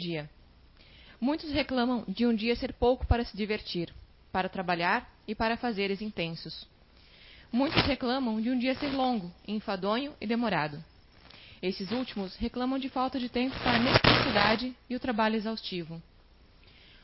dia. 0.00 0.28
Muitos 1.20 1.50
reclamam 1.52 2.04
de 2.08 2.26
um 2.26 2.34
dia 2.34 2.56
ser 2.56 2.72
pouco 2.72 3.06
para 3.06 3.24
se 3.24 3.36
divertir, 3.36 3.92
para 4.32 4.48
trabalhar 4.48 5.08
e 5.28 5.34
para 5.34 5.56
fazeres 5.56 6.00
intensos. 6.00 6.66
Muitos 7.52 7.82
reclamam 7.82 8.40
de 8.40 8.48
um 8.50 8.58
dia 8.58 8.74
ser 8.76 8.88
longo, 8.88 9.30
enfadonho 9.46 10.14
e 10.20 10.26
demorado. 10.26 10.82
Esses 11.62 11.90
últimos 11.90 12.34
reclamam 12.36 12.78
de 12.78 12.88
falta 12.88 13.18
de 13.20 13.28
tempo 13.28 13.54
para 13.58 13.76
a 13.76 13.78
necessidade 13.78 14.74
e 14.88 14.96
o 14.96 15.00
trabalho 15.00 15.36
exaustivo. 15.36 16.00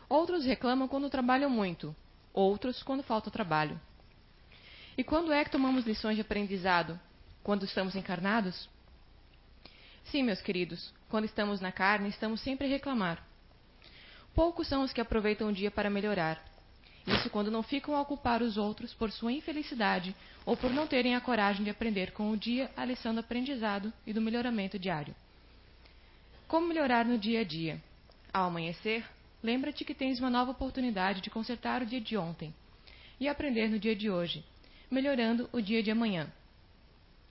Outros 0.09 0.47
reclamam 0.47 0.89
quando 0.89 1.11
trabalham 1.11 1.51
muito, 1.51 1.95
outros 2.33 2.83
quando 2.83 3.03
falta 3.03 3.31
trabalho. 3.31 3.79
E 4.97 5.05
quando 5.05 5.31
é 5.33 5.45
que 5.45 5.51
tomamos 5.51 5.85
lições 5.85 6.15
de 6.15 6.23
aprendizado? 6.23 6.99
Quando 7.43 7.67
estamos 7.67 7.95
encarnados? 7.95 8.69
Sim, 10.11 10.23
meus 10.23 10.41
queridos, 10.41 10.93
quando 11.09 11.25
estamos 11.25 11.61
na 11.61 11.72
carne, 11.72 12.09
estamos 12.09 12.41
sempre 12.41 12.66
a 12.66 12.70
reclamar. 12.70 13.25
Poucos 14.34 14.68
são 14.68 14.82
os 14.82 14.93
que 14.93 15.00
aproveitam 15.00 15.48
o 15.48 15.53
dia 15.53 15.71
para 15.71 15.90
melhorar. 15.90 16.44
Isso 17.07 17.29
quando 17.29 17.50
não 17.50 17.62
ficam 17.62 17.98
a 17.98 18.04
culpar 18.04 18.43
os 18.43 18.57
outros 18.57 18.95
por 18.95 19.11
sua 19.11 19.32
infelicidade 19.32 20.14
ou 20.45 20.57
por 20.57 20.71
não 20.71 20.86
terem 20.86 21.17
a 21.17 21.21
coragem 21.21 21.64
de 21.64 21.71
aprender 21.71 22.12
com 22.12 22.31
o 22.31 22.36
dia 22.36 22.71
a 22.76 22.84
lição 22.84 23.14
do 23.14 23.21
aprendizado 23.21 23.93
e 24.07 24.12
do 24.12 24.21
melhoramento 24.21 24.79
diário. 24.79 25.14
Como 26.46 26.68
melhorar 26.68 27.04
no 27.04 27.18
dia 27.18 27.40
a 27.40 27.45
dia? 27.45 27.82
Ao 28.32 28.46
amanhecer, 28.46 29.04
lembra-te 29.43 29.84
que 29.84 29.95
tens 29.95 30.20
uma 30.20 30.31
nova 30.31 30.53
oportunidade 30.53 31.20
de 31.20 31.31
consertar 31.31 31.82
o 31.82 31.86
dia 31.86 32.00
de 32.00 32.17
ontem 32.17 32.55
e 33.19 33.28
aprender 33.28 33.69
no 33.69 33.78
dia 33.78 33.97
de 33.97 34.09
hoje, 34.09 34.45
melhorando 34.89 35.48
o 35.53 35.61
dia 35.61 35.83
de 35.83 35.91
amanhã. 35.91 36.28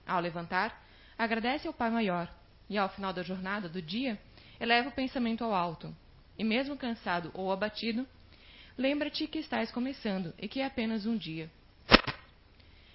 Ao 0.06 0.20
levantar, 0.20 0.84
agradece 1.16 1.66
ao 1.66 1.72
Pai 1.72 1.90
Maior 1.90 2.28
e, 2.68 2.76
ao 2.76 2.88
final 2.88 3.12
da 3.12 3.22
jornada 3.22 3.68
do 3.68 3.80
dia, 3.80 4.18
eleva 4.60 4.88
o 4.88 4.92
pensamento 4.92 5.44
ao 5.44 5.54
alto. 5.54 5.94
E 6.38 6.44
mesmo 6.44 6.76
cansado 6.76 7.30
ou 7.34 7.50
abatido, 7.50 8.06
lembra-te 8.76 9.26
que 9.26 9.38
estás 9.38 9.70
começando 9.70 10.34
e 10.38 10.48
que 10.48 10.60
é 10.60 10.66
apenas 10.66 11.06
um 11.06 11.16
dia. 11.16 11.50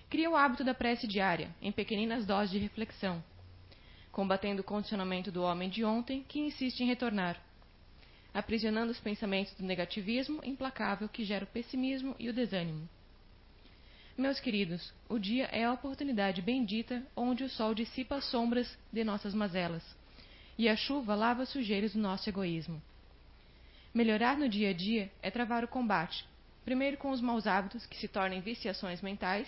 Cria 0.09 0.29
o 0.29 0.35
hábito 0.35 0.63
da 0.63 0.73
prece 0.73 1.07
diária, 1.07 1.55
em 1.61 1.71
pequeninas 1.71 2.25
doses 2.25 2.51
de 2.51 2.57
reflexão, 2.57 3.23
combatendo 4.11 4.61
o 4.61 4.65
condicionamento 4.65 5.31
do 5.31 5.41
homem 5.41 5.69
de 5.69 5.85
ontem 5.85 6.23
que 6.27 6.39
insiste 6.39 6.81
em 6.81 6.87
retornar, 6.87 7.41
aprisionando 8.33 8.91
os 8.91 8.99
pensamentos 8.99 9.53
do 9.53 9.63
negativismo 9.63 10.41
implacável 10.43 11.07
que 11.07 11.23
gera 11.23 11.45
o 11.45 11.47
pessimismo 11.47 12.15
e 12.19 12.29
o 12.29 12.33
desânimo. 12.33 12.89
Meus 14.17 14.39
queridos, 14.39 14.93
o 15.07 15.17
dia 15.17 15.45
é 15.51 15.63
a 15.63 15.71
oportunidade 15.71 16.41
bendita 16.41 17.01
onde 17.15 17.43
o 17.45 17.49
sol 17.49 17.73
dissipa 17.73 18.15
as 18.15 18.25
sombras 18.25 18.77
de 18.91 19.03
nossas 19.03 19.33
mazelas 19.33 19.83
e 20.57 20.67
a 20.67 20.75
chuva 20.75 21.15
lava 21.15 21.43
as 21.43 21.49
sujeiras 21.49 21.93
do 21.93 21.99
nosso 21.99 22.29
egoísmo. 22.29 22.81
Melhorar 23.93 24.37
no 24.37 24.49
dia 24.49 24.69
a 24.69 24.73
dia 24.73 25.09
é 25.21 25.31
travar 25.31 25.63
o 25.63 25.67
combate, 25.67 26.25
primeiro 26.63 26.97
com 26.97 27.09
os 27.09 27.21
maus 27.21 27.47
hábitos 27.47 27.85
que 27.85 27.97
se 27.97 28.07
tornem 28.07 28.41
viciações 28.41 29.01
mentais, 29.01 29.47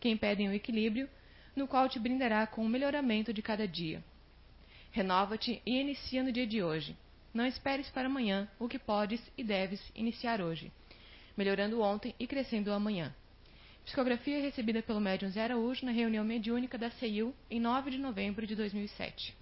que 0.00 0.08
impedem 0.08 0.48
o 0.48 0.54
equilíbrio, 0.54 1.08
no 1.54 1.68
qual 1.68 1.88
te 1.88 1.98
brindará 1.98 2.46
com 2.46 2.64
o 2.64 2.68
melhoramento 2.68 3.32
de 3.32 3.42
cada 3.42 3.68
dia. 3.68 4.02
Renova-te 4.90 5.62
e 5.66 5.80
inicia 5.80 6.22
no 6.22 6.32
dia 6.32 6.46
de 6.46 6.62
hoje. 6.62 6.96
Não 7.32 7.46
esperes 7.46 7.90
para 7.90 8.06
amanhã 8.06 8.48
o 8.58 8.68
que 8.68 8.78
podes 8.78 9.20
e 9.36 9.44
deves 9.44 9.80
iniciar 9.94 10.40
hoje, 10.40 10.72
melhorando 11.36 11.80
ontem 11.82 12.14
e 12.18 12.26
crescendo 12.26 12.72
amanhã. 12.72 13.14
Psicografia 13.88 14.38
recebida 14.38 14.82
pelo 14.82 15.00
médium 15.00 15.30
Zé 15.30 15.44
Araújo 15.44 15.86
na 15.86 15.92
reunião 15.92 16.22
mediúnica 16.22 16.76
da 16.76 16.90
CEIU 16.90 17.34
em 17.50 17.58
9 17.58 17.92
de 17.92 17.96
novembro 17.96 18.46
de 18.46 18.54
2007. 18.54 19.34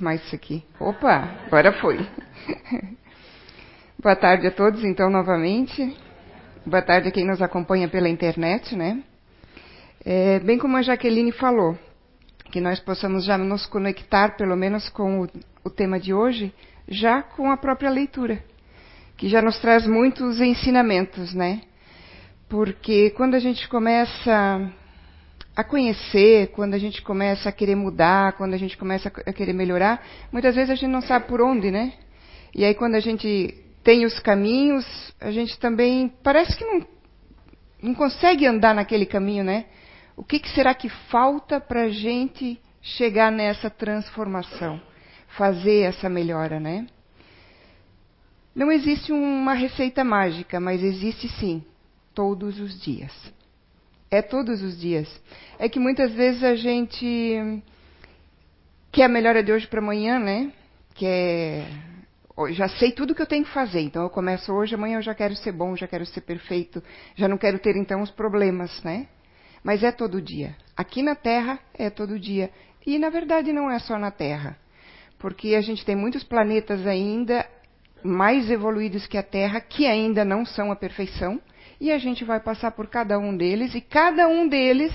Mais 0.00 0.22
isso 0.24 0.34
aqui. 0.34 0.64
Opa, 0.78 1.28
agora 1.46 1.72
foi. 1.74 1.98
Boa 3.98 4.16
tarde 4.16 4.46
a 4.46 4.50
todos, 4.50 4.84
então, 4.84 5.10
novamente. 5.10 5.96
Boa 6.64 6.82
tarde 6.82 7.08
a 7.08 7.12
quem 7.12 7.26
nos 7.26 7.40
acompanha 7.40 7.88
pela 7.88 8.08
internet, 8.08 8.76
né? 8.76 9.02
É, 10.04 10.38
bem 10.40 10.58
como 10.58 10.76
a 10.76 10.82
Jaqueline 10.82 11.32
falou, 11.32 11.76
que 12.52 12.60
nós 12.60 12.78
possamos 12.80 13.24
já 13.24 13.36
nos 13.36 13.66
conectar, 13.66 14.36
pelo 14.36 14.56
menos 14.56 14.88
com 14.88 15.22
o, 15.22 15.28
o 15.64 15.70
tema 15.70 15.98
de 15.98 16.14
hoje, 16.14 16.54
já 16.88 17.22
com 17.22 17.50
a 17.50 17.56
própria 17.56 17.90
leitura, 17.90 18.42
que 19.16 19.28
já 19.28 19.42
nos 19.42 19.58
traz 19.58 19.86
muitos 19.86 20.40
ensinamentos, 20.40 21.34
né? 21.34 21.62
Porque 22.48 23.10
quando 23.10 23.34
a 23.34 23.40
gente 23.40 23.68
começa 23.68 24.72
a 25.56 25.64
conhecer, 25.64 26.48
quando 26.48 26.74
a 26.74 26.78
gente 26.78 27.00
começa 27.00 27.48
a 27.48 27.52
querer 27.52 27.74
mudar, 27.74 28.34
quando 28.34 28.52
a 28.52 28.58
gente 28.58 28.76
começa 28.76 29.08
a 29.08 29.32
querer 29.32 29.54
melhorar, 29.54 30.04
muitas 30.30 30.54
vezes 30.54 30.68
a 30.68 30.74
gente 30.74 30.90
não 30.90 31.00
sabe 31.00 31.26
por 31.26 31.40
onde, 31.40 31.70
né? 31.70 31.94
E 32.54 32.62
aí 32.62 32.74
quando 32.74 32.94
a 32.94 33.00
gente 33.00 33.54
tem 33.82 34.04
os 34.04 34.20
caminhos, 34.20 34.84
a 35.18 35.30
gente 35.30 35.58
também 35.58 36.12
parece 36.22 36.54
que 36.54 36.64
não, 36.64 36.86
não 37.82 37.94
consegue 37.94 38.46
andar 38.46 38.74
naquele 38.74 39.06
caminho, 39.06 39.42
né? 39.42 39.64
O 40.14 40.22
que, 40.22 40.38
que 40.38 40.50
será 40.50 40.74
que 40.74 40.90
falta 40.90 41.58
para 41.58 41.84
a 41.84 41.88
gente 41.88 42.60
chegar 42.82 43.32
nessa 43.32 43.70
transformação, 43.70 44.78
fazer 45.38 45.80
essa 45.80 46.08
melhora, 46.08 46.60
né? 46.60 46.86
Não 48.54 48.70
existe 48.70 49.10
uma 49.10 49.54
receita 49.54 50.04
mágica, 50.04 50.60
mas 50.60 50.82
existe 50.82 51.28
sim, 51.28 51.64
todos 52.14 52.60
os 52.60 52.78
dias. 52.80 53.12
É 54.16 54.22
todos 54.22 54.62
os 54.62 54.80
dias. 54.80 55.06
É 55.58 55.68
que 55.68 55.78
muitas 55.78 56.10
vezes 56.10 56.42
a 56.42 56.54
gente 56.54 57.62
quer 58.90 59.04
a 59.04 59.08
melhora 59.08 59.42
de 59.42 59.52
hoje 59.52 59.66
para 59.66 59.78
amanhã, 59.78 60.18
né? 60.18 60.50
Quer 60.94 61.66
já 62.52 62.66
sei 62.66 62.92
tudo 62.92 63.14
que 63.14 63.20
eu 63.20 63.26
tenho 63.26 63.44
que 63.44 63.52
fazer, 63.52 63.80
então 63.80 64.02
eu 64.02 64.08
começo 64.08 64.50
hoje, 64.54 64.74
amanhã 64.74 64.96
eu 64.96 65.02
já 65.02 65.14
quero 65.14 65.36
ser 65.36 65.52
bom, 65.52 65.76
já 65.76 65.86
quero 65.86 66.06
ser 66.06 66.22
perfeito, 66.22 66.82
já 67.14 67.28
não 67.28 67.36
quero 67.36 67.58
ter 67.58 67.76
então 67.76 68.00
os 68.00 68.10
problemas, 68.10 68.82
né? 68.82 69.06
Mas 69.62 69.82
é 69.82 69.92
todo 69.92 70.22
dia. 70.22 70.56
Aqui 70.74 71.02
na 71.02 71.14
Terra 71.14 71.58
é 71.74 71.90
todo 71.90 72.18
dia. 72.18 72.50
E 72.86 72.98
na 72.98 73.10
verdade 73.10 73.52
não 73.52 73.70
é 73.70 73.78
só 73.78 73.98
na 73.98 74.10
Terra. 74.10 74.56
Porque 75.18 75.54
a 75.54 75.60
gente 75.60 75.84
tem 75.84 75.94
muitos 75.94 76.24
planetas 76.24 76.86
ainda 76.86 77.46
mais 78.02 78.50
evoluídos 78.50 79.06
que 79.06 79.18
a 79.18 79.22
Terra 79.22 79.60
que 79.60 79.86
ainda 79.86 80.24
não 80.24 80.46
são 80.46 80.72
a 80.72 80.76
perfeição 80.76 81.38
e 81.80 81.92
a 81.92 81.98
gente 81.98 82.24
vai 82.24 82.40
passar 82.40 82.70
por 82.72 82.88
cada 82.88 83.18
um 83.18 83.36
deles, 83.36 83.74
e 83.74 83.80
cada 83.80 84.28
um 84.28 84.48
deles, 84.48 84.92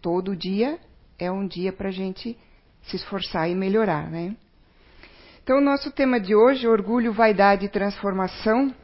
todo 0.00 0.36
dia, 0.36 0.78
é 1.18 1.30
um 1.30 1.46
dia 1.46 1.72
para 1.72 1.88
a 1.88 1.92
gente 1.92 2.36
se 2.82 2.96
esforçar 2.96 3.48
e 3.48 3.54
melhorar, 3.54 4.10
né? 4.10 4.36
Então, 5.42 5.58
o 5.58 5.60
nosso 5.60 5.90
tema 5.90 6.18
de 6.18 6.34
hoje, 6.34 6.66
orgulho, 6.66 7.12
vaidade 7.12 7.66
e 7.66 7.68
transformação. 7.68 8.74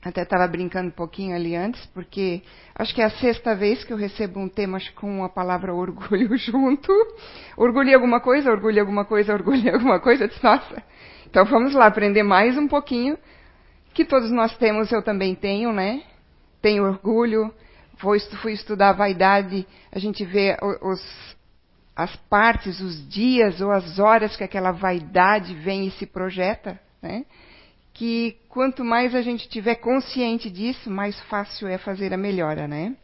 Até 0.00 0.22
estava 0.22 0.46
brincando 0.46 0.88
um 0.88 0.92
pouquinho 0.92 1.34
ali 1.34 1.56
antes, 1.56 1.84
porque 1.86 2.40
acho 2.72 2.94
que 2.94 3.02
é 3.02 3.06
a 3.06 3.10
sexta 3.10 3.56
vez 3.56 3.82
que 3.82 3.92
eu 3.92 3.96
recebo 3.96 4.38
um 4.38 4.48
tema 4.48 4.78
com 4.94 5.24
a 5.24 5.28
palavra 5.28 5.74
orgulho 5.74 6.34
junto. 6.38 6.92
Orgulho 7.56 7.92
alguma 7.96 8.20
coisa, 8.20 8.48
orgulho 8.48 8.80
alguma 8.80 9.04
coisa, 9.04 9.32
orgulho 9.32 9.74
alguma 9.74 9.98
coisa. 9.98 10.24
Eu 10.24 10.28
disse, 10.28 10.42
nossa, 10.44 10.82
então 11.28 11.44
vamos 11.44 11.74
lá 11.74 11.86
aprender 11.86 12.22
mais 12.22 12.56
um 12.56 12.68
pouquinho, 12.68 13.18
que 13.92 14.04
todos 14.04 14.30
nós 14.30 14.56
temos, 14.56 14.92
eu 14.92 15.02
também 15.02 15.34
tenho, 15.34 15.72
né? 15.72 16.04
Tenho 16.60 16.84
orgulho, 16.84 17.52
fui 17.98 18.52
estudar 18.52 18.90
a 18.90 18.92
vaidade, 18.92 19.66
a 19.90 19.98
gente 19.98 20.24
vê 20.24 20.56
os, 20.82 21.36
as 21.96 22.14
partes, 22.28 22.80
os 22.80 23.08
dias 23.08 23.60
ou 23.60 23.70
as 23.70 23.98
horas 23.98 24.36
que 24.36 24.44
aquela 24.44 24.70
vaidade 24.70 25.54
vem 25.54 25.86
e 25.86 25.90
se 25.92 26.06
projeta, 26.06 26.78
né? 27.02 27.24
Que 27.92 28.36
quanto 28.48 28.84
mais 28.84 29.14
a 29.14 29.22
gente 29.22 29.48
tiver 29.48 29.74
consciente 29.76 30.48
disso, 30.48 30.88
mais 30.88 31.18
fácil 31.22 31.66
é 31.66 31.76
fazer 31.76 32.14
a 32.14 32.16
melhora, 32.16 32.68
né? 32.68 32.94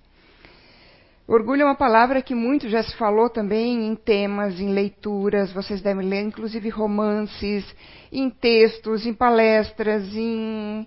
Orgulho 1.26 1.62
é 1.62 1.64
uma 1.64 1.74
palavra 1.74 2.20
que 2.20 2.34
muito 2.34 2.68
já 2.68 2.82
se 2.82 2.94
falou 2.96 3.30
também 3.30 3.86
em 3.88 3.96
temas, 3.96 4.60
em 4.60 4.68
leituras, 4.68 5.50
vocês 5.52 5.80
devem 5.80 6.06
ler, 6.06 6.20
inclusive 6.20 6.68
romances, 6.68 7.64
em 8.12 8.28
textos, 8.28 9.06
em 9.06 9.14
palestras, 9.14 10.14
em 10.14 10.86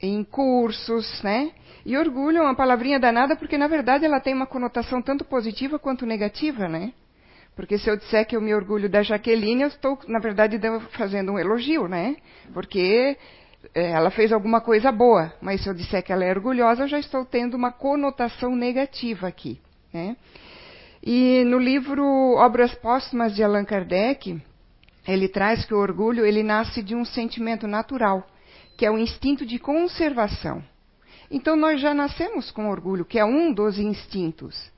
em 0.00 0.24
cursos, 0.24 1.22
né? 1.22 1.50
E 1.84 1.96
orgulho 1.96 2.38
é 2.38 2.42
uma 2.42 2.54
palavrinha 2.54 2.98
danada 2.98 3.36
porque, 3.36 3.58
na 3.58 3.66
verdade, 3.66 4.04
ela 4.04 4.20
tem 4.20 4.32
uma 4.32 4.46
conotação 4.46 5.02
tanto 5.02 5.24
positiva 5.24 5.78
quanto 5.78 6.06
negativa, 6.06 6.68
né? 6.68 6.92
Porque 7.54 7.78
se 7.78 7.88
eu 7.88 7.96
disser 7.96 8.26
que 8.26 8.36
eu 8.36 8.40
me 8.40 8.54
orgulho 8.54 8.88
da 8.88 9.02
Jaqueline, 9.02 9.62
eu 9.62 9.68
estou, 9.68 9.98
na 10.08 10.18
verdade, 10.18 10.58
fazendo 10.90 11.32
um 11.32 11.38
elogio, 11.38 11.86
né? 11.86 12.16
Porque 12.52 13.16
é, 13.74 13.90
ela 13.92 14.10
fez 14.10 14.32
alguma 14.32 14.60
coisa 14.60 14.90
boa, 14.90 15.32
mas 15.40 15.62
se 15.62 15.68
eu 15.68 15.74
disser 15.74 16.02
que 16.02 16.12
ela 16.12 16.24
é 16.24 16.30
orgulhosa, 16.30 16.82
eu 16.82 16.88
já 16.88 16.98
estou 16.98 17.24
tendo 17.24 17.54
uma 17.54 17.70
conotação 17.70 18.56
negativa 18.56 19.28
aqui. 19.28 19.60
Né? 19.92 20.16
E 21.02 21.44
no 21.44 21.58
livro 21.58 22.04
Obras 22.36 22.74
Póstumas 22.74 23.34
de 23.34 23.42
Allan 23.42 23.64
Kardec, 23.64 24.40
ele 25.06 25.28
traz 25.28 25.64
que 25.64 25.74
o 25.74 25.78
orgulho 25.78 26.26
ele 26.26 26.42
nasce 26.42 26.82
de 26.82 26.94
um 26.94 27.04
sentimento 27.04 27.66
natural, 27.68 28.26
que 28.76 28.84
é 28.84 28.90
o 28.90 28.98
instinto 28.98 29.44
de 29.46 29.58
conservação. 29.58 30.62
Então 31.30 31.56
nós 31.56 31.80
já 31.80 31.94
nascemos 31.94 32.50
com 32.50 32.68
orgulho, 32.70 33.04
que 33.04 33.18
é 33.18 33.24
um 33.24 33.52
dos 33.52 33.78
instintos. 33.78 34.72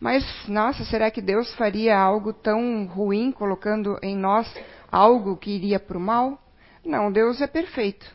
Mas, 0.00 0.24
nossa, 0.46 0.84
será 0.84 1.10
que 1.10 1.20
Deus 1.20 1.52
faria 1.54 1.98
algo 1.98 2.32
tão 2.32 2.86
ruim 2.86 3.32
colocando 3.32 3.98
em 4.02 4.16
nós 4.16 4.52
algo 4.92 5.36
que 5.36 5.50
iria 5.50 5.80
para 5.80 5.98
o 5.98 6.00
mal? 6.00 6.40
Não, 6.84 7.10
Deus 7.10 7.40
é 7.40 7.46
perfeito. 7.46 8.06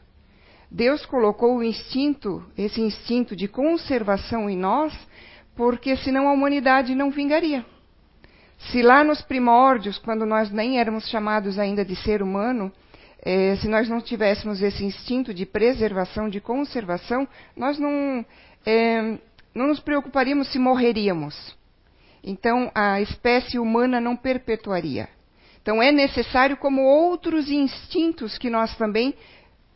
Deus 0.71 1.05
colocou 1.05 1.57
o 1.57 1.63
instinto, 1.63 2.43
esse 2.57 2.81
instinto 2.81 3.35
de 3.35 3.47
conservação 3.47 4.49
em 4.49 4.57
nós, 4.57 4.97
porque 5.55 5.95
senão 5.97 6.27
a 6.27 6.33
humanidade 6.33 6.95
não 6.95 7.11
vingaria. 7.11 7.65
Se 8.71 8.81
lá 8.81 9.03
nos 9.03 9.21
primórdios, 9.21 9.99
quando 9.99 10.25
nós 10.25 10.49
nem 10.49 10.79
éramos 10.79 11.07
chamados 11.09 11.59
ainda 11.59 11.83
de 11.83 11.95
ser 11.97 12.23
humano, 12.23 12.71
eh, 13.25 13.55
se 13.55 13.69
nós 13.69 13.87
não 13.87 14.01
tivéssemos 14.01 14.61
esse 14.61 14.83
instinto 14.83 15.33
de 15.33 15.45
preservação, 15.45 16.27
de 16.27 16.41
conservação, 16.41 17.27
nós 17.55 17.79
não, 17.79 18.25
eh, 18.65 19.17
não 19.55 19.67
nos 19.67 19.79
preocuparíamos 19.79 20.51
se 20.51 20.59
morreríamos. 20.59 21.55
Então, 22.21 22.69
a 22.75 22.99
espécie 23.01 23.57
humana 23.57 24.01
não 24.01 24.15
perpetuaria. 24.15 25.07
Então, 25.61 25.81
é 25.81 25.91
necessário, 25.91 26.57
como 26.57 26.81
outros 26.81 27.49
instintos 27.49 28.37
que 28.37 28.49
nós 28.49 28.75
também 28.77 29.15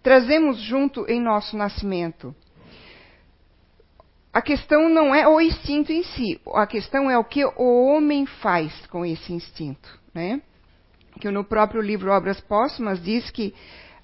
trazemos 0.04 0.60
junto 0.60 1.06
em 1.10 1.22
nosso 1.22 1.56
nascimento. 1.56 2.36
A 4.34 4.42
questão 4.42 4.90
não 4.90 5.16
é 5.16 5.28
o 5.28 5.40
instinto 5.40 5.92
em 5.92 6.04
si, 6.04 6.40
a 6.54 6.68
questão 6.68 7.10
é 7.10 7.18
o 7.18 7.24
que 7.24 7.44
o 7.44 7.86
homem 7.88 8.26
faz 8.26 8.86
com 8.88 9.06
esse 9.06 9.34
instinto. 9.34 10.00
Né? 10.14 10.42
Que 11.19 11.30
no 11.31 11.44
próprio 11.44 11.81
livro 11.81 12.12
Obras 12.12 12.40
Póstumas 12.42 13.02
diz 13.02 13.30
que 13.31 13.54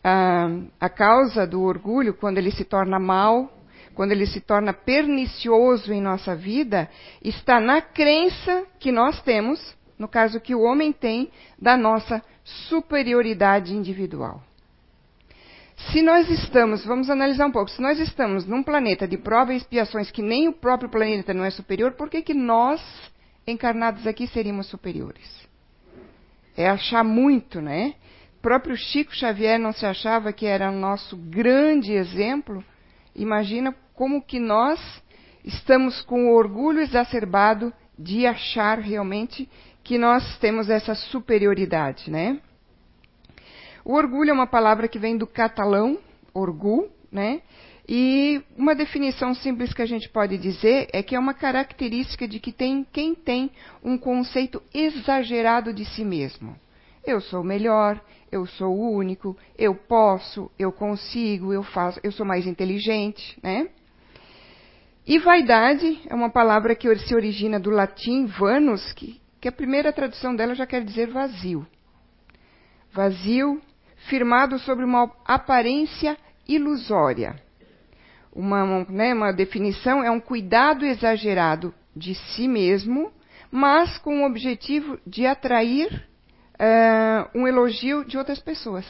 ah, 0.04 0.50
a 0.80 0.90
causa 0.90 1.48
do 1.48 1.62
orgulho, 1.62 2.14
quando 2.14 2.38
ele 2.38 2.52
se 2.52 2.66
torna 2.66 3.00
mal, 3.00 3.50
quando 3.94 4.12
ele 4.12 4.26
se 4.26 4.42
torna 4.42 4.74
pernicioso 4.74 5.94
em 5.94 6.02
nossa 6.02 6.36
vida, 6.36 6.90
está 7.24 7.60
na 7.60 7.82
crença 7.82 8.66
que 8.80 8.92
nós 8.92 9.22
temos, 9.22 9.76
no 9.98 10.08
caso 10.08 10.42
que 10.42 10.56
o 10.56 10.62
homem 10.62 10.92
tem, 10.92 11.30
da 11.60 11.78
nossa 11.78 12.22
superioridade 12.44 13.74
individual. 13.74 14.42
Se 15.92 16.02
nós 16.02 16.30
estamos, 16.30 16.86
vamos 16.86 17.10
analisar 17.10 17.48
um 17.48 17.52
pouco, 17.52 17.70
se 17.70 17.82
nós 17.82 18.00
estamos 18.00 18.46
num 18.46 18.64
planeta 18.64 19.08
de 19.08 19.18
prova 19.18 19.54
e 19.54 19.58
expiações 19.58 20.12
que 20.12 20.22
nem 20.22 20.48
o 20.48 20.54
próprio 20.54 20.90
planeta 20.90 21.34
não 21.34 21.44
é 21.44 21.50
superior, 21.50 21.94
por 21.94 22.10
que, 22.10 22.22
que 22.22 22.34
nós, 22.34 22.82
encarnados 23.46 24.06
aqui, 24.08 24.28
seríamos 24.28 24.68
superiores? 24.68 25.53
É 26.56 26.70
achar 26.70 27.04
muito, 27.04 27.62
né? 27.62 27.96
O 28.38 28.42
próprio 28.42 28.76
Chico 28.76 29.16
Xavier 29.16 29.60
não 29.60 29.72
se 29.72 29.86
achava 29.86 30.34
que 30.34 30.46
era 30.46 30.70
o 30.70 30.76
nosso 30.76 31.16
grande 31.18 31.94
exemplo. 31.94 32.64
Imagina 33.16 33.74
como 33.94 34.22
que 34.22 34.40
nós 34.40 34.80
estamos 35.44 36.02
com 36.02 36.28
o 36.28 36.36
orgulho 36.36 36.80
exacerbado 36.80 37.74
de 37.98 38.26
achar 38.26 38.80
realmente 38.80 39.50
que 39.84 39.98
nós 39.98 40.38
temos 40.40 40.70
essa 40.70 40.96
superioridade, 40.96 42.10
né? 42.10 42.40
O 43.86 43.94
orgulho 43.94 44.30
é 44.30 44.34
uma 44.34 44.48
palavra 44.48 44.88
que 44.88 44.98
vem 44.98 45.18
do 45.18 45.28
catalão, 45.28 46.00
orgu, 46.34 46.90
né? 47.12 47.42
E 47.88 48.42
uma 48.58 48.74
definição 48.74 49.36
simples 49.36 49.74
que 49.74 49.82
a 49.82 49.86
gente 49.86 50.10
pode 50.10 50.38
dizer 50.38 50.88
é 50.94 51.04
que 51.04 51.16
é 51.16 51.20
uma 51.20 51.34
característica 51.34 52.28
de 52.28 52.40
que 52.40 52.52
tem 52.52 52.86
quem 52.92 53.14
tem 53.14 53.52
um 53.84 53.98
conceito 53.98 54.62
exagerado 54.74 55.74
de 55.74 55.84
si 55.86 56.06
mesmo. 56.06 56.56
Eu 57.06 57.20
sou 57.20 57.44
melhor, 57.44 58.02
eu 58.32 58.46
sou 58.46 58.74
o 58.74 58.92
único, 58.96 59.38
eu 59.58 59.76
posso, 59.76 60.50
eu 60.58 60.72
consigo, 60.72 61.52
eu 61.52 61.62
faço, 61.62 62.00
eu 62.02 62.12
sou 62.14 62.26
mais 62.26 62.48
inteligente, 62.48 63.38
né? 63.44 63.68
E 65.06 65.20
vaidade 65.20 66.02
é 66.08 66.16
uma 66.16 66.30
palavra 66.30 66.76
que 66.76 66.94
se 67.00 67.14
origina 67.14 67.60
do 67.60 67.70
latim 67.70 68.26
vanus, 68.26 68.94
que, 68.94 69.22
que 69.42 69.50
a 69.50 69.52
primeira 69.52 69.92
tradução 69.92 70.34
dela 70.34 70.56
já 70.56 70.66
quer 70.66 70.82
dizer 70.86 71.12
vazio. 71.12 71.68
Vazio, 72.94 73.62
firmado 74.08 74.58
sobre 74.60 74.86
uma 74.86 75.12
aparência 75.26 76.18
ilusória. 76.48 77.36
Uma, 78.36 78.84
né, 78.86 79.14
uma 79.14 79.32
definição 79.32 80.04
é 80.04 80.10
um 80.10 80.20
cuidado 80.20 80.86
exagerado 80.86 81.74
de 81.96 82.16
si 82.16 82.48
mesmo, 82.48 83.12
mas 83.52 83.98
com 84.00 84.22
o 84.22 84.26
objetivo 84.26 85.00
de 85.06 85.26
atrair 85.28 86.08
uh, 86.54 87.38
um 87.38 87.48
elogio 87.48 88.04
de 88.04 88.18
outras 88.18 88.40
pessoas, 88.40 88.86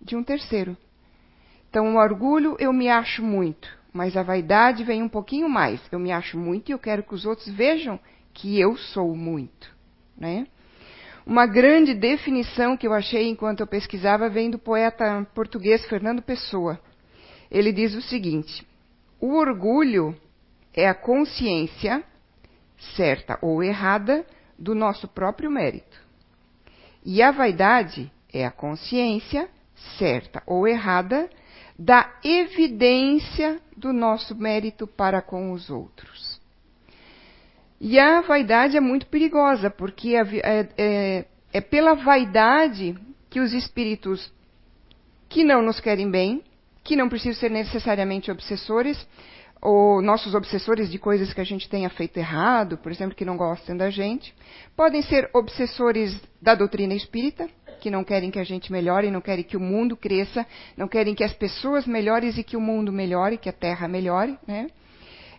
de 0.00 0.16
um 0.16 0.22
terceiro. 0.22 0.76
Então, 1.68 1.94
o 1.94 1.98
orgulho 1.98 2.56
eu 2.58 2.72
me 2.72 2.88
acho 2.88 3.22
muito, 3.22 3.68
mas 3.92 4.16
a 4.16 4.22
vaidade 4.22 4.82
vem 4.82 5.02
um 5.02 5.08
pouquinho 5.08 5.48
mais. 5.48 5.80
Eu 5.92 5.98
me 5.98 6.10
acho 6.10 6.38
muito 6.38 6.70
e 6.70 6.72
eu 6.72 6.78
quero 6.78 7.02
que 7.02 7.14
os 7.14 7.26
outros 7.26 7.48
vejam 7.48 8.00
que 8.32 8.58
eu 8.58 8.76
sou 8.76 9.14
muito, 9.14 9.70
né? 10.16 10.46
Uma 11.26 11.44
grande 11.44 11.92
definição 11.92 12.76
que 12.76 12.86
eu 12.86 12.92
achei 12.92 13.28
enquanto 13.28 13.60
eu 13.60 13.66
pesquisava 13.66 14.28
vem 14.28 14.48
do 14.48 14.58
poeta 14.58 15.26
português 15.34 15.84
Fernando 15.86 16.22
Pessoa. 16.22 16.80
Ele 17.50 17.72
diz 17.72 17.94
o 17.94 18.00
seguinte: 18.00 18.65
o 19.20 19.34
orgulho 19.34 20.14
é 20.74 20.88
a 20.88 20.94
consciência, 20.94 22.04
certa 22.96 23.38
ou 23.40 23.62
errada, 23.62 24.26
do 24.58 24.74
nosso 24.74 25.08
próprio 25.08 25.50
mérito. 25.50 26.00
E 27.04 27.22
a 27.22 27.30
vaidade 27.30 28.10
é 28.32 28.44
a 28.44 28.50
consciência, 28.50 29.48
certa 29.98 30.42
ou 30.46 30.66
errada, 30.66 31.30
da 31.78 32.10
evidência 32.24 33.60
do 33.76 33.92
nosso 33.92 34.34
mérito 34.34 34.86
para 34.86 35.20
com 35.20 35.52
os 35.52 35.70
outros. 35.70 36.40
E 37.80 37.98
a 37.98 38.22
vaidade 38.22 38.76
é 38.76 38.80
muito 38.80 39.06
perigosa, 39.06 39.70
porque 39.70 40.16
é, 40.16 40.68
é, 40.78 41.24
é 41.52 41.60
pela 41.60 41.94
vaidade 41.94 42.96
que 43.28 43.40
os 43.40 43.52
espíritos 43.52 44.32
que 45.28 45.44
não 45.44 45.60
nos 45.60 45.78
querem 45.80 46.10
bem, 46.10 46.42
que 46.86 46.94
não 46.94 47.08
precisam 47.08 47.34
ser 47.34 47.50
necessariamente 47.50 48.30
obsessores, 48.30 48.96
ou 49.60 50.00
nossos 50.00 50.34
obsessores 50.34 50.88
de 50.88 50.98
coisas 50.98 51.34
que 51.34 51.40
a 51.40 51.44
gente 51.44 51.68
tenha 51.68 51.90
feito 51.90 52.16
errado, 52.16 52.78
por 52.78 52.92
exemplo, 52.92 53.16
que 53.16 53.24
não 53.24 53.36
gostem 53.36 53.76
da 53.76 53.90
gente, 53.90 54.32
podem 54.76 55.02
ser 55.02 55.28
obsessores 55.34 56.16
da 56.40 56.54
doutrina 56.54 56.94
espírita, 56.94 57.48
que 57.80 57.90
não 57.90 58.04
querem 58.04 58.30
que 58.30 58.38
a 58.38 58.44
gente 58.44 58.70
melhore, 58.70 59.10
não 59.10 59.20
querem 59.20 59.42
que 59.42 59.56
o 59.56 59.60
mundo 59.60 59.96
cresça, 59.96 60.46
não 60.76 60.86
querem 60.86 61.14
que 61.14 61.24
as 61.24 61.32
pessoas 61.32 61.86
melhorem 61.86 62.30
e 62.30 62.44
que 62.44 62.56
o 62.56 62.60
mundo 62.60 62.92
melhore, 62.92 63.36
que 63.36 63.48
a 63.48 63.52
terra 63.52 63.88
melhore, 63.88 64.38
né? 64.46 64.68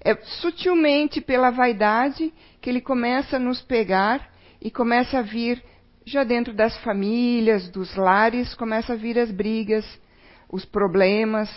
É 0.03 0.15
sutilmente 0.41 1.21
pela 1.21 1.49
vaidade 1.49 2.33
que 2.61 2.69
ele 2.69 2.81
começa 2.81 3.37
a 3.37 3.39
nos 3.39 3.61
pegar 3.61 4.29
e 4.61 4.69
começa 4.69 5.19
a 5.19 5.21
vir 5.21 5.63
já 6.05 6.23
dentro 6.25 6.53
das 6.53 6.77
famílias, 6.79 7.69
dos 7.69 7.95
lares, 7.95 8.53
começa 8.53 8.93
a 8.93 8.95
vir 8.95 9.17
as 9.17 9.31
brigas, 9.31 9.85
os 10.49 10.65
problemas, 10.65 11.49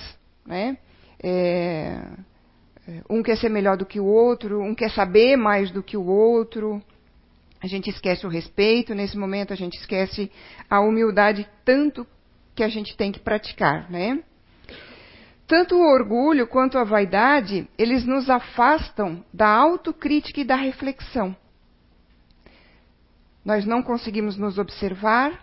né? 0.46 0.78
É, 1.22 2.02
é, 2.88 3.02
um 3.08 3.22
quer 3.22 3.36
ser 3.36 3.48
melhor 3.48 3.76
do 3.76 3.86
que 3.86 4.00
o 4.00 4.04
outro, 4.04 4.60
um 4.60 4.74
quer 4.74 4.90
saber 4.90 5.36
mais 5.36 5.70
do 5.70 5.82
que 5.82 5.96
o 5.96 6.06
outro. 6.06 6.82
A 7.62 7.66
gente 7.66 7.90
esquece 7.90 8.26
o 8.26 8.30
respeito, 8.30 8.94
nesse 8.94 9.16
momento 9.16 9.52
a 9.52 9.56
gente 9.56 9.78
esquece 9.78 10.30
a 10.68 10.80
humildade 10.80 11.46
tanto 11.64 12.06
que 12.54 12.64
a 12.64 12.68
gente 12.68 12.96
tem 12.96 13.12
que 13.12 13.20
praticar, 13.20 13.90
né? 13.90 14.22
Tanto 15.46 15.74
o 15.74 15.82
orgulho 15.82 16.46
quanto 16.46 16.78
a 16.78 16.84
vaidade, 16.84 17.68
eles 17.76 18.04
nos 18.06 18.30
afastam 18.30 19.24
da 19.34 19.48
autocrítica 19.48 20.40
e 20.40 20.44
da 20.44 20.54
reflexão. 20.54 21.36
Nós 23.44 23.64
não 23.66 23.82
conseguimos 23.82 24.36
nos 24.36 24.58
observar, 24.58 25.42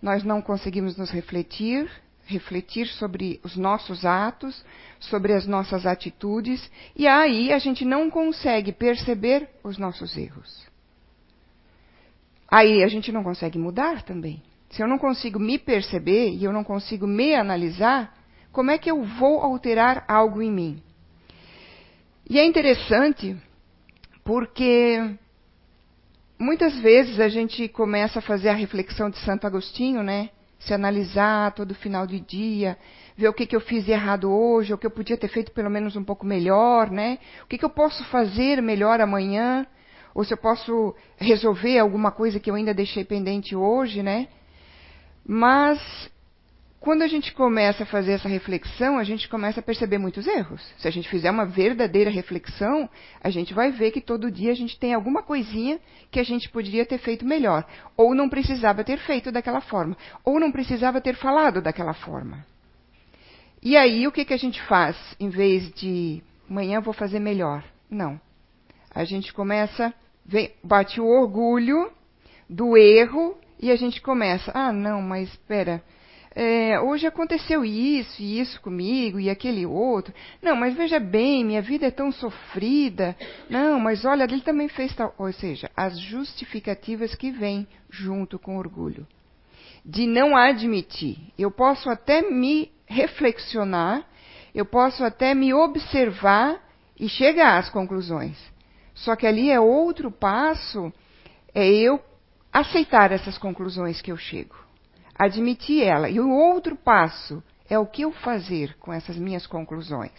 nós 0.00 0.22
não 0.22 0.40
conseguimos 0.40 0.96
nos 0.96 1.10
refletir, 1.10 1.90
refletir 2.28 2.86
sobre 2.86 3.40
os 3.42 3.56
nossos 3.56 4.04
atos, 4.04 4.62
sobre 5.00 5.32
as 5.32 5.46
nossas 5.46 5.86
atitudes, 5.86 6.70
e 6.94 7.08
aí 7.08 7.50
a 7.52 7.58
gente 7.58 7.86
não 7.86 8.10
consegue 8.10 8.70
perceber 8.70 9.48
os 9.64 9.78
nossos 9.78 10.14
erros. 10.16 10.68
Aí 12.46 12.84
a 12.84 12.88
gente 12.88 13.10
não 13.10 13.24
consegue 13.24 13.58
mudar 13.58 14.02
também. 14.02 14.42
Se 14.68 14.82
eu 14.82 14.86
não 14.86 14.98
consigo 14.98 15.38
me 15.38 15.58
perceber 15.58 16.30
e 16.30 16.44
eu 16.44 16.52
não 16.52 16.62
consigo 16.62 17.06
me 17.06 17.34
analisar, 17.34 18.14
como 18.52 18.70
é 18.70 18.76
que 18.76 18.90
eu 18.90 19.02
vou 19.02 19.40
alterar 19.40 20.04
algo 20.06 20.42
em 20.42 20.52
mim? 20.52 20.82
E 22.28 22.38
é 22.38 22.44
interessante 22.44 23.34
porque 24.22 25.16
muitas 26.38 26.78
vezes 26.80 27.18
a 27.20 27.30
gente 27.30 27.68
começa 27.68 28.18
a 28.18 28.22
fazer 28.22 28.50
a 28.50 28.54
reflexão 28.54 29.08
de 29.08 29.16
Santo 29.20 29.46
Agostinho, 29.46 30.02
né? 30.02 30.28
Se 30.58 30.74
analisar 30.74 31.52
todo 31.52 31.74
final 31.74 32.06
de 32.06 32.20
dia, 32.20 32.76
ver 33.16 33.28
o 33.28 33.32
que, 33.32 33.46
que 33.46 33.54
eu 33.54 33.60
fiz 33.60 33.88
errado 33.88 34.30
hoje, 34.30 34.72
o 34.72 34.78
que 34.78 34.86
eu 34.86 34.90
podia 34.90 35.16
ter 35.16 35.28
feito 35.28 35.52
pelo 35.52 35.70
menos 35.70 35.96
um 35.96 36.04
pouco 36.04 36.26
melhor, 36.26 36.90
né? 36.90 37.18
O 37.44 37.46
que, 37.46 37.58
que 37.58 37.64
eu 37.64 37.70
posso 37.70 38.04
fazer 38.06 38.60
melhor 38.60 39.00
amanhã, 39.00 39.66
ou 40.14 40.24
se 40.24 40.34
eu 40.34 40.38
posso 40.38 40.94
resolver 41.16 41.78
alguma 41.78 42.10
coisa 42.10 42.40
que 42.40 42.50
eu 42.50 42.54
ainda 42.54 42.74
deixei 42.74 43.04
pendente 43.04 43.54
hoje, 43.54 44.02
né? 44.02 44.28
Mas 45.24 45.78
quando 46.80 47.02
a 47.02 47.08
gente 47.08 47.32
começa 47.34 47.82
a 47.82 47.86
fazer 47.86 48.12
essa 48.12 48.28
reflexão, 48.28 48.98
a 48.98 49.04
gente 49.04 49.28
começa 49.28 49.58
a 49.58 49.62
perceber 49.62 49.98
muitos 49.98 50.26
erros. 50.28 50.62
Se 50.78 50.86
a 50.86 50.90
gente 50.90 51.08
fizer 51.08 51.30
uma 51.30 51.44
verdadeira 51.44 52.08
reflexão, 52.08 52.88
a 53.20 53.30
gente 53.30 53.52
vai 53.52 53.72
ver 53.72 53.90
que 53.90 54.00
todo 54.00 54.30
dia 54.30 54.52
a 54.52 54.54
gente 54.54 54.78
tem 54.78 54.94
alguma 54.94 55.22
coisinha 55.22 55.80
que 56.10 56.20
a 56.20 56.22
gente 56.22 56.48
poderia 56.48 56.86
ter 56.86 56.98
feito 56.98 57.26
melhor. 57.26 57.66
Ou 57.96 58.14
não 58.14 58.28
precisava 58.28 58.84
ter 58.84 58.98
feito 58.98 59.32
daquela 59.32 59.60
forma. 59.60 59.96
Ou 60.24 60.38
não 60.38 60.52
precisava 60.52 61.00
ter 61.00 61.16
falado 61.16 61.60
daquela 61.60 61.94
forma. 61.94 62.46
E 63.60 63.76
aí, 63.76 64.06
o 64.06 64.12
que, 64.12 64.24
que 64.24 64.34
a 64.34 64.38
gente 64.38 64.62
faz? 64.62 64.96
Em 65.18 65.28
vez 65.28 65.72
de 65.74 66.22
amanhã 66.48 66.80
vou 66.80 66.94
fazer 66.94 67.18
melhor. 67.18 67.64
Não. 67.90 68.20
A 68.94 69.02
gente 69.02 69.32
começa, 69.32 69.92
vem, 70.24 70.52
bate 70.62 71.00
o 71.00 71.06
orgulho 71.06 71.90
do 72.48 72.76
erro 72.76 73.36
e 73.58 73.72
a 73.72 73.76
gente 73.76 74.00
começa. 74.00 74.52
Ah, 74.54 74.72
não, 74.72 75.02
mas 75.02 75.28
espera 75.28 75.82
é, 76.40 76.78
hoje 76.78 77.04
aconteceu 77.04 77.64
isso 77.64 78.22
e 78.22 78.38
isso 78.38 78.60
comigo 78.60 79.18
e 79.18 79.28
aquele 79.28 79.66
outro. 79.66 80.14
Não, 80.40 80.54
mas 80.54 80.72
veja 80.72 81.00
bem, 81.00 81.44
minha 81.44 81.60
vida 81.60 81.88
é 81.88 81.90
tão 81.90 82.12
sofrida. 82.12 83.16
Não, 83.50 83.80
mas 83.80 84.04
olha, 84.04 84.22
ele 84.22 84.40
também 84.40 84.68
fez 84.68 84.94
tal. 84.94 85.12
Ou 85.18 85.32
seja, 85.32 85.68
as 85.76 85.98
justificativas 85.98 87.12
que 87.16 87.32
vêm 87.32 87.66
junto 87.90 88.38
com 88.38 88.56
orgulho. 88.56 89.04
De 89.84 90.06
não 90.06 90.36
admitir. 90.36 91.18
Eu 91.36 91.50
posso 91.50 91.90
até 91.90 92.22
me 92.22 92.70
reflexionar, 92.86 94.06
eu 94.54 94.64
posso 94.64 95.02
até 95.02 95.34
me 95.34 95.52
observar 95.52 96.62
e 97.00 97.08
chegar 97.08 97.58
às 97.58 97.68
conclusões. 97.68 98.38
Só 98.94 99.16
que 99.16 99.26
ali 99.26 99.50
é 99.50 99.58
outro 99.58 100.08
passo, 100.08 100.92
é 101.52 101.66
eu 101.68 102.00
aceitar 102.52 103.10
essas 103.10 103.36
conclusões 103.36 104.00
que 104.00 104.12
eu 104.12 104.16
chego 104.16 104.67
admitir 105.18 105.82
ela. 105.82 106.08
E 106.08 106.20
o 106.20 106.30
outro 106.30 106.76
passo 106.76 107.42
é 107.68 107.78
o 107.78 107.86
que 107.86 108.02
eu 108.02 108.12
fazer 108.12 108.76
com 108.78 108.92
essas 108.92 109.16
minhas 109.16 109.46
conclusões. 109.46 110.12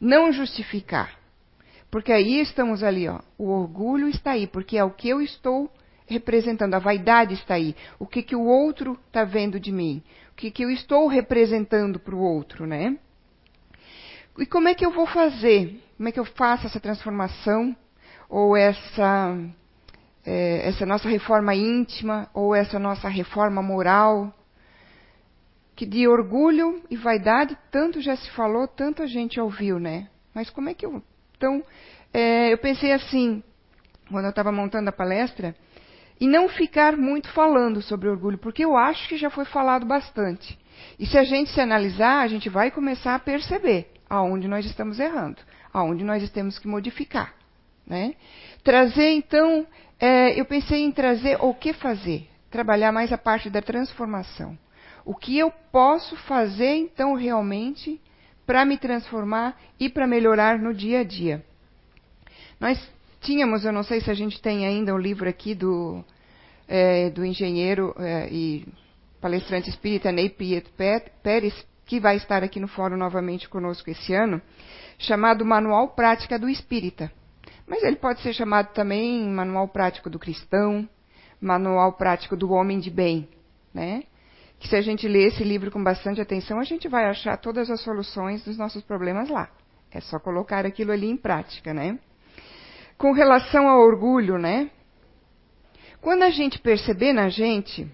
Não 0.00 0.30
justificar. 0.30 1.18
Porque 1.90 2.12
aí 2.12 2.40
estamos 2.40 2.82
ali, 2.82 3.08
ó. 3.08 3.20
O 3.36 3.48
orgulho 3.48 4.08
está 4.08 4.32
aí, 4.32 4.46
porque 4.46 4.76
é 4.76 4.84
o 4.84 4.90
que 4.90 5.08
eu 5.08 5.20
estou 5.20 5.72
representando. 6.06 6.74
A 6.74 6.78
vaidade 6.78 7.34
está 7.34 7.54
aí. 7.54 7.74
O 7.98 8.06
que, 8.06 8.22
que 8.22 8.36
o 8.36 8.44
outro 8.44 8.98
está 9.06 9.24
vendo 9.24 9.58
de 9.58 9.72
mim. 9.72 10.02
O 10.30 10.34
que, 10.34 10.50
que 10.50 10.62
eu 10.62 10.70
estou 10.70 11.08
representando 11.08 11.98
para 11.98 12.14
o 12.14 12.20
outro, 12.20 12.66
né? 12.66 12.96
E 14.38 14.46
como 14.46 14.68
é 14.68 14.74
que 14.74 14.86
eu 14.86 14.92
vou 14.92 15.06
fazer? 15.06 15.82
Como 15.96 16.08
é 16.08 16.12
que 16.12 16.20
eu 16.20 16.24
faço 16.24 16.66
essa 16.66 16.78
transformação? 16.78 17.76
Ou 18.28 18.56
essa 18.56 19.36
é, 20.24 20.68
essa 20.68 20.84
nossa 20.84 21.08
reforma 21.08 21.54
íntima 21.54 22.28
ou 22.34 22.54
essa 22.54 22.78
nossa 22.78 23.08
reforma 23.08 23.62
moral, 23.62 24.32
que 25.74 25.86
de 25.86 26.06
orgulho 26.06 26.82
e 26.90 26.96
vaidade 26.96 27.56
tanto 27.70 28.00
já 28.00 28.16
se 28.16 28.30
falou, 28.32 28.68
tanto 28.68 29.02
a 29.02 29.06
gente 29.06 29.40
ouviu, 29.40 29.78
né? 29.78 30.08
Mas 30.34 30.50
como 30.50 30.68
é 30.68 30.74
que 30.74 30.84
eu. 30.84 31.02
Então, 31.36 31.62
é, 32.12 32.52
eu 32.52 32.58
pensei 32.58 32.92
assim, 32.92 33.42
quando 34.10 34.24
eu 34.26 34.30
estava 34.30 34.52
montando 34.52 34.90
a 34.90 34.92
palestra, 34.92 35.54
e 36.20 36.28
não 36.28 36.48
ficar 36.50 36.98
muito 36.98 37.30
falando 37.32 37.80
sobre 37.80 38.08
orgulho, 38.08 38.36
porque 38.36 38.62
eu 38.62 38.76
acho 38.76 39.08
que 39.08 39.16
já 39.16 39.30
foi 39.30 39.46
falado 39.46 39.86
bastante. 39.86 40.58
E 40.98 41.06
se 41.06 41.16
a 41.16 41.24
gente 41.24 41.50
se 41.50 41.60
analisar, 41.60 42.20
a 42.20 42.28
gente 42.28 42.50
vai 42.50 42.70
começar 42.70 43.14
a 43.14 43.18
perceber 43.18 43.90
aonde 44.08 44.46
nós 44.46 44.66
estamos 44.66 45.00
errando, 45.00 45.40
aonde 45.72 46.04
nós 46.04 46.28
temos 46.30 46.58
que 46.58 46.68
modificar. 46.68 47.34
Né? 47.86 48.14
Trazer, 48.62 49.12
então, 49.12 49.66
é, 50.00 50.40
eu 50.40 50.46
pensei 50.46 50.82
em 50.82 50.90
trazer 50.90 51.36
o 51.40 51.52
que 51.52 51.74
fazer, 51.74 52.26
trabalhar 52.50 52.90
mais 52.90 53.12
a 53.12 53.18
parte 53.18 53.50
da 53.50 53.60
transformação. 53.60 54.58
O 55.04 55.14
que 55.14 55.38
eu 55.38 55.50
posso 55.70 56.16
fazer, 56.16 56.74
então, 56.76 57.14
realmente, 57.14 58.00
para 58.46 58.64
me 58.64 58.78
transformar 58.78 59.60
e 59.78 59.88
para 59.88 60.06
melhorar 60.06 60.58
no 60.58 60.72
dia 60.72 61.00
a 61.00 61.04
dia. 61.04 61.44
Nós 62.58 62.80
tínhamos, 63.20 63.64
eu 63.64 63.72
não 63.72 63.82
sei 63.82 64.00
se 64.00 64.10
a 64.10 64.14
gente 64.14 64.40
tem 64.40 64.66
ainda 64.66 64.92
o 64.92 64.96
um 64.96 64.98
livro 64.98 65.28
aqui 65.28 65.54
do, 65.54 66.02
é, 66.66 67.10
do 67.10 67.24
engenheiro 67.24 67.94
é, 67.98 68.28
e 68.30 68.66
palestrante 69.20 69.68
espírita 69.68 70.10
Ney 70.10 70.30
Piet 70.30 70.66
Pérez, 71.22 71.54
que 71.84 72.00
vai 72.00 72.16
estar 72.16 72.42
aqui 72.42 72.58
no 72.58 72.68
fórum 72.68 72.96
novamente 72.96 73.48
conosco 73.48 73.90
esse 73.90 74.14
ano, 74.14 74.40
chamado 74.98 75.44
Manual 75.44 75.88
Prática 75.88 76.38
do 76.38 76.48
Espírita. 76.48 77.12
Mas 77.70 77.84
ele 77.84 77.94
pode 77.94 78.20
ser 78.20 78.32
chamado 78.32 78.72
também 78.72 79.22
manual 79.28 79.68
prático 79.68 80.10
do 80.10 80.18
cristão, 80.18 80.88
manual 81.40 81.92
prático 81.92 82.36
do 82.36 82.50
homem 82.50 82.80
de 82.80 82.90
bem, 82.90 83.28
né? 83.72 84.02
Que 84.58 84.66
se 84.66 84.74
a 84.74 84.80
gente 84.80 85.06
ler 85.06 85.28
esse 85.28 85.44
livro 85.44 85.70
com 85.70 85.80
bastante 85.80 86.20
atenção, 86.20 86.58
a 86.58 86.64
gente 86.64 86.88
vai 86.88 87.04
achar 87.04 87.36
todas 87.36 87.70
as 87.70 87.80
soluções 87.80 88.42
dos 88.42 88.58
nossos 88.58 88.82
problemas 88.82 89.28
lá. 89.28 89.48
É 89.88 90.00
só 90.00 90.18
colocar 90.18 90.66
aquilo 90.66 90.90
ali 90.90 91.08
em 91.08 91.16
prática, 91.16 91.72
né? 91.72 91.96
Com 92.98 93.12
relação 93.12 93.68
ao 93.68 93.78
orgulho, 93.78 94.36
né? 94.36 94.68
Quando 96.00 96.24
a 96.24 96.30
gente 96.30 96.58
perceber 96.58 97.12
na 97.12 97.28
gente 97.28 97.88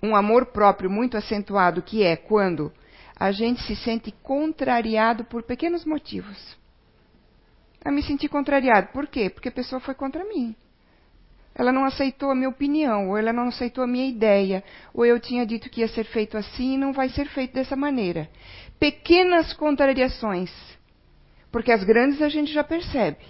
um 0.00 0.14
amor 0.14 0.46
próprio 0.46 0.88
muito 0.88 1.16
acentuado, 1.16 1.82
que 1.82 2.04
é 2.04 2.14
quando 2.14 2.72
a 3.16 3.32
gente 3.32 3.60
se 3.62 3.74
sente 3.74 4.12
contrariado 4.22 5.24
por 5.24 5.42
pequenos 5.42 5.84
motivos 5.84 6.62
a 7.84 7.90
me 7.90 8.02
sentir 8.02 8.28
contrariado. 8.28 8.88
Por 8.88 9.06
quê? 9.06 9.28
Porque 9.28 9.48
a 9.48 9.52
pessoa 9.52 9.80
foi 9.80 9.94
contra 9.94 10.24
mim. 10.24 10.56
Ela 11.54 11.70
não 11.70 11.84
aceitou 11.84 12.30
a 12.30 12.34
minha 12.34 12.48
opinião, 12.48 13.10
ou 13.10 13.16
ela 13.16 13.32
não 13.32 13.48
aceitou 13.48 13.84
a 13.84 13.86
minha 13.86 14.08
ideia, 14.08 14.64
ou 14.92 15.06
eu 15.06 15.20
tinha 15.20 15.46
dito 15.46 15.70
que 15.70 15.82
ia 15.82 15.88
ser 15.88 16.04
feito 16.04 16.36
assim 16.36 16.74
e 16.74 16.78
não 16.78 16.92
vai 16.92 17.08
ser 17.08 17.26
feito 17.28 17.54
dessa 17.54 17.76
maneira. 17.76 18.28
Pequenas 18.80 19.52
contrariações, 19.52 20.50
porque 21.52 21.70
as 21.70 21.84
grandes 21.84 22.20
a 22.20 22.28
gente 22.28 22.52
já 22.52 22.64
percebe. 22.64 23.24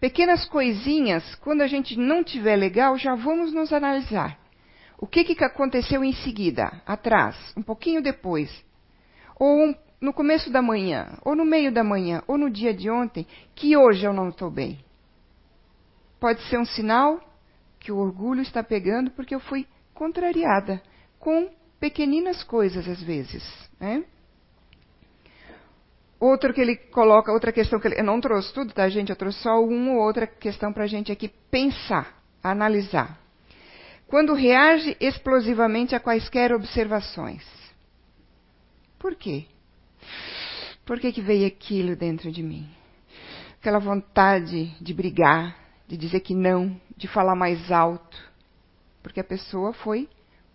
Pequenas 0.00 0.46
coisinhas, 0.46 1.36
quando 1.36 1.60
a 1.60 1.68
gente 1.68 1.96
não 1.96 2.24
tiver 2.24 2.56
legal, 2.56 2.98
já 2.98 3.14
vamos 3.14 3.52
nos 3.52 3.72
analisar. 3.72 4.36
O 4.98 5.06
que, 5.06 5.24
que 5.24 5.44
aconteceu 5.44 6.02
em 6.02 6.12
seguida, 6.12 6.82
atrás, 6.84 7.36
um 7.56 7.62
pouquinho 7.62 8.02
depois? 8.02 8.50
Ou 9.38 9.66
um, 9.66 9.74
no 10.00 10.12
começo 10.12 10.50
da 10.50 10.62
manhã, 10.62 11.18
ou 11.22 11.36
no 11.36 11.44
meio 11.44 11.70
da 11.70 11.84
manhã, 11.84 12.22
ou 12.26 12.38
no 12.38 12.48
dia 12.48 12.72
de 12.72 12.88
ontem, 12.88 13.26
que 13.54 13.76
hoje 13.76 14.06
eu 14.06 14.12
não 14.12 14.30
estou 14.30 14.50
bem. 14.50 14.78
Pode 16.18 16.42
ser 16.48 16.58
um 16.58 16.64
sinal 16.64 17.20
que 17.78 17.92
o 17.92 17.98
orgulho 17.98 18.42
está 18.42 18.62
pegando 18.62 19.10
porque 19.10 19.34
eu 19.34 19.40
fui 19.40 19.66
contrariada 19.94 20.82
com 21.18 21.50
pequeninas 21.78 22.42
coisas 22.42 22.88
às 22.88 23.02
vezes, 23.02 23.42
né? 23.78 24.04
Outro 26.18 26.52
que 26.52 26.60
ele 26.60 26.76
coloca, 26.76 27.32
outra 27.32 27.50
questão 27.50 27.80
que 27.80 27.88
ele, 27.88 27.98
eu 27.98 28.04
não 28.04 28.20
trouxe 28.20 28.52
tudo, 28.52 28.74
tá, 28.74 28.86
gente? 28.90 29.08
Eu 29.08 29.16
trouxe 29.16 29.38
só 29.38 29.62
uma 29.62 29.92
ou 29.92 29.98
outra 30.00 30.26
questão 30.26 30.70
para 30.70 30.84
a 30.84 30.86
gente 30.86 31.10
aqui 31.10 31.28
pensar, 31.50 32.14
analisar. 32.42 33.18
Quando 34.06 34.34
reage 34.34 34.94
explosivamente 35.00 35.94
a 35.94 36.00
quaisquer 36.00 36.52
observações. 36.52 37.42
Por 38.98 39.14
quê? 39.14 39.46
Por 40.84 40.98
que, 40.98 41.12
que 41.12 41.20
veio 41.20 41.46
aquilo 41.46 41.94
dentro 41.94 42.30
de 42.32 42.42
mim? 42.42 42.68
Aquela 43.60 43.78
vontade 43.78 44.74
de 44.80 44.94
brigar, 44.94 45.56
de 45.86 45.96
dizer 45.96 46.20
que 46.20 46.34
não, 46.34 46.80
de 46.96 47.06
falar 47.06 47.34
mais 47.34 47.70
alto. 47.70 48.18
Porque 49.02 49.20
a 49.20 49.24
pessoa 49.24 49.72
foi 49.72 50.08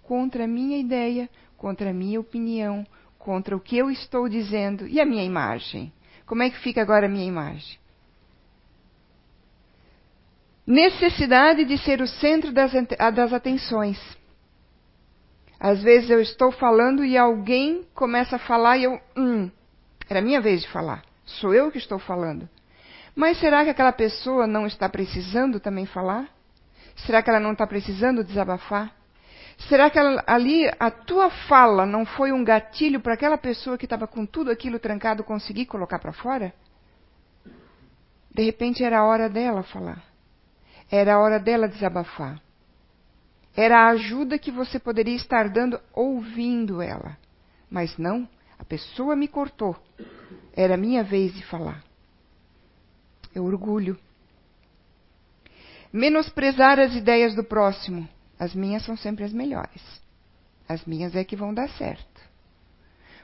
contra 0.03 0.43
a 0.43 0.47
minha 0.47 0.77
ideia, 0.77 1.29
contra 1.57 1.89
a 1.89 1.93
minha 1.93 2.19
opinião, 2.19 2.85
contra 3.17 3.55
o 3.55 3.59
que 3.59 3.77
eu 3.77 3.89
estou 3.89 4.29
dizendo 4.29 4.87
e 4.87 4.99
a 4.99 5.05
minha 5.05 5.23
imagem. 5.23 5.91
Como 6.25 6.43
é 6.43 6.49
que 6.49 6.59
fica 6.59 6.81
agora 6.81 7.05
a 7.05 7.09
minha 7.09 7.25
imagem? 7.25 7.77
Necessidade 10.65 11.63
de 11.65 11.77
ser 11.77 12.01
o 12.01 12.07
centro 12.07 12.51
das, 12.51 12.71
das 13.13 13.33
atenções. 13.33 13.99
Às 15.59 15.81
vezes 15.81 16.09
eu 16.09 16.21
estou 16.21 16.51
falando 16.51 17.03
e 17.03 17.17
alguém 17.17 17.85
começa 17.93 18.35
a 18.35 18.39
falar 18.39 18.77
e 18.77 18.83
eu, 18.83 18.99
hum, 19.17 19.49
era 20.09 20.21
minha 20.21 20.41
vez 20.41 20.61
de 20.61 20.69
falar. 20.69 21.03
Sou 21.25 21.53
eu 21.53 21.71
que 21.71 21.77
estou 21.77 21.97
falando. 21.97 22.47
Mas 23.15 23.39
será 23.39 23.63
que 23.63 23.69
aquela 23.69 23.93
pessoa 23.93 24.45
não 24.45 24.67
está 24.67 24.89
precisando 24.89 25.59
também 25.59 25.85
falar? 25.85 26.27
Será 26.95 27.21
que 27.21 27.29
ela 27.29 27.39
não 27.39 27.53
está 27.53 27.65
precisando 27.65 28.23
desabafar? 28.23 28.93
Será 29.69 29.89
que 29.89 29.97
ela, 29.97 30.21
ali 30.27 30.69
a 30.79 30.91
tua 30.91 31.29
fala 31.29 31.85
não 31.85 32.05
foi 32.05 32.31
um 32.31 32.43
gatilho 32.43 32.99
para 32.99 33.13
aquela 33.13 33.37
pessoa 33.37 33.77
que 33.77 33.85
estava 33.85 34.05
com 34.05 34.25
tudo 34.25 34.51
aquilo 34.51 34.79
trancado 34.79 35.23
conseguir 35.23 35.65
colocar 35.65 35.97
para 35.97 36.11
fora? 36.11 36.53
De 38.29 38.43
repente 38.43 38.83
era 38.83 38.99
a 38.99 39.05
hora 39.05 39.29
dela 39.29 39.63
falar. 39.63 40.03
Era 40.91 41.15
a 41.15 41.19
hora 41.19 41.39
dela 41.39 41.69
desabafar. 41.69 42.39
Era 43.55 43.79
a 43.79 43.89
ajuda 43.91 44.37
que 44.37 44.51
você 44.51 44.77
poderia 44.77 45.15
estar 45.15 45.49
dando 45.49 45.79
ouvindo 45.93 46.81
ela. 46.81 47.17
Mas 47.69 47.97
não, 47.97 48.27
a 48.59 48.65
pessoa 48.65 49.15
me 49.15 49.27
cortou. 49.27 49.75
Era 50.53 50.75
minha 50.75 51.03
vez 51.03 51.33
de 51.33 51.45
falar. 51.45 51.83
É 53.33 53.39
orgulho. 53.39 53.97
Menosprezar 55.91 56.79
as 56.79 56.93
ideias 56.93 57.33
do 57.33 57.43
próximo. 57.43 58.07
As 58.37 58.53
minhas 58.53 58.83
são 58.83 58.97
sempre 58.97 59.23
as 59.23 59.31
melhores. 59.31 59.81
As 60.67 60.83
minhas 60.85 61.15
é 61.15 61.23
que 61.23 61.35
vão 61.35 61.53
dar 61.53 61.69
certo. 61.69 62.21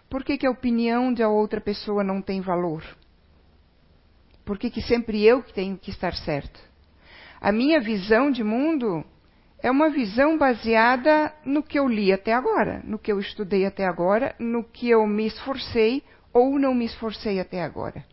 Por 0.10 0.24
que, 0.24 0.38
que 0.38 0.48
a 0.48 0.52
opinião 0.52 1.14
de 1.14 1.24
outra 1.24 1.60
pessoa 1.60 2.04
não 2.04 2.22
tem 2.22 2.40
valor? 2.40 2.84
Por 4.46 4.58
que, 4.58 4.70
que 4.70 4.82
sempre 4.82 5.24
eu 5.24 5.44
que 5.44 5.54
tenho 5.54 5.78
que 5.78 5.90
estar 5.90 6.14
certo? 6.14 6.60
A 7.40 7.52
minha 7.52 7.80
visão 7.80 8.32
de 8.32 8.44
mundo 8.44 9.06
é 9.62 9.70
uma 9.70 9.90
visão 9.90 10.38
baseada 10.38 11.34
no 11.46 11.62
que 11.62 11.78
eu 11.78 11.88
li 11.88 12.12
até 12.12 12.34
agora, 12.34 12.82
no 12.84 12.98
que 12.98 13.12
eu 13.12 13.20
estudei 13.20 13.66
até 13.66 13.86
agora, 13.86 14.36
no 14.40 14.64
que 14.64 14.90
eu 14.90 15.06
me 15.06 15.28
esforcei 15.28 16.04
ou 16.34 16.58
não 16.58 16.74
me 16.74 16.86
esforcei 16.86 17.40
até 17.40 17.62
agora. 17.62 18.04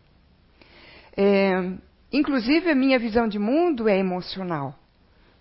É, 1.17 1.73
inclusive, 2.13 2.69
a 2.69 2.75
minha 2.75 2.99
visão 2.99 3.27
de 3.27 3.39
mundo 3.39 3.89
é 3.89 3.97
emocional. 3.97 4.75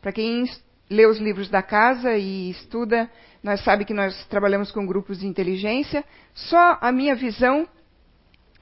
Para 0.00 0.12
quem 0.12 0.44
lê 0.88 1.06
os 1.06 1.18
livros 1.18 1.50
da 1.50 1.62
casa 1.62 2.16
e 2.16 2.50
estuda, 2.50 3.10
nós 3.42 3.62
sabe 3.62 3.84
que 3.84 3.92
nós 3.92 4.26
trabalhamos 4.28 4.72
com 4.72 4.86
grupos 4.86 5.18
de 5.18 5.26
inteligência. 5.26 6.04
Só 6.34 6.78
a 6.80 6.90
minha 6.90 7.14
visão 7.14 7.68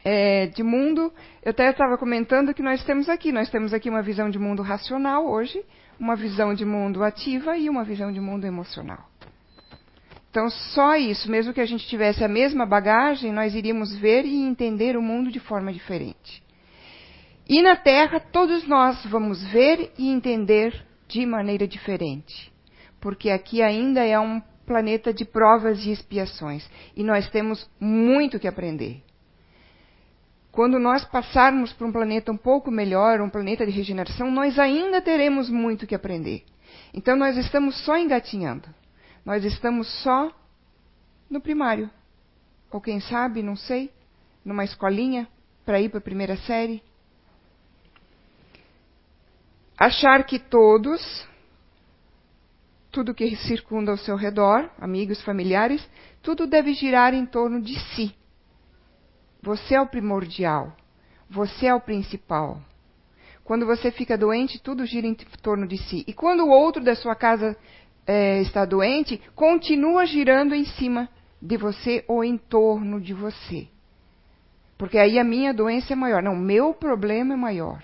é, 0.05 0.47
de 0.47 0.62
mundo, 0.62 1.12
eu 1.45 1.50
até 1.50 1.71
estava 1.71 1.97
comentando 1.97 2.55
que 2.55 2.62
nós 2.62 2.83
temos 2.85 3.09
aqui, 3.09 3.33
nós 3.33 3.50
temos 3.50 3.73
aqui 3.73 3.88
uma 3.88 4.03
visão 4.03 4.31
de 4.31 4.38
mundo 4.38 4.62
racional 4.62 5.26
hoje, 5.26 5.65
uma 5.99 6.17
visão 6.17 6.55
de 6.55 6.65
mundo 6.65 7.03
ativa 7.03 7.57
e 7.57 7.69
uma 7.69 7.85
visão 7.85 8.12
de 8.12 8.21
mundo 8.21 8.47
emocional. 8.47 9.09
Então, 10.31 10.50
só 10.50 10.97
isso, 10.97 11.31
mesmo 11.31 11.55
que 11.55 11.61
a 11.62 11.67
gente 11.67 11.87
tivesse 11.87 12.23
a 12.23 12.29
mesma 12.29 12.67
bagagem, 12.67 13.33
nós 13.33 13.55
iríamos 13.55 13.97
ver 13.97 14.26
e 14.26 14.43
entender 14.43 14.95
o 14.95 15.00
mundo 15.00 15.31
de 15.31 15.41
forma 15.41 15.73
diferente. 15.73 16.43
E 17.49 17.62
na 17.62 17.75
Terra, 17.75 18.21
todos 18.21 18.67
nós 18.67 19.03
vamos 19.07 19.43
ver 19.47 19.93
e 19.97 20.11
entender 20.11 20.85
de 21.09 21.25
maneira 21.25 21.67
diferente. 21.67 22.53
Porque 23.00 23.31
aqui 23.31 23.62
ainda 23.62 24.05
é 24.05 24.19
um 24.19 24.43
planeta 24.67 25.15
de 25.15 25.25
provas 25.25 25.87
e 25.87 25.93
expiações. 25.93 26.69
E 26.95 27.03
nós 27.03 27.31
temos 27.31 27.71
muito 27.81 28.38
que 28.38 28.49
aprender. 28.49 29.06
Quando 30.57 30.79
nós 30.79 31.05
passarmos 31.05 31.71
para 31.75 31.87
um 31.87 31.93
planeta 31.93 32.33
um 32.33 32.37
pouco 32.37 32.71
melhor, 32.71 33.21
um 33.21 33.29
planeta 33.29 33.67
de 33.67 33.71
regeneração, 33.71 34.31
nós 34.31 34.59
ainda 34.59 35.03
teremos 35.03 35.51
muito 35.51 35.87
que 35.87 35.95
aprender. 35.95 36.45
Então 36.95 37.15
nós 37.15 37.37
estamos 37.37 37.77
só 37.85 37.99
engatinhando. 37.99 38.67
Nós 39.23 39.45
estamos 39.45 39.87
só 40.03 40.33
no 41.29 41.43
primário. 41.43 41.91
Ou 42.71 42.81
quem 42.81 43.01
sabe, 43.01 43.43
não 43.43 43.55
sei, 43.55 43.93
numa 44.43 44.65
escolinha 44.65 45.29
para 45.63 45.79
ir 45.79 45.91
para 45.91 45.99
a 45.99 46.03
primeira 46.03 46.39
série. 46.39 46.83
Achar 49.77 50.25
que 50.25 50.39
todos, 50.39 51.29
tudo 52.91 53.15
que 53.15 53.37
circunda 53.37 53.91
ao 53.91 53.99
seu 53.99 54.17
redor, 54.17 54.71
amigos, 54.81 55.21
familiares, 55.21 55.87
tudo 56.23 56.47
deve 56.47 56.73
girar 56.73 57.13
em 57.13 57.27
torno 57.27 57.61
de 57.61 57.79
si. 57.95 58.17
Você 59.47 59.76
é 59.76 59.81
o 59.81 59.87
primordial. 59.87 60.76
Você 61.31 61.67
é 61.67 61.75
o 61.75 61.81
principal. 61.81 62.61
Quando 63.45 63.65
você 63.65 63.93
fica 63.93 64.19
doente, 64.19 64.61
tudo 64.61 64.85
gira 64.85 65.07
em 65.07 65.15
torno 65.41 65.69
de 65.69 65.79
si. 65.79 66.05
E 66.09 66.12
quando 66.12 66.41
o 66.45 66.50
outro 66.50 66.83
da 66.83 66.97
sua 66.97 67.15
casa 67.15 67.57
é, 68.05 68.41
está 68.41 68.65
doente, 68.65 69.23
continua 69.37 70.05
girando 70.05 70.53
em 70.53 70.65
cima 70.65 71.09
de 71.41 71.57
você 71.57 72.05
ou 72.09 72.25
em 72.25 72.37
torno 72.37 73.00
de 73.00 73.15
você. 73.15 73.69
Porque 74.76 74.99
aí 74.99 75.17
a 75.17 75.23
minha 75.23 75.55
doença 75.55 75.93
é 75.93 75.97
maior. 75.97 76.25
Não, 76.25 76.35
meu 76.35 76.75
problema 76.75 77.35
é 77.35 77.37
maior. 77.37 77.81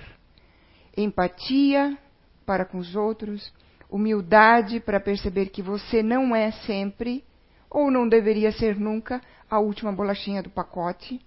Empatia 0.96 1.96
para 2.44 2.64
com 2.64 2.78
os 2.78 2.96
outros, 2.96 3.52
humildade 3.88 4.80
para 4.80 4.98
perceber 4.98 5.46
que 5.46 5.62
você 5.62 6.02
não 6.02 6.34
é 6.34 6.50
sempre, 6.50 7.24
ou 7.70 7.88
não 7.88 8.08
deveria 8.08 8.50
ser 8.50 8.76
nunca, 8.76 9.22
a 9.48 9.60
última 9.60 9.92
bolachinha 9.92 10.42
do 10.42 10.50
pacote 10.50 11.20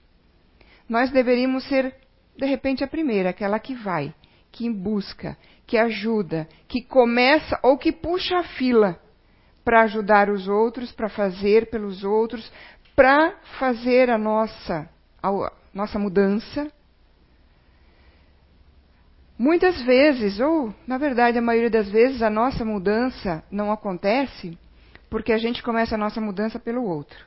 nós 0.87 1.11
deveríamos 1.11 1.63
ser, 1.67 1.95
de 2.37 2.45
repente, 2.45 2.83
a 2.83 2.87
primeira, 2.87 3.29
aquela 3.29 3.59
que 3.59 3.73
vai, 3.73 4.13
que 4.51 4.69
busca, 4.69 5.37
que 5.65 5.77
ajuda, 5.77 6.47
que 6.67 6.81
começa 6.81 7.59
ou 7.63 7.77
que 7.77 7.91
puxa 7.91 8.37
a 8.37 8.43
fila 8.43 8.99
para 9.63 9.81
ajudar 9.81 10.29
os 10.29 10.47
outros, 10.47 10.91
para 10.91 11.09
fazer 11.09 11.69
pelos 11.69 12.03
outros, 12.03 12.51
para 12.95 13.35
fazer 13.59 14.09
a 14.09 14.17
nossa, 14.17 14.87
a 15.21 15.51
nossa 15.73 15.97
mudança. 15.97 16.71
Muitas 19.37 19.81
vezes, 19.81 20.39
ou 20.39 20.73
na 20.87 20.97
verdade 20.97 21.37
a 21.37 21.41
maioria 21.41 21.69
das 21.69 21.89
vezes, 21.89 22.21
a 22.21 22.29
nossa 22.29 22.63
mudança 22.63 23.43
não 23.51 23.71
acontece 23.71 24.57
porque 25.09 25.33
a 25.33 25.37
gente 25.37 25.63
começa 25.63 25.95
a 25.95 25.97
nossa 25.97 26.21
mudança 26.21 26.59
pelo 26.59 26.83
outro. 26.83 27.25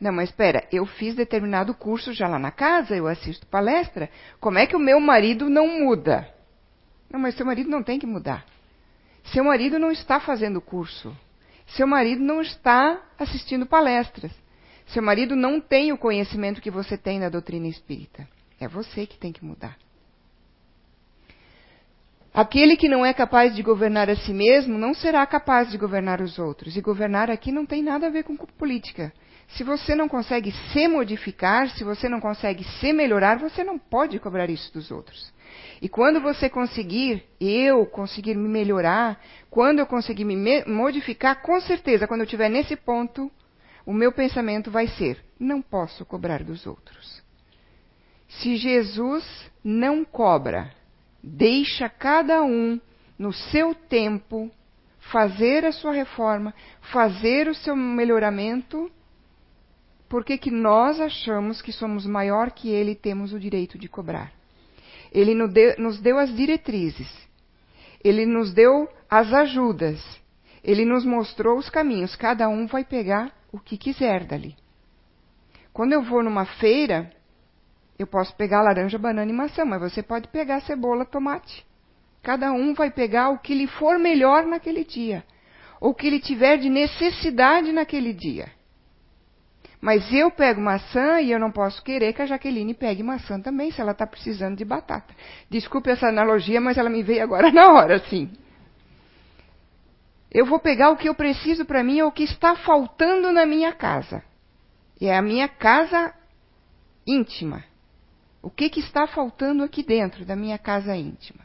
Não, 0.00 0.12
mas 0.12 0.30
espera, 0.30 0.66
eu 0.72 0.86
fiz 0.86 1.14
determinado 1.14 1.74
curso 1.74 2.12
já 2.12 2.26
lá 2.26 2.38
na 2.38 2.50
casa, 2.50 2.96
eu 2.96 3.06
assisto 3.06 3.46
palestra, 3.46 4.08
como 4.40 4.58
é 4.58 4.66
que 4.66 4.74
o 4.74 4.80
meu 4.80 4.98
marido 4.98 5.50
não 5.50 5.84
muda? 5.84 6.26
Não, 7.12 7.20
mas 7.20 7.34
seu 7.34 7.44
marido 7.44 7.68
não 7.68 7.82
tem 7.82 7.98
que 7.98 8.06
mudar. 8.06 8.46
Seu 9.24 9.44
marido 9.44 9.78
não 9.78 9.90
está 9.90 10.18
fazendo 10.18 10.60
curso. 10.60 11.14
Seu 11.66 11.86
marido 11.86 12.22
não 12.22 12.40
está 12.40 13.00
assistindo 13.18 13.66
palestras. 13.66 14.32
Seu 14.86 15.02
marido 15.02 15.36
não 15.36 15.60
tem 15.60 15.92
o 15.92 15.98
conhecimento 15.98 16.62
que 16.62 16.70
você 16.70 16.96
tem 16.96 17.18
na 17.18 17.28
doutrina 17.28 17.68
espírita. 17.68 18.26
É 18.58 18.66
você 18.66 19.06
que 19.06 19.18
tem 19.18 19.32
que 19.32 19.44
mudar. 19.44 19.76
Aquele 22.32 22.76
que 22.76 22.88
não 22.88 23.04
é 23.04 23.12
capaz 23.12 23.54
de 23.54 23.62
governar 23.62 24.08
a 24.08 24.16
si 24.16 24.32
mesmo 24.32 24.78
não 24.78 24.94
será 24.94 25.26
capaz 25.26 25.70
de 25.70 25.76
governar 25.76 26.20
os 26.20 26.38
outros. 26.38 26.76
E 26.76 26.80
governar 26.80 27.30
aqui 27.30 27.52
não 27.52 27.66
tem 27.66 27.82
nada 27.82 28.06
a 28.06 28.10
ver 28.10 28.24
com 28.24 28.36
política. 28.36 29.12
Se 29.50 29.64
você 29.64 29.94
não 29.94 30.08
consegue 30.08 30.52
se 30.72 30.86
modificar, 30.86 31.68
se 31.70 31.82
você 31.82 32.08
não 32.08 32.20
consegue 32.20 32.64
se 32.64 32.92
melhorar, 32.92 33.38
você 33.38 33.64
não 33.64 33.78
pode 33.78 34.18
cobrar 34.18 34.48
isso 34.48 34.72
dos 34.72 34.90
outros. 34.90 35.32
E 35.82 35.88
quando 35.88 36.20
você 36.20 36.48
conseguir, 36.48 37.24
eu 37.40 37.84
conseguir 37.86 38.36
me 38.36 38.48
melhorar, 38.48 39.20
quando 39.50 39.80
eu 39.80 39.86
conseguir 39.86 40.24
me 40.24 40.64
modificar, 40.66 41.42
com 41.42 41.60
certeza, 41.60 42.06
quando 42.06 42.20
eu 42.20 42.24
estiver 42.24 42.48
nesse 42.48 42.76
ponto, 42.76 43.30
o 43.84 43.92
meu 43.92 44.12
pensamento 44.12 44.70
vai 44.70 44.86
ser: 44.86 45.24
não 45.38 45.60
posso 45.60 46.04
cobrar 46.04 46.44
dos 46.44 46.66
outros. 46.66 47.20
Se 48.28 48.56
Jesus 48.56 49.24
não 49.64 50.04
cobra, 50.04 50.72
deixa 51.22 51.88
cada 51.88 52.42
um 52.42 52.80
no 53.18 53.32
seu 53.32 53.74
tempo 53.74 54.50
fazer 55.00 55.64
a 55.64 55.72
sua 55.72 55.92
reforma, 55.92 56.54
fazer 56.92 57.48
o 57.48 57.54
seu 57.54 57.74
melhoramento, 57.74 58.90
por 60.10 60.24
que, 60.24 60.36
que 60.36 60.50
nós 60.50 61.00
achamos 61.00 61.62
que 61.62 61.70
somos 61.70 62.04
maior 62.04 62.50
que 62.50 62.68
ele 62.68 62.90
e 62.90 62.96
temos 62.96 63.32
o 63.32 63.38
direito 63.38 63.78
de 63.78 63.88
cobrar? 63.88 64.32
Ele 65.12 65.36
nos 65.36 66.00
deu, 66.00 66.18
as 66.18 66.34
diretrizes, 66.34 67.08
ele 68.02 68.26
nos 68.26 68.52
deu 68.52 68.88
as 69.08 69.32
ajudas, 69.32 70.00
ele 70.64 70.84
nos 70.84 71.04
mostrou 71.04 71.56
os 71.56 71.70
caminhos. 71.70 72.16
Cada 72.16 72.48
um 72.48 72.66
vai 72.66 72.84
pegar 72.84 73.32
o 73.52 73.60
que 73.60 73.78
quiser 73.78 74.24
dali. 74.24 74.56
Quando 75.72 75.92
eu 75.92 76.02
vou 76.02 76.24
numa 76.24 76.44
feira, 76.44 77.12
eu 77.96 78.06
posso 78.06 78.34
pegar 78.34 78.62
laranja, 78.62 78.98
banana 78.98 79.30
e 79.30 79.34
maçã, 79.34 79.64
mas 79.64 79.80
você 79.80 80.02
pode 80.02 80.26
pegar 80.26 80.60
cebola, 80.62 81.04
tomate. 81.04 81.64
Cada 82.20 82.50
um 82.50 82.74
vai 82.74 82.90
pegar 82.90 83.30
o 83.30 83.38
que 83.38 83.54
lhe 83.54 83.68
for 83.68 83.96
melhor 83.96 84.44
naquele 84.44 84.84
dia, 84.84 85.22
ou 85.80 85.90
o 85.90 85.94
que 85.94 86.08
ele 86.08 86.18
tiver 86.18 86.56
de 86.56 86.68
necessidade 86.68 87.72
naquele 87.72 88.12
dia. 88.12 88.50
Mas 89.80 90.12
eu 90.12 90.30
pego 90.30 90.60
maçã 90.60 91.20
e 91.20 91.32
eu 91.32 91.38
não 91.38 91.50
posso 91.50 91.82
querer 91.82 92.12
que 92.12 92.20
a 92.20 92.26
Jaqueline 92.26 92.74
pegue 92.74 93.02
maçã 93.02 93.40
também, 93.40 93.70
se 93.70 93.80
ela 93.80 93.92
está 93.92 94.06
precisando 94.06 94.56
de 94.56 94.64
batata. 94.64 95.14
Desculpe 95.48 95.88
essa 95.88 96.08
analogia, 96.08 96.60
mas 96.60 96.76
ela 96.76 96.90
me 96.90 97.02
veio 97.02 97.22
agora 97.22 97.50
na 97.52 97.72
hora, 97.72 97.98
sim. 98.10 98.30
Eu 100.30 100.44
vou 100.44 100.60
pegar 100.60 100.90
o 100.90 100.96
que 100.96 101.08
eu 101.08 101.14
preciso 101.14 101.64
para 101.64 101.82
mim, 101.82 102.02
ou 102.02 102.08
o 102.08 102.12
que 102.12 102.24
está 102.24 102.54
faltando 102.56 103.32
na 103.32 103.46
minha 103.46 103.72
casa. 103.72 104.22
E 105.00 105.06
é 105.06 105.16
a 105.16 105.22
minha 105.22 105.48
casa 105.48 106.14
íntima. 107.06 107.64
O 108.42 108.50
que, 108.50 108.68
que 108.68 108.80
está 108.80 109.06
faltando 109.06 109.64
aqui 109.64 109.82
dentro 109.82 110.24
da 110.26 110.36
minha 110.36 110.58
casa 110.58 110.94
íntima? 110.94 111.40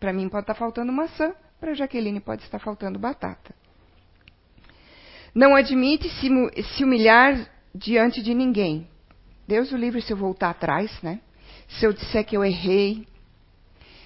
Para 0.00 0.12
mim 0.12 0.28
pode 0.28 0.44
estar 0.44 0.54
faltando 0.54 0.92
maçã, 0.92 1.34
para 1.60 1.74
Jaqueline 1.74 2.20
pode 2.20 2.42
estar 2.42 2.58
faltando 2.58 2.98
batata. 2.98 3.54
Não 5.34 5.54
admite 5.54 6.08
se 6.08 6.84
humilhar 6.84 7.55
diante 7.76 8.22
de 8.22 8.34
ninguém. 8.34 8.88
Deus 9.46 9.70
o 9.72 9.76
livre 9.76 10.02
se 10.02 10.12
eu 10.12 10.16
voltar 10.16 10.50
atrás, 10.50 10.90
né? 11.02 11.20
Se 11.68 11.84
eu 11.84 11.92
disser 11.92 12.24
que 12.24 12.36
eu 12.36 12.44
errei, 12.44 13.06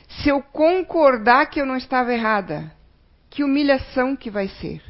se 0.08 0.28
eu 0.28 0.42
concordar 0.42 1.46
que 1.46 1.60
eu 1.60 1.66
não 1.66 1.76
estava 1.76 2.12
errada, 2.12 2.72
Que 3.30 3.44
humilhação 3.44 4.16
que 4.16 4.28
vai 4.28 4.48
ser. 4.48 4.82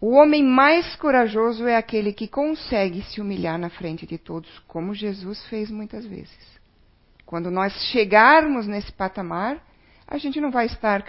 O 0.00 0.10
homem 0.16 0.42
mais 0.42 0.96
corajoso 0.96 1.68
é 1.68 1.76
aquele 1.76 2.12
que 2.12 2.26
consegue 2.26 3.00
se 3.02 3.20
humilhar 3.20 3.56
na 3.56 3.70
frente 3.70 4.04
de 4.04 4.18
todos, 4.18 4.58
como 4.66 4.92
Jesus 4.92 5.46
fez 5.46 5.70
muitas 5.70 6.04
vezes. 6.04 6.60
Quando 7.24 7.48
nós 7.48 7.72
chegarmos 7.92 8.66
nesse 8.66 8.92
patamar, 8.92 9.64
a 10.04 10.18
gente 10.18 10.40
não 10.40 10.50
vai 10.50 10.66
estar 10.66 11.04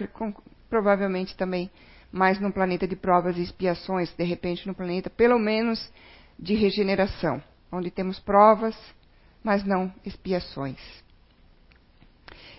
provavelmente 0.70 1.36
também 1.36 1.72
mais 2.16 2.40
num 2.40 2.50
planeta 2.50 2.88
de 2.88 2.96
provas 2.96 3.38
e 3.38 3.42
expiações, 3.42 4.10
de 4.14 4.24
repente 4.24 4.66
no 4.66 4.74
planeta 4.74 5.10
pelo 5.10 5.38
menos 5.38 5.92
de 6.40 6.56
regeneração, 6.56 7.44
onde 7.70 7.92
temos 7.92 8.18
provas, 8.20 8.74
mas 9.44 9.66
não 9.66 9.94
expiações. 10.06 10.80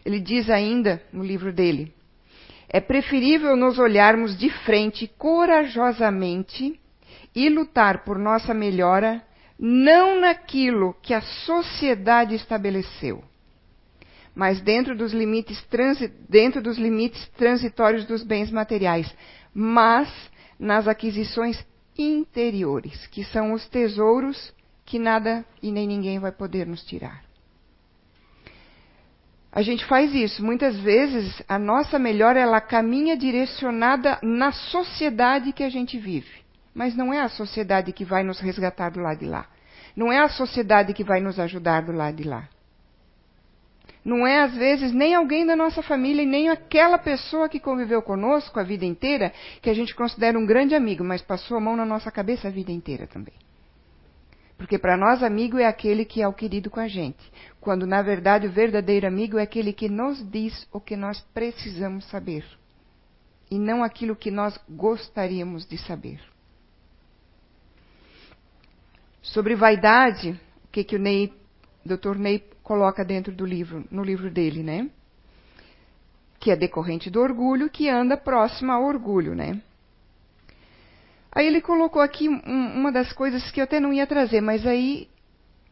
Ele 0.05 0.21
diz 0.21 0.51
ainda 0.51 1.03
no 1.11 1.25
livro 1.25 1.55
dele: 1.55 1.91
é 2.69 2.81
preferível 2.81 3.57
nos 3.57 3.79
olharmos 3.79 4.37
de 4.37 4.51
frente 4.51 5.11
corajosamente 5.17 6.79
e 7.35 7.49
lutar 7.49 8.05
por 8.05 8.19
nossa 8.19 8.53
melhora, 8.53 9.25
não 9.59 10.21
naquilo 10.21 10.95
que 11.01 11.15
a 11.15 11.23
sociedade 11.23 12.35
estabeleceu, 12.35 13.25
mas 14.35 14.61
dentro 14.61 14.95
dos 14.95 15.15
limites, 15.15 15.63
transi 15.65 16.13
dentro 16.29 16.61
dos 16.61 16.77
limites 16.77 17.27
transitórios 17.39 18.05
dos 18.05 18.23
bens 18.23 18.51
materiais, 18.51 19.11
mas 19.59 20.13
nas 20.61 20.87
aquisições 20.87 21.65
interiores, 21.97 23.07
que 23.07 23.25
são 23.25 23.55
os 23.55 23.67
tesouros 23.67 24.53
que 24.85 24.99
nada 24.99 25.47
e 25.63 25.73
nem 25.73 25.87
ninguém 25.89 26.19
vai 26.19 26.31
poder 26.31 26.67
nos 26.67 26.85
tirar. 26.85 27.25
A 29.51 29.63
gente 29.63 29.87
faz 29.87 30.15
isso. 30.15 30.45
Muitas 30.45 30.79
vezes 30.79 31.43
a 31.49 31.59
nossa 31.59 31.99
melhora 31.99 32.39
ela 32.39 32.61
caminha 32.61 33.17
direcionada 33.17 34.19
na 34.23 34.53
sociedade 34.53 35.55
que 35.55 35.65
a 35.65 35.71
gente 35.71 35.97
vive. 35.97 36.45
Mas 36.75 36.95
não 36.95 37.11
é 37.11 37.23
a 37.23 37.29
sociedade 37.31 37.95
que 37.95 38.05
vai 38.05 38.23
nos 38.23 38.39
resgatar 38.39 38.91
do 38.91 39.01
lado 39.01 39.21
de 39.21 39.25
lá. 39.25 39.47
Não 39.97 40.13
é 40.13 40.19
a 40.19 40.29
sociedade 40.29 40.93
que 40.93 41.03
vai 41.03 41.21
nos 41.21 41.41
ajudar 41.41 41.81
do 41.81 41.93
lado 41.93 42.17
de 42.17 42.25
lá. 42.25 42.47
Não 44.07 44.25
é, 44.25 44.43
às 44.43 44.55
vezes, 44.55 44.93
nem 44.93 45.17
alguém 45.17 45.45
da 45.45 45.57
nossa 45.57 45.83
família 45.83 46.23
e 46.23 46.27
nem 46.27 46.49
aquela 46.49 46.97
pessoa 46.97 47.49
que 47.49 47.59
conviveu 47.59 48.01
conosco 48.01 48.61
a 48.61 48.63
vida 48.63 48.85
inteira, 48.85 49.33
que 49.61 49.69
a 49.69 49.75
gente 49.75 49.97
considera 49.97 50.39
um 50.39 50.47
grande 50.47 50.77
amigo, 50.77 51.03
mas 51.03 51.23
passou 51.23 51.57
a 51.57 51.61
mão 51.61 51.75
na 51.75 51.85
nossa 51.85 52.09
cabeça 52.09 52.47
a 52.47 52.51
vida 52.53 52.71
inteira 52.71 53.09
também. 53.09 53.35
Porque 54.57 54.79
para 54.79 54.97
nós, 54.97 55.25
amigo 55.25 55.59
é 55.59 55.67
aquele 55.67 56.05
que 56.05 56.23
é 56.23 56.29
o 56.29 56.33
querido 56.33 56.71
com 56.71 56.79
a 56.79 56.87
gente. 56.87 57.19
Quando, 57.61 57.85
na 57.85 58.01
verdade, 58.01 58.47
o 58.47 58.53
verdadeiro 58.53 59.09
amigo 59.09 59.39
é 59.39 59.43
aquele 59.43 59.73
que 59.73 59.89
nos 59.89 60.25
diz 60.31 60.69
o 60.73 60.79
que 60.79 60.97
nós 60.97 61.21
precisamos 61.35 62.05
saber. 62.05 62.45
E 63.51 63.59
não 63.59 63.83
aquilo 63.83 64.15
que 64.15 64.31
nós 64.31 64.57
gostaríamos 64.71 65.67
de 65.67 65.79
saber. 65.79 66.21
Sobre 69.21 69.57
vaidade, 69.57 70.41
o 70.65 70.69
que, 70.71 70.85
que 70.85 70.95
o 70.95 70.99
Ney, 71.01 71.33
Dr. 71.85 72.15
Ney 72.17 72.56
coloca 72.67 73.05
dentro 73.05 73.33
do 73.33 73.47
livro, 73.47 73.85
no 73.93 74.03
livro 74.03 74.29
dele, 74.29 74.61
né? 74.61 74.91
Que 76.41 76.51
é 76.51 76.57
decorrente 76.57 77.09
do 77.09 77.21
orgulho, 77.21 77.71
que 77.71 77.89
anda 77.89 78.17
próximo 78.17 78.73
ao 78.73 78.83
orgulho, 78.83 79.37
né? 79.37 79.63
Aí 81.31 81.47
ele 81.47 81.61
colocou 81.61 82.03
aqui 82.03 82.29
um, 82.29 82.41
uma 82.75 82.91
das 82.91 83.13
coisas 83.13 83.53
que 83.53 83.61
eu 83.61 83.65
até 83.65 83.79
não 83.79 83.93
ia 83.93 84.05
trazer, 84.05 84.41
mas 84.41 84.67
aí 84.67 85.09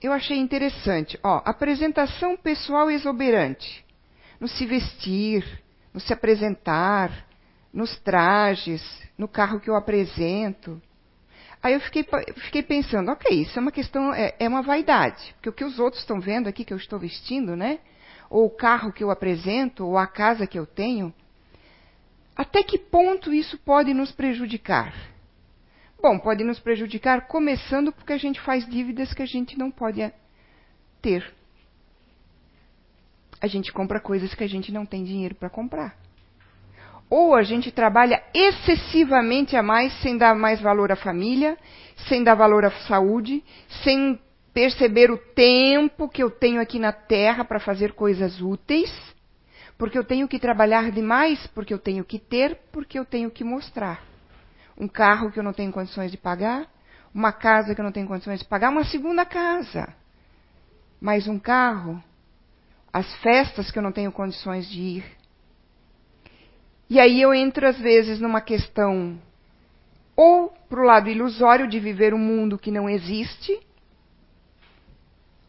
eu 0.00 0.12
achei 0.12 0.38
interessante. 0.38 1.18
Ó, 1.20 1.42
apresentação 1.44 2.36
pessoal 2.36 2.88
exuberante. 2.88 3.84
No 4.38 4.46
se 4.46 4.64
vestir, 4.64 5.44
no 5.92 5.98
se 5.98 6.12
apresentar, 6.12 7.26
nos 7.72 7.98
trajes, 7.98 8.82
no 9.18 9.26
carro 9.26 9.58
que 9.58 9.68
eu 9.68 9.74
apresento. 9.74 10.80
Aí 11.64 11.72
eu 11.72 11.80
fiquei, 11.80 12.06
fiquei 12.42 12.62
pensando, 12.62 13.10
ok, 13.10 13.40
isso 13.40 13.58
é 13.58 13.62
uma 13.62 13.72
questão, 13.72 14.12
é, 14.12 14.34
é 14.38 14.46
uma 14.46 14.60
vaidade. 14.60 15.34
Porque 15.36 15.48
o 15.48 15.52
que 15.52 15.64
os 15.64 15.78
outros 15.78 16.02
estão 16.02 16.20
vendo 16.20 16.46
aqui 16.46 16.62
que 16.62 16.74
eu 16.74 16.76
estou 16.76 16.98
vestindo, 16.98 17.56
né? 17.56 17.78
Ou 18.28 18.44
o 18.44 18.50
carro 18.50 18.92
que 18.92 19.02
eu 19.02 19.10
apresento, 19.10 19.86
ou 19.86 19.96
a 19.96 20.06
casa 20.06 20.46
que 20.46 20.58
eu 20.58 20.66
tenho. 20.66 21.10
Até 22.36 22.62
que 22.62 22.76
ponto 22.76 23.32
isso 23.32 23.56
pode 23.56 23.94
nos 23.94 24.12
prejudicar? 24.12 24.92
Bom, 26.02 26.18
pode 26.18 26.44
nos 26.44 26.60
prejudicar, 26.60 27.28
começando 27.28 27.90
porque 27.92 28.12
a 28.12 28.18
gente 28.18 28.42
faz 28.42 28.68
dívidas 28.68 29.14
que 29.14 29.22
a 29.22 29.26
gente 29.26 29.58
não 29.58 29.70
pode 29.70 30.12
ter. 31.00 31.32
A 33.40 33.46
gente 33.46 33.72
compra 33.72 33.98
coisas 34.00 34.34
que 34.34 34.44
a 34.44 34.48
gente 34.48 34.70
não 34.70 34.84
tem 34.84 35.02
dinheiro 35.02 35.34
para 35.34 35.48
comprar. 35.48 36.03
Ou 37.08 37.34
a 37.34 37.42
gente 37.42 37.70
trabalha 37.70 38.22
excessivamente 38.32 39.56
a 39.56 39.62
mais, 39.62 39.92
sem 40.00 40.16
dar 40.16 40.34
mais 40.34 40.60
valor 40.60 40.90
à 40.90 40.96
família, 40.96 41.56
sem 42.08 42.24
dar 42.24 42.34
valor 42.34 42.64
à 42.64 42.70
saúde, 42.70 43.42
sem 43.82 44.18
perceber 44.52 45.10
o 45.10 45.18
tempo 45.18 46.08
que 46.08 46.22
eu 46.22 46.30
tenho 46.30 46.60
aqui 46.60 46.78
na 46.78 46.92
Terra 46.92 47.44
para 47.44 47.58
fazer 47.58 47.92
coisas 47.92 48.40
úteis, 48.40 48.90
porque 49.76 49.98
eu 49.98 50.04
tenho 50.04 50.28
que 50.28 50.38
trabalhar 50.38 50.90
demais, 50.92 51.44
porque 51.48 51.74
eu 51.74 51.78
tenho 51.78 52.04
que 52.04 52.18
ter, 52.18 52.58
porque 52.72 52.98
eu 52.98 53.04
tenho 53.04 53.30
que 53.30 53.42
mostrar. 53.42 54.02
Um 54.78 54.86
carro 54.86 55.30
que 55.30 55.38
eu 55.38 55.42
não 55.42 55.52
tenho 55.52 55.72
condições 55.72 56.10
de 56.10 56.16
pagar, 56.16 56.66
uma 57.12 57.32
casa 57.32 57.74
que 57.74 57.80
eu 57.80 57.84
não 57.84 57.92
tenho 57.92 58.06
condições 58.06 58.40
de 58.40 58.46
pagar, 58.46 58.70
uma 58.70 58.84
segunda 58.84 59.24
casa, 59.24 59.92
mais 61.00 61.26
um 61.26 61.38
carro, 61.38 62.02
as 62.92 63.12
festas 63.16 63.70
que 63.70 63.78
eu 63.78 63.82
não 63.82 63.92
tenho 63.92 64.12
condições 64.12 64.68
de 64.68 64.80
ir. 64.80 65.04
E 66.88 67.00
aí 67.00 67.20
eu 67.20 67.32
entro, 67.34 67.66
às 67.66 67.78
vezes, 67.78 68.20
numa 68.20 68.40
questão 68.40 69.18
ou 70.16 70.52
para 70.68 70.80
o 70.80 70.84
lado 70.84 71.08
ilusório 71.08 71.68
de 71.68 71.80
viver 71.80 72.14
um 72.14 72.18
mundo 72.18 72.58
que 72.58 72.70
não 72.70 72.88
existe, 72.88 73.58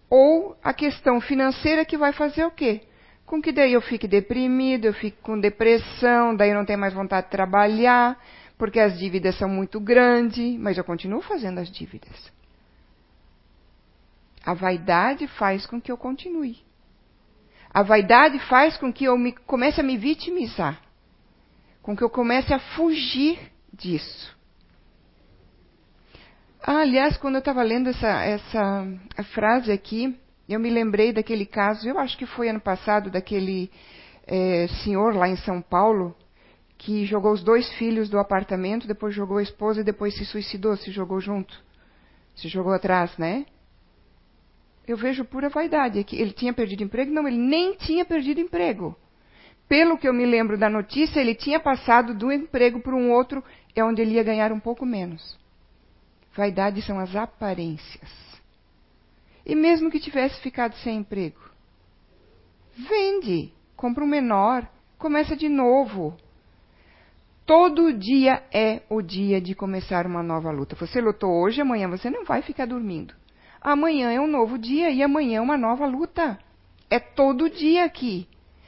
ou 0.10 0.58
a 0.64 0.74
questão 0.74 1.20
financeira 1.22 1.86
que 1.86 1.98
vai 1.98 2.14
fazer 2.14 2.46
o 2.46 2.52
quê? 2.52 2.82
Com 3.26 3.42
que 3.42 3.52
daí 3.52 3.74
eu 3.74 3.82
fique 3.82 4.08
deprimido, 4.08 4.86
eu 4.86 4.94
fico 4.94 5.22
com 5.22 5.40
depressão, 5.40 6.36
daí 6.36 6.50
eu 6.50 6.56
não 6.56 6.66
tenho 6.66 6.80
mais 6.80 6.94
vontade 6.94 7.28
de 7.28 7.32
trabalhar, 7.32 8.20
porque 8.58 8.80
as 8.80 8.98
dívidas 8.98 9.38
são 9.38 9.50
muito 9.50 9.80
grandes, 9.80 10.58
mas 10.60 10.78
eu 10.78 10.84
continuo 10.84 11.22
fazendo 11.22 11.60
as 11.60 11.70
dívidas. 11.70 12.32
A 14.46 14.54
vaidade 14.54 15.28
faz 15.28 15.66
com 15.66 15.82
que 15.82 15.92
eu 15.92 15.98
continue. 15.98 16.58
A 17.74 17.82
vaidade 17.82 18.38
faz 18.48 18.78
com 18.78 18.94
que 18.94 19.06
eu 19.06 19.18
me, 19.18 19.34
comece 19.34 19.82
a 19.82 19.84
me 19.84 19.98
vitimizar, 19.98 20.80
com 21.86 21.96
que 21.96 22.04
eu 22.04 22.10
comece 22.10 22.52
a 22.52 22.58
fugir 22.58 23.38
disso. 23.72 24.36
Ah, 26.60 26.80
aliás, 26.80 27.16
quando 27.16 27.36
eu 27.36 27.40
estava 27.40 27.62
lendo 27.62 27.92
essa, 27.92 28.08
essa 28.24 28.88
frase 29.36 29.72
aqui, 29.72 30.18
eu 30.50 30.60
me 30.60 30.72
lembrei 30.72 31.14
daquele 31.14 31.46
caso, 31.46 31.88
eu 31.88 32.00
acho 32.00 32.18
que 32.18 32.26
foi 32.26 32.50
ano 32.50 32.60
passado, 32.60 33.12
daquele 33.12 33.70
é, 34.26 34.68
senhor 34.84 35.16
lá 35.16 35.30
em 35.30 35.36
São 35.36 35.62
Paulo, 35.62 36.16
que 36.76 37.06
jogou 37.06 37.32
os 37.32 37.44
dois 37.44 37.72
filhos 37.76 38.10
do 38.10 38.18
apartamento, 38.18 38.88
depois 38.88 39.14
jogou 39.14 39.38
a 39.38 39.44
esposa 39.44 39.82
e 39.82 39.84
depois 39.84 40.18
se 40.18 40.26
suicidou, 40.26 40.76
se 40.76 40.90
jogou 40.90 41.22
junto. 41.22 41.64
Se 42.36 42.48
jogou 42.48 42.74
atrás, 42.74 43.16
né? 43.16 43.46
Eu 44.88 44.98
vejo 44.98 45.24
pura 45.24 45.50
vaidade 45.50 46.00
aqui. 46.00 46.20
Ele 46.20 46.34
tinha 46.34 46.52
perdido 46.52 46.82
emprego? 46.82 47.14
Não, 47.14 47.28
ele 47.28 47.38
nem 47.38 47.76
tinha 47.76 48.04
perdido 48.04 48.42
emprego. 48.42 48.98
Pelo 49.68 49.98
que 49.98 50.08
eu 50.08 50.14
me 50.14 50.26
lembro 50.26 50.58
da 50.58 50.70
notícia, 50.70 51.20
ele 51.20 51.34
tinha 51.34 51.60
passado 51.60 52.14
do 52.14 52.32
emprego 52.32 52.80
para 52.80 52.96
um 52.96 53.12
outro, 53.12 53.44
é 53.76 53.84
onde 53.84 54.02
ele 54.02 54.16
ia 54.16 54.24
ganhar 54.24 54.52
um 54.52 54.60
pouco 54.60 54.86
menos. 54.86 55.38
Vaidade 56.36 56.82
são 56.82 57.00
as 57.00 57.16
aparências. 57.16 58.26
E 59.46 59.56
mesmo 59.56 59.90
que 59.90 60.00
tivesse 60.00 60.40
ficado 60.42 60.76
sem 60.78 60.98
emprego, 60.98 61.40
vende, 62.76 63.52
compra 63.76 64.04
um 64.04 64.08
menor, 64.08 64.68
começa 64.98 65.36
de 65.36 65.48
novo. 65.48 66.16
Todo 67.46 67.94
dia 67.94 68.44
é 68.52 68.82
o 68.90 69.02
dia 69.02 69.40
de 69.40 69.54
começar 69.54 70.06
uma 70.08 70.24
nova 70.24 70.52
luta. 70.52 70.76
Você 70.76 71.00
lutou 71.00 71.32
hoje, 71.32 71.62
amanhã 71.62 71.88
você 71.88 72.10
não 72.10 72.26
vai 72.26 72.42
ficar 72.42 72.66
dormindo. 72.66 73.14
Amanhã 73.62 74.12
é 74.12 74.20
um 74.20 74.28
novo 74.28 74.58
dia 74.58 74.90
e 74.90 75.02
amanhã 75.02 75.38
é 75.38 75.42
uma 75.42 75.58
nova 75.58 75.86
luta. 75.86 76.40
É 76.90 77.00
todo 77.00 77.50
dia 77.50 77.84
aqui. 77.86 78.28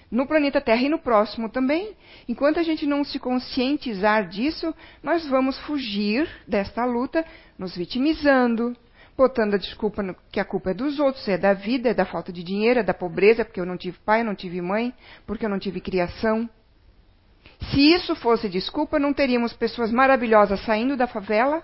No 0.09 0.25
planeta 0.25 0.61
Terra 0.61 0.83
e 0.83 0.89
no 0.89 0.99
próximo 0.99 1.49
também. 1.49 1.95
Enquanto 2.27 2.59
a 2.59 2.63
gente 2.63 2.85
não 2.85 3.03
se 3.03 3.19
conscientizar 3.19 4.27
disso, 4.29 4.73
nós 5.03 5.27
vamos 5.27 5.57
fugir 5.59 6.29
desta 6.47 6.85
luta, 6.85 7.25
nos 7.57 7.75
vitimizando, 7.75 8.75
botando 9.17 9.55
a 9.55 9.57
desculpa 9.57 10.15
que 10.31 10.39
a 10.39 10.45
culpa 10.45 10.71
é 10.71 10.73
dos 10.73 10.99
outros, 10.99 11.27
é 11.27 11.37
da 11.37 11.53
vida, 11.53 11.89
é 11.89 11.93
da 11.93 12.05
falta 12.05 12.31
de 12.31 12.41
dinheiro, 12.41 12.79
é 12.79 12.83
da 12.83 12.93
pobreza, 12.93 13.43
porque 13.43 13.59
eu 13.59 13.65
não 13.65 13.75
tive 13.75 13.97
pai, 14.05 14.23
não 14.23 14.35
tive 14.35 14.61
mãe, 14.61 14.93
porque 15.25 15.45
eu 15.45 15.49
não 15.49 15.59
tive 15.59 15.81
criação. 15.81 16.49
Se 17.71 17.81
isso 17.93 18.15
fosse 18.15 18.47
desculpa, 18.47 18.99
não 18.99 19.13
teríamos 19.13 19.51
pessoas 19.53 19.91
maravilhosas 19.91 20.63
saindo 20.63 20.95
da 20.95 21.07
favela, 21.07 21.63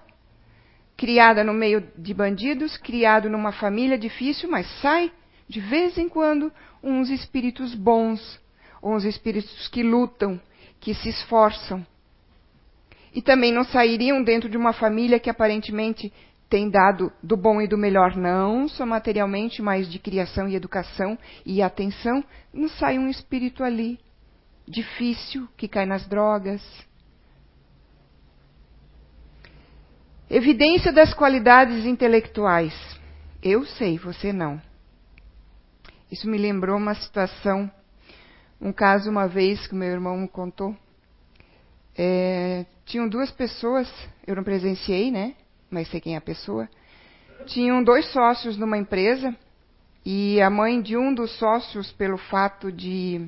criada 0.98 1.44
no 1.44 1.54
meio 1.54 1.88
de 1.98 2.14
bandidos, 2.14 2.76
criado 2.78 3.30
numa 3.30 3.52
família 3.52 3.98
difícil, 3.98 4.50
mas 4.50 4.68
sai 4.82 5.12
de 5.48 5.60
vez 5.60 5.98
em 5.98 6.08
quando 6.08 6.52
uns 6.82 7.10
espíritos 7.10 7.76
bons, 7.76 8.40
uns 8.82 9.04
espíritos 9.06 9.68
que 9.68 9.84
lutam, 9.84 10.40
que 10.80 10.94
se 10.94 11.10
esforçam. 11.10 11.86
E 13.14 13.22
também 13.22 13.54
não 13.54 13.64
sairiam 13.64 14.24
dentro 14.24 14.50
de 14.50 14.58
uma 14.58 14.74
família 14.74 15.20
que 15.20 15.30
aparentemente 15.30 16.12
tem 16.50 16.70
dado 16.70 17.12
do 17.22 17.36
bom 17.36 17.62
e 17.62 17.68
do 17.68 17.78
melhor, 17.78 18.16
não 18.16 18.68
só 18.68 18.86
materialmente, 18.86 19.62
mas 19.62 19.90
de 19.90 19.98
criação 19.98 20.48
e 20.48 20.56
educação 20.56 21.18
e 21.46 21.62
atenção. 21.62 22.24
Não 22.54 22.68
sai 22.68 23.00
um 23.00 23.10
espírito 23.10 23.64
ali 23.64 24.00
difícil 24.68 25.48
que 25.58 25.68
cai 25.68 25.86
nas 25.86 26.08
drogas. 26.08 26.62
Evidência 30.30 30.92
das 30.92 31.14
qualidades 31.14 31.86
intelectuais. 31.86 32.74
Eu 33.42 33.66
sei, 33.66 33.98
você 33.98 34.32
não. 34.32 34.62
Isso 36.14 36.30
me 36.30 36.38
lembrou 36.38 36.78
uma 36.78 36.94
situação, 36.94 37.72
um 38.62 38.72
caso 38.72 39.10
uma 39.10 39.28
vez 39.28 39.66
que 39.66 39.74
meu 39.74 39.88
irmão 39.88 40.16
me 40.16 40.28
contou. 40.28 40.78
É, 41.98 42.68
tinham 42.86 43.10
duas 43.10 43.32
pessoas, 43.32 43.92
eu 44.28 44.36
não 44.36 44.44
presenciei, 44.44 45.10
né? 45.10 45.34
Mas 45.72 45.90
sei 45.90 46.00
quem 46.00 46.14
é 46.14 46.18
a 46.18 46.22
pessoa. 46.22 46.70
Tinham 47.48 47.84
dois 47.84 48.06
sócios 48.12 48.56
numa 48.58 48.78
empresa 48.78 49.36
e 50.06 50.40
a 50.40 50.52
mãe 50.52 50.84
de 50.84 50.96
um 50.96 51.12
dos 51.16 51.32
sócios, 51.40 51.92
pelo 51.94 52.20
fato 52.20 52.72
de 52.72 53.28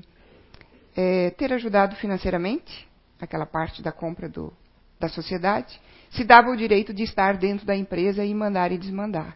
é, 0.95 1.31
ter 1.31 1.51
ajudado 1.53 1.95
financeiramente 1.95 2.87
aquela 3.19 3.47
parte 3.47 3.81
da 3.81 3.91
compra 3.91 4.29
do, 4.29 4.53
da 4.99 5.09
sociedade, 5.09 5.81
se 6.11 6.23
dava 6.23 6.51
o 6.51 6.55
direito 6.55 6.93
de 6.93 7.01
estar 7.01 7.35
dentro 7.35 7.65
da 7.65 7.75
empresa 7.75 8.23
e 8.23 8.31
mandar 8.31 8.71
e 8.71 8.77
desmandar. 8.77 9.35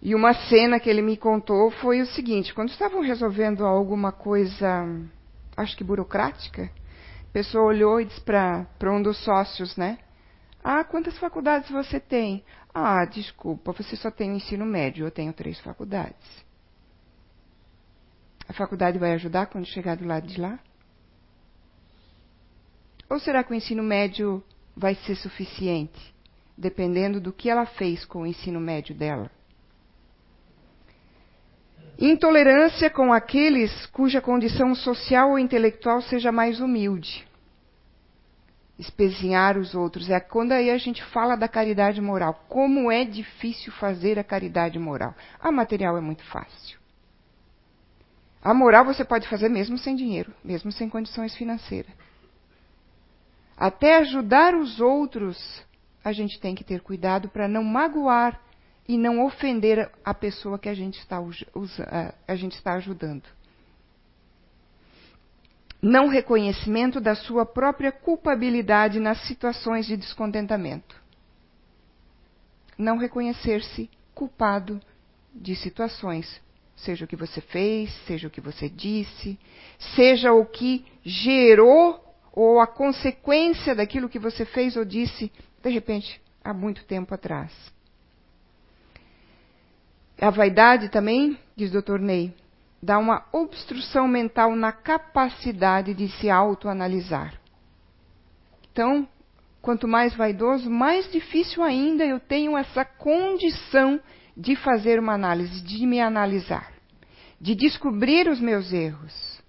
E 0.00 0.14
uma 0.14 0.34
cena 0.34 0.78
que 0.78 0.90
ele 0.90 1.02
me 1.02 1.16
contou 1.16 1.70
foi 1.70 2.00
o 2.00 2.06
seguinte: 2.06 2.54
quando 2.54 2.70
estavam 2.70 3.00
resolvendo 3.00 3.64
alguma 3.64 4.12
coisa, 4.12 4.86
acho 5.56 5.76
que 5.76 5.84
burocrática, 5.84 6.64
a 6.64 7.32
pessoa 7.32 7.64
olhou 7.64 8.00
e 8.00 8.04
disse 8.04 8.20
para 8.20 8.66
um 8.84 9.02
dos 9.02 9.16
sócios, 9.24 9.76
né? 9.76 9.98
Ah, 10.62 10.82
quantas 10.84 11.16
faculdades 11.18 11.70
você 11.70 12.00
tem? 12.00 12.44
Ah, 12.74 13.04
desculpa, 13.04 13.72
você 13.72 13.96
só 13.96 14.10
tem 14.10 14.32
o 14.32 14.36
ensino 14.36 14.66
médio, 14.66 15.06
eu 15.06 15.10
tenho 15.10 15.32
três 15.32 15.58
faculdades. 15.60 16.44
A 18.48 18.52
faculdade 18.52 18.98
vai 18.98 19.12
ajudar 19.14 19.46
quando 19.46 19.66
chegar 19.66 19.96
do 19.96 20.06
lado 20.06 20.26
de 20.26 20.40
lá? 20.40 20.58
Ou 23.08 23.18
será 23.20 23.42
que 23.44 23.52
o 23.52 23.54
ensino 23.54 23.82
médio 23.82 24.42
vai 24.76 24.94
ser 24.94 25.14
suficiente, 25.16 26.14
dependendo 26.56 27.20
do 27.20 27.32
que 27.32 27.48
ela 27.48 27.66
fez 27.66 28.04
com 28.04 28.22
o 28.22 28.26
ensino 28.26 28.60
médio 28.60 28.94
dela? 28.94 29.30
Intolerância 31.98 32.90
com 32.90 33.10
aqueles 33.12 33.86
cuja 33.86 34.20
condição 34.20 34.74
social 34.74 35.30
ou 35.30 35.38
intelectual 35.38 36.02
seja 36.02 36.30
mais 36.30 36.60
humilde. 36.60 37.26
Espezinhar 38.78 39.56
os 39.56 39.74
outros. 39.74 40.10
É 40.10 40.20
quando 40.20 40.52
aí 40.52 40.70
a 40.70 40.76
gente 40.76 41.02
fala 41.04 41.36
da 41.36 41.48
caridade 41.48 42.00
moral. 42.00 42.44
Como 42.48 42.92
é 42.92 43.04
difícil 43.04 43.72
fazer 43.72 44.18
a 44.18 44.24
caridade 44.24 44.78
moral. 44.78 45.14
A 45.40 45.50
material 45.50 45.96
é 45.96 46.00
muito 46.00 46.22
fácil. 46.24 46.78
A 48.42 48.52
moral 48.52 48.84
você 48.84 49.04
pode 49.04 49.26
fazer 49.28 49.48
mesmo 49.48 49.78
sem 49.78 49.96
dinheiro, 49.96 50.32
mesmo 50.44 50.70
sem 50.70 50.90
condições 50.90 51.34
financeiras. 51.34 51.90
Até 53.56 53.96
ajudar 53.96 54.54
os 54.54 54.80
outros, 54.80 55.64
a 56.04 56.12
gente 56.12 56.38
tem 56.38 56.54
que 56.54 56.62
ter 56.62 56.82
cuidado 56.82 57.30
para 57.30 57.48
não 57.48 57.64
magoar 57.64 58.38
e 58.88 58.96
não 58.96 59.24
ofender 59.24 59.90
a 60.04 60.14
pessoa 60.14 60.58
que 60.58 60.68
a 60.68 60.74
gente 60.74 60.98
está, 60.98 61.18
a 62.26 62.36
gente 62.36 62.54
está 62.54 62.74
ajudando. 62.74 63.24
Não 65.82 66.08
reconhecimento 66.08 67.00
da 67.00 67.14
sua 67.14 67.44
própria 67.44 67.92
culpabilidade 67.92 68.98
nas 68.98 69.18
situações 69.26 69.86
de 69.86 69.96
descontentamento. 69.96 71.00
Não 72.78 72.96
reconhecer-se 72.96 73.90
culpado 74.14 74.80
de 75.34 75.54
situações, 75.54 76.40
seja 76.76 77.04
o 77.04 77.08
que 77.08 77.16
você 77.16 77.40
fez, 77.40 77.92
seja 78.06 78.28
o 78.28 78.30
que 78.30 78.40
você 78.40 78.68
disse, 78.68 79.38
seja 79.94 80.32
o 80.32 80.46
que 80.46 80.84
gerou 81.04 82.02
ou 82.32 82.60
a 82.60 82.66
consequência 82.66 83.74
daquilo 83.74 84.08
que 84.08 84.18
você 84.18 84.44
fez 84.44 84.76
ou 84.76 84.84
disse, 84.84 85.32
de 85.62 85.70
repente, 85.70 86.20
há 86.44 86.52
muito 86.52 86.84
tempo 86.84 87.14
atrás. 87.14 87.52
A 90.20 90.30
vaidade 90.30 90.88
também, 90.88 91.38
diz 91.54 91.74
o 91.74 91.82
Dr. 91.82 91.98
Ney, 91.98 92.34
dá 92.82 92.98
uma 92.98 93.26
obstrução 93.32 94.08
mental 94.08 94.56
na 94.56 94.72
capacidade 94.72 95.92
de 95.92 96.08
se 96.08 96.30
autoanalisar. 96.30 97.34
Então, 98.72 99.06
quanto 99.60 99.86
mais 99.86 100.14
vaidoso, 100.14 100.70
mais 100.70 101.10
difícil 101.10 101.62
ainda 101.62 102.04
eu 102.04 102.18
tenho 102.18 102.56
essa 102.56 102.84
condição 102.84 104.00
de 104.36 104.56
fazer 104.56 104.98
uma 104.98 105.14
análise, 105.14 105.62
de 105.62 105.86
me 105.86 106.00
analisar, 106.00 106.72
de 107.40 107.54
descobrir 107.54 108.28
os 108.28 108.40
meus 108.40 108.72
erros. 108.72 109.42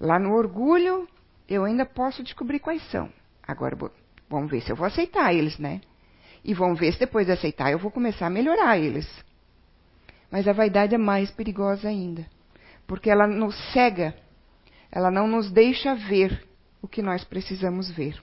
Lá 0.00 0.18
no 0.18 0.32
orgulho, 0.34 1.08
eu 1.48 1.64
ainda 1.64 1.86
posso 1.86 2.22
descobrir 2.22 2.58
quais 2.58 2.82
são. 2.90 3.10
Agora, 3.46 3.76
vamos 4.28 4.50
ver 4.50 4.60
se 4.60 4.70
eu 4.70 4.76
vou 4.76 4.86
aceitar 4.86 5.34
eles, 5.34 5.58
né? 5.58 5.80
E 6.44 6.52
vamos 6.54 6.78
ver 6.78 6.92
se 6.92 6.98
depois 7.00 7.26
de 7.26 7.32
aceitar 7.32 7.72
eu 7.72 7.78
vou 7.78 7.90
começar 7.90 8.26
a 8.26 8.30
melhorar 8.30 8.78
eles. 8.78 9.06
Mas 10.30 10.46
a 10.46 10.52
vaidade 10.52 10.94
é 10.94 10.98
mais 10.98 11.30
perigosa 11.30 11.88
ainda, 11.88 12.26
porque 12.86 13.10
ela 13.10 13.26
nos 13.26 13.56
cega, 13.72 14.14
ela 14.90 15.10
não 15.10 15.26
nos 15.26 15.50
deixa 15.50 15.94
ver 15.94 16.46
o 16.82 16.88
que 16.88 17.02
nós 17.02 17.24
precisamos 17.24 17.90
ver. 17.90 18.22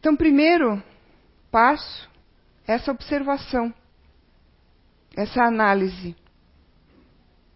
Então, 0.00 0.16
primeiro 0.16 0.82
passo, 1.50 2.10
essa 2.66 2.90
observação, 2.90 3.72
essa 5.16 5.44
análise. 5.44 6.16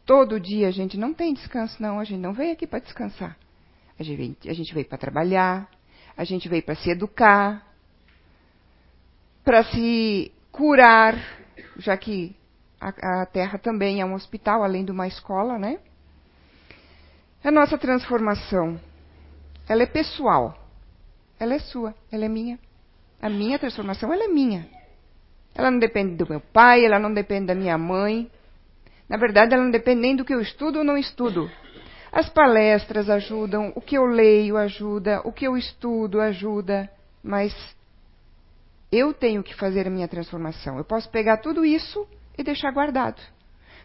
Todo 0.05 0.39
dia 0.39 0.69
a 0.69 0.71
gente 0.71 0.97
não 0.97 1.13
tem 1.13 1.35
descanso, 1.35 1.83
não, 1.83 1.99
a 1.99 2.05
gente 2.05 2.21
não 2.21 2.33
veio 2.33 2.53
aqui 2.53 2.67
para 2.67 2.79
descansar. 2.79 3.37
A 3.99 4.03
gente 4.03 4.49
a 4.49 4.53
gente 4.53 4.73
veio 4.73 4.87
para 4.87 4.99
trabalhar, 4.99 5.69
a 6.17 6.23
gente 6.23 6.49
veio 6.49 6.63
para 6.63 6.77
se 6.77 6.91
educar, 6.91 7.67
para 9.43 9.65
se 9.65 10.33
curar, 10.57 11.15
já 11.77 11.97
que 11.97 12.35
a, 12.81 13.23
a 13.23 13.27
Terra 13.27 13.59
também 13.59 14.01
é 14.01 14.05
um 14.05 14.15
hospital, 14.15 14.65
além 14.65 14.85
de 14.85 14.91
uma 14.91 15.07
escola, 15.07 15.59
né? 15.59 15.79
A 17.45 17.51
nossa 17.51 17.77
transformação, 17.79 18.81
ela 19.69 19.83
é 19.83 19.87
pessoal. 19.87 20.59
Ela 21.39 21.55
é 21.55 21.59
sua, 21.59 21.95
ela 22.11 22.25
é 22.25 22.29
minha. 22.29 22.59
A 23.21 23.29
minha 23.29 23.59
transformação, 23.59 24.13
ela 24.13 24.25
é 24.25 24.29
minha. 24.29 24.67
Ela 25.55 25.71
não 25.71 25.79
depende 25.79 26.17
do 26.17 26.29
meu 26.29 26.41
pai, 26.41 26.85
ela 26.85 26.99
não 26.99 27.13
depende 27.13 27.47
da 27.47 27.55
minha 27.55 27.77
mãe. 27.77 28.31
Na 29.09 29.17
verdade, 29.17 29.55
ela 29.55 29.63
não 29.63 29.71
depende 29.71 30.01
nem 30.01 30.17
do 30.17 30.25
que 30.25 30.35
eu 30.35 30.41
estudo 30.41 30.79
ou 30.79 30.85
não 30.85 30.97
estudo. 30.97 31.51
As 32.11 32.31
palestras 32.31 33.11
ajudam, 33.11 33.73
o 33.75 33.81
que 33.81 33.97
eu 33.97 34.07
leio 34.07 34.57
ajuda, 34.57 35.21
o 35.25 35.33
que 35.33 35.47
eu 35.47 35.57
estudo 35.57 36.21
ajuda, 36.21 36.91
mas 37.23 37.55
eu 38.91 39.13
tenho 39.13 39.43
que 39.43 39.55
fazer 39.55 39.87
a 39.87 39.91
minha 39.91 40.09
transformação. 40.09 40.79
Eu 40.79 40.85
posso 40.85 41.09
pegar 41.11 41.39
tudo 41.39 41.65
isso 41.65 42.07
e 42.37 42.43
deixar 42.43 42.71
guardado. 42.73 43.21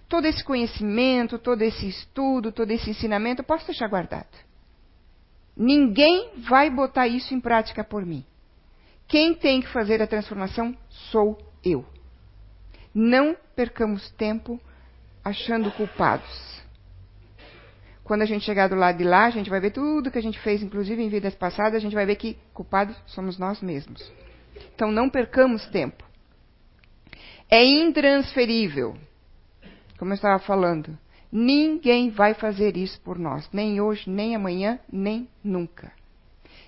Todo 0.08 0.26
esse 0.26 0.44
conhecimento, 0.44 1.40
todo 1.40 1.62
esse 1.62 1.88
estudo, 1.88 2.52
todo 2.52 2.72
esse 2.72 2.90
ensinamento, 2.90 3.42
eu 3.42 3.46
posso 3.46 3.66
deixar 3.66 3.88
guardado. 3.88 4.28
Ninguém 5.56 6.32
vai 6.50 6.70
botar 6.70 7.08
isso 7.08 7.34
em 7.34 7.40
prática 7.40 7.84
por 7.84 8.06
mim. 8.06 8.26
Quem 9.08 9.34
tem 9.34 9.62
que 9.62 9.68
fazer 9.70 10.02
a 10.02 10.08
transformação 10.08 10.76
sou 10.90 11.38
eu. 11.64 11.86
Não 12.94 13.36
percamos 13.56 14.10
tempo 14.12 14.60
achando 15.24 15.72
culpados. 15.72 16.62
Quando 18.04 18.24
a 18.24 18.26
gente 18.26 18.44
chegar 18.44 18.68
do 18.68 18.76
lado 18.76 18.98
de 18.98 19.04
lá, 19.04 19.26
a 19.26 19.30
gente 19.30 19.50
vai 19.50 19.60
ver 19.60 19.72
tudo 19.72 20.12
que 20.12 20.18
a 20.18 20.22
gente 20.22 20.40
fez, 20.40 20.62
inclusive 20.62 21.02
em 21.02 21.10
vidas 21.10 21.36
passadas, 21.36 21.76
a 21.76 21.80
gente 21.80 21.94
vai 21.94 22.06
ver 22.06 22.16
que 22.16 22.38
culpados 22.54 22.96
somos 23.06 23.38
nós 23.38 23.62
mesmos. 23.62 24.12
Então 24.76 24.92
não 24.92 25.10
percamos 25.10 25.66
tempo. 25.68 26.04
É 27.50 27.64
intransferível. 27.64 28.96
Como 29.98 30.12
eu 30.12 30.16
estava 30.16 30.40
falando, 30.40 30.98
ninguém 31.32 32.10
vai 32.10 32.34
fazer 32.34 32.76
isso 32.76 33.00
por 33.02 33.20
nós, 33.20 33.50
nem 33.52 33.80
hoje, 33.80 34.10
nem 34.10 34.36
amanhã, 34.36 34.80
nem 34.92 35.28
nunca. 35.44 35.92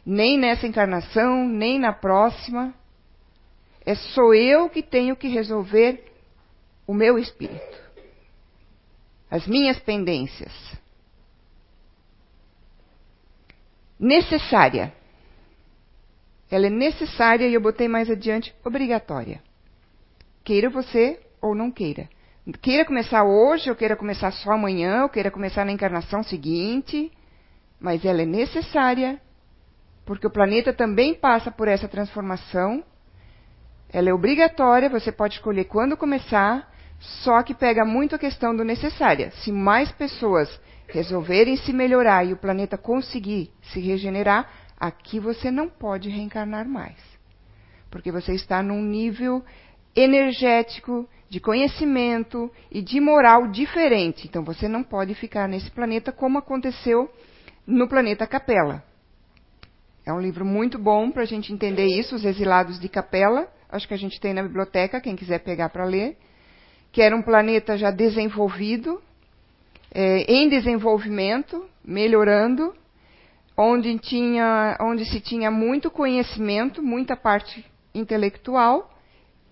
Nem 0.06 0.38
nessa 0.38 0.67
encarnação, 0.67 1.47
nem 1.47 1.79
na 1.79 1.93
próxima. 1.93 2.73
É 3.86 3.95
só 3.95 4.34
eu 4.34 4.69
que 4.69 4.84
tenho 4.84 5.15
que 5.15 5.27
resolver 5.27 6.12
o 6.86 6.93
meu 6.93 7.17
espírito, 7.17 7.77
as 9.32 9.47
minhas 9.47 9.79
pendências. 9.79 10.53
Necessária. 13.99 14.93
Ela 16.54 16.68
é 16.68 16.70
necessária 16.70 17.48
e 17.48 17.56
eu 17.56 17.60
botei 17.60 17.88
mais 17.88 18.12
adiante 18.12 18.54
obrigatória. 18.63 19.42
Queira 20.44 20.70
você 20.70 21.20
ou 21.42 21.56
não 21.56 21.72
queira. 21.72 22.08
Queira 22.62 22.86
começar 22.86 23.24
hoje, 23.24 23.72
ou 23.72 23.76
queira 23.76 23.96
começar 23.96 24.30
só 24.30 24.52
amanhã, 24.52 25.02
ou 25.02 25.10
queira 25.10 25.32
começar 25.32 25.66
na 25.66 25.72
encarnação 25.72 26.22
seguinte, 26.22 27.12
mas 27.80 28.06
ela 28.06 28.22
é 28.22 28.26
necessária, 28.28 29.20
porque 30.06 30.28
o 30.28 30.30
planeta 30.30 30.72
também 30.72 31.16
passa 31.16 31.50
por 31.50 31.68
essa 31.68 31.88
transformação. 31.88 32.84
Ela 33.92 34.10
é 34.10 34.13
obrigatória, 34.13 34.92
você 34.92 35.12
pode 35.12 35.34
escolher 35.34 35.63
quando 35.63 35.98
começar, 35.98 36.72
só 37.00 37.42
que 37.42 37.56
pega 37.56 37.84
muito 37.84 38.13
a 38.13 38.20
questão 38.20 38.56
do 38.56 38.63
necessária. 38.63 39.32
Se 39.44 39.52
mais 39.52 39.92
pessoas 39.92 40.62
resolverem 40.88 41.58
se 41.58 41.74
melhorar 41.74 42.24
e 42.28 42.34
o 42.34 42.38
planeta 42.38 42.78
conseguir 42.78 43.52
se 43.63 43.80
regenerar, 43.80 44.48
aqui 44.84 45.17
você 45.17 45.50
não 45.50 45.69
pode 45.69 46.10
reencarnar 46.10 46.67
mais. 46.67 46.98
Porque 47.89 48.12
você 48.12 48.34
está 48.34 48.62
num 48.62 48.82
nível 48.82 49.41
energético, 49.96 51.08
de 51.30 51.39
conhecimento 51.39 52.52
e 52.69 52.82
de 52.82 53.00
moral 53.00 53.48
diferente. 53.48 54.28
Então 54.28 54.43
você 54.43 54.67
não 54.67 54.84
pode 54.84 55.15
ficar 55.15 55.48
nesse 55.48 55.72
planeta 55.72 56.12
como 56.12 56.38
aconteceu 56.38 57.10
no 57.65 57.88
planeta 57.88 58.28
Capela. 58.28 58.84
É 60.06 60.12
um 60.12 60.19
livro 60.19 60.43
muito 60.43 60.78
bom 60.78 61.10
para 61.12 61.24
a 61.24 61.26
gente 61.26 61.54
entender 61.54 61.86
isso, 61.86 62.15
Os 62.15 62.26
Exilados 62.26 62.78
de 62.78 62.89
Capela. 62.89 63.48
Acho 63.69 63.88
que 63.88 63.93
a 63.93 63.98
gente 63.98 64.19
tem 64.19 64.34
na 64.34 64.43
biblioteca, 64.43 65.00
quem 65.00 65.15
quiser 65.15 65.39
pegar 65.39 65.69
para 65.69 65.86
ler. 65.86 66.17
Que 66.91 67.02
era 67.02 67.15
um 67.15 67.22
planeta 67.22 67.78
já 67.78 67.89
desenvolvido, 67.89 69.02
é, 69.91 70.32
em 70.32 70.50
desenvolvimento, 70.50 71.65
melhorando, 71.84 72.76
onde, 73.58 73.98
tinha, 74.00 74.78
onde 74.82 75.06
se 75.06 75.20
tinha 75.20 75.52
muito 75.52 75.92
conhecimento, 75.92 76.82
muita 76.82 77.16
parte 77.16 77.66
intelectual, 77.94 78.89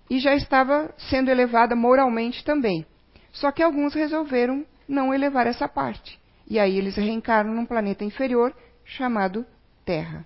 e 0.09 0.19
já 0.19 0.35
estava 0.35 0.93
sendo 0.97 1.29
elevada 1.29 1.75
moralmente 1.75 2.43
também. 2.43 2.85
Só 3.31 3.51
que 3.51 3.63
alguns 3.63 3.93
resolveram 3.93 4.65
não 4.87 5.13
elevar 5.13 5.47
essa 5.47 5.67
parte. 5.67 6.19
E 6.47 6.59
aí 6.59 6.77
eles 6.77 6.97
reencarnam 6.97 7.53
num 7.53 7.65
planeta 7.65 8.03
inferior 8.03 8.53
chamado 8.83 9.45
Terra. 9.85 10.25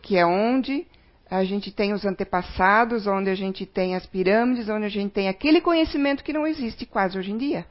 Que 0.00 0.16
é 0.16 0.24
onde 0.24 0.86
a 1.28 1.42
gente 1.42 1.72
tem 1.72 1.92
os 1.92 2.04
antepassados, 2.04 3.08
onde 3.08 3.28
a 3.30 3.34
gente 3.34 3.66
tem 3.66 3.96
as 3.96 4.06
pirâmides, 4.06 4.68
onde 4.68 4.84
a 4.84 4.88
gente 4.88 5.10
tem 5.12 5.28
aquele 5.28 5.60
conhecimento 5.60 6.22
que 6.22 6.32
não 6.32 6.46
existe 6.46 6.86
quase 6.86 7.18
hoje 7.18 7.32
em 7.32 7.36
dia. 7.36 7.66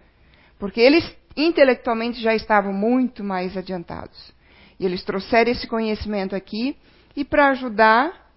Porque 0.60 0.82
eles 0.82 1.10
intelectualmente 1.36 2.21
já 2.21 2.34
estavam 2.36 2.74
muito 2.74 3.24
mais 3.24 3.56
adiantados. 3.58 4.34
E 4.80 4.86
eles 4.86 5.04
trouxeram 5.04 5.52
esse 5.52 5.67
conhecimento 5.67 6.36
aqui 6.36 6.76
e 7.15 7.24
para 7.24 7.50
ajudar 7.50 8.30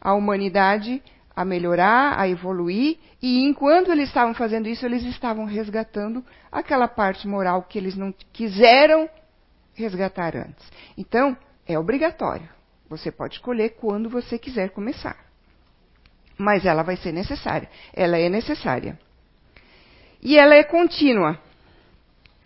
a 0.00 0.14
humanidade 0.14 1.02
a 1.34 1.44
melhorar, 1.44 2.18
a 2.18 2.28
evoluir, 2.28 2.98
e 3.22 3.44
enquanto 3.44 3.90
eles 3.90 4.08
estavam 4.08 4.34
fazendo 4.34 4.68
isso, 4.68 4.84
eles 4.84 5.04
estavam 5.04 5.44
resgatando 5.44 6.24
aquela 6.50 6.88
parte 6.88 7.26
moral 7.26 7.62
que 7.62 7.78
eles 7.78 7.96
não 7.96 8.12
quiseram 8.32 9.08
resgatar 9.74 10.36
antes. 10.36 10.70
Então, 10.98 11.36
é 11.66 11.78
obrigatório. 11.78 12.48
Você 12.88 13.10
pode 13.10 13.34
escolher 13.34 13.70
quando 13.70 14.10
você 14.10 14.38
quiser 14.38 14.70
começar. 14.70 15.16
Mas 16.36 16.66
ela 16.66 16.82
vai 16.82 16.96
ser 16.96 17.12
necessária. 17.12 17.68
Ela 17.94 18.18
é 18.18 18.28
necessária. 18.28 18.98
E 20.22 20.38
ela 20.38 20.54
é 20.54 20.64
contínua. 20.64 21.38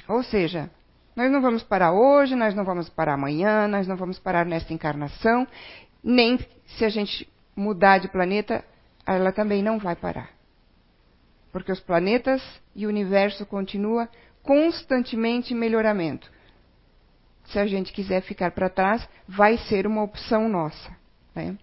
Ou 0.09 0.23
seja, 0.23 0.71
nós 1.17 1.31
não 1.31 1.41
vamos 1.41 1.63
parar 1.63 1.93
hoje, 1.93 2.35
nós 2.35 2.55
não 2.55 2.65
vamos 2.65 2.89
parar 2.89 3.15
amanhã, 3.15 3.69
nós 3.69 3.87
não 3.87 3.97
vamos 3.97 4.19
parar 4.19 4.45
nesta 4.45 4.73
encarnação, 4.73 5.47
nem 6.03 6.39
se 6.67 6.85
a 6.85 6.89
gente 6.89 7.29
mudar 7.57 7.99
de 7.99 8.09
planeta, 8.09 8.65
ela 9.07 9.33
também 9.33 9.63
não 9.63 9.79
vai 9.79 9.95
parar. 9.95 10.31
Porque 11.53 11.71
os 11.71 11.81
planetas 11.81 12.43
e 12.75 12.85
o 12.85 12.89
universo 12.89 13.47
continua 13.47 14.09
constantemente 14.43 15.55
em 15.55 15.57
melhoramento. 15.57 16.31
Se 17.45 17.59
a 17.59 17.67
gente 17.67 17.93
quiser 17.93 18.23
ficar 18.23 18.51
para 18.51 18.69
trás, 18.69 19.09
vai 19.29 19.57
ser 19.57 19.87
uma 19.87 20.03
opção 20.03 20.49
nossa. 20.49 20.97
Né? 21.35 21.57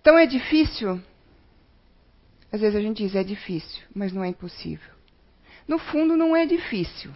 Então 0.00 0.16
é 0.16 0.26
difícil. 0.26 1.00
Às 2.50 2.60
vezes 2.60 2.76
a 2.76 2.80
gente 2.80 3.02
diz 3.02 3.14
é 3.14 3.22
difícil, 3.22 3.82
mas 3.94 4.12
não 4.12 4.24
é 4.24 4.28
impossível. 4.28 4.97
No 5.68 5.78
fundo, 5.78 6.16
não 6.16 6.34
é 6.34 6.46
difícil. 6.46 7.12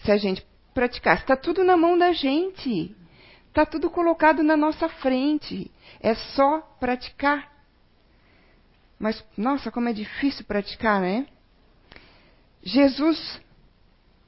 Se 0.00 0.10
a 0.10 0.16
gente 0.16 0.44
praticar, 0.74 1.18
está 1.18 1.36
tudo 1.36 1.62
na 1.62 1.76
mão 1.76 1.96
da 1.96 2.12
gente. 2.12 2.94
Está 3.46 3.64
tudo 3.64 3.88
colocado 3.88 4.42
na 4.42 4.56
nossa 4.56 4.88
frente. 4.88 5.70
É 6.00 6.14
só 6.14 6.60
praticar. 6.80 7.50
Mas, 8.98 9.24
nossa, 9.36 9.70
como 9.70 9.88
é 9.88 9.92
difícil 9.92 10.44
praticar, 10.44 11.00
né? 11.00 11.26
Jesus 12.62 13.40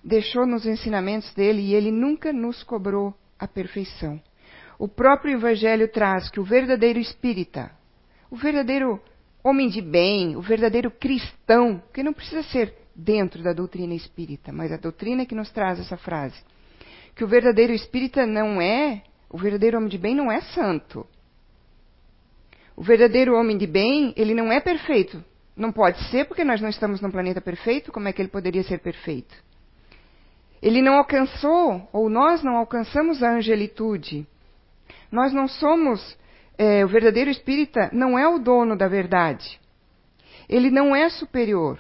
deixou 0.03 0.47
nos 0.47 0.65
ensinamentos 0.65 1.35
dele 1.35 1.63
e 1.63 1.75
ele 1.75 1.91
nunca 1.91 2.33
nos 2.33 2.63
cobrou 2.63 3.13
a 3.39 3.47
perfeição. 3.49 4.23
O 4.79 4.89
próprio 4.89 5.35
Evangelho 5.35 5.89
traz 5.89 6.31
que 6.31 6.41
o 6.41 6.45
verdadeiro 6.45 6.99
espírita, 6.99 7.71
o 8.31 8.37
verdadeiro 8.37 9.03
homem 9.43 9.69
de 9.69 9.83
bem, 9.83 10.37
o 10.37 10.41
verdadeiro 10.41 10.91
cristão, 10.91 11.83
que 11.93 12.03
não 12.03 12.13
precisa 12.13 12.43
ser 12.45 12.80
dentro 13.01 13.43
da 13.43 13.53
doutrina 13.53 13.95
espírita, 13.95 14.53
mas 14.53 14.71
a 14.71 14.77
doutrina 14.77 15.27
que 15.27 15.35
nos 15.35 15.51
traz 15.51 15.81
essa 15.81 15.97
frase, 15.97 16.41
que 17.15 17.25
o 17.25 17.29
verdadeiro 17.29 17.73
espírita 17.73 18.27
não 18.27 18.61
é 18.61 19.03
o 19.31 19.39
verdadeiro 19.39 19.77
homem 19.79 19.89
de 19.89 19.97
bem 19.97 20.15
não 20.15 20.31
é 20.31 20.41
santo. 20.41 21.07
O 22.77 22.83
verdadeiro 22.83 23.37
homem 23.37 23.57
de 23.57 23.67
bem, 23.67 24.13
ele 24.17 24.35
não 24.35 24.51
é 24.51 24.59
perfeito. 24.59 25.25
Não 25.57 25.71
pode 25.71 26.03
ser 26.11 26.27
porque 26.27 26.43
nós 26.43 26.61
não 26.61 26.69
estamos 26.69 27.01
num 27.01 27.11
planeta 27.11 27.41
perfeito, 27.41 27.93
como 27.93 28.09
é 28.09 28.13
que 28.13 28.21
ele 28.21 28.29
poderia 28.29 28.65
ser 28.65 28.81
perfeito? 28.81 29.33
Ele 30.61 30.83
não 30.83 30.95
alcançou, 30.95 31.89
ou 31.93 32.11
nós 32.11 32.43
não 32.43 32.57
alcançamos 32.57 33.23
a 33.23 33.31
angelitude. 33.31 34.27
Nós 35.13 35.33
não 35.33 35.47
somos, 35.47 36.19
é, 36.59 36.85
o 36.85 36.89
verdadeiro 36.89 37.31
espírita 37.31 37.89
não 37.93 38.19
é 38.19 38.27
o 38.27 38.39
dono 38.39 38.77
da 38.77 38.89
verdade. 38.89 39.61
Ele 40.49 40.71
não 40.71 40.95
é 40.95 41.09
superior. 41.09 41.79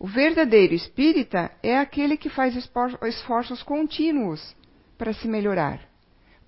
O 0.00 0.06
verdadeiro 0.08 0.74
espírita 0.74 1.52
é 1.62 1.78
aquele 1.78 2.16
que 2.16 2.28
faz 2.28 2.56
esforços 2.56 3.62
contínuos 3.62 4.56
para 4.98 5.12
se 5.12 5.28
melhorar 5.28 5.90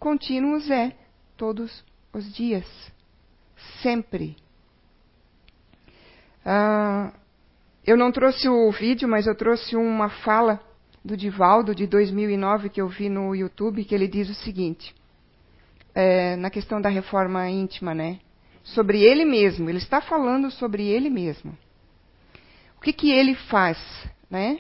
contínuos 0.02 0.68
é 0.68 0.92
todos 1.36 1.84
os 2.12 2.34
dias, 2.34 2.66
sempre. 3.80 4.36
Ah, 6.44 7.12
eu 7.86 7.96
não 7.96 8.10
trouxe 8.10 8.48
o 8.48 8.68
vídeo, 8.72 9.08
mas 9.08 9.28
eu 9.28 9.34
trouxe 9.36 9.76
uma 9.76 10.08
fala 10.08 10.60
do 11.04 11.16
Divaldo 11.16 11.72
de 11.72 11.86
2009 11.86 12.68
que 12.68 12.80
eu 12.80 12.88
vi 12.88 13.08
no 13.08 13.32
YouTube, 13.32 13.84
que 13.84 13.94
ele 13.94 14.08
diz 14.08 14.28
o 14.28 14.34
seguinte, 14.34 14.92
é, 15.94 16.34
na 16.34 16.50
questão 16.50 16.80
da 16.80 16.88
reforma 16.88 17.48
íntima, 17.48 17.94
né? 17.94 18.18
Sobre 18.64 19.02
ele 19.02 19.24
mesmo, 19.24 19.70
ele 19.70 19.78
está 19.78 20.00
falando 20.00 20.50
sobre 20.50 20.84
ele 20.84 21.08
mesmo. 21.08 21.56
O 22.82 22.84
que, 22.84 22.92
que 22.92 23.12
ele 23.12 23.36
faz, 23.36 23.78
né? 24.28 24.58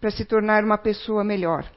Para 0.00 0.10
se 0.10 0.24
tornar 0.24 0.64
uma 0.64 0.78
pessoa 0.78 1.22
melhor 1.22 1.70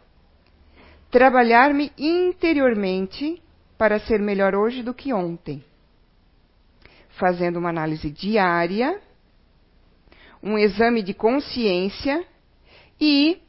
trabalhar-me 1.15 1.93
interiormente 1.97 3.41
para 3.77 3.99
ser 4.01 4.19
melhor 4.19 4.53
hoje 4.53 4.83
do 4.83 4.93
que 4.93 5.13
ontem, 5.13 5.63
fazendo 7.17 7.57
uma 7.57 7.69
análise 7.69 8.09
diária, 8.09 8.99
um 10.43 10.57
exame 10.57 11.01
de 11.01 11.13
consciência 11.13 12.21
e, 12.99 13.41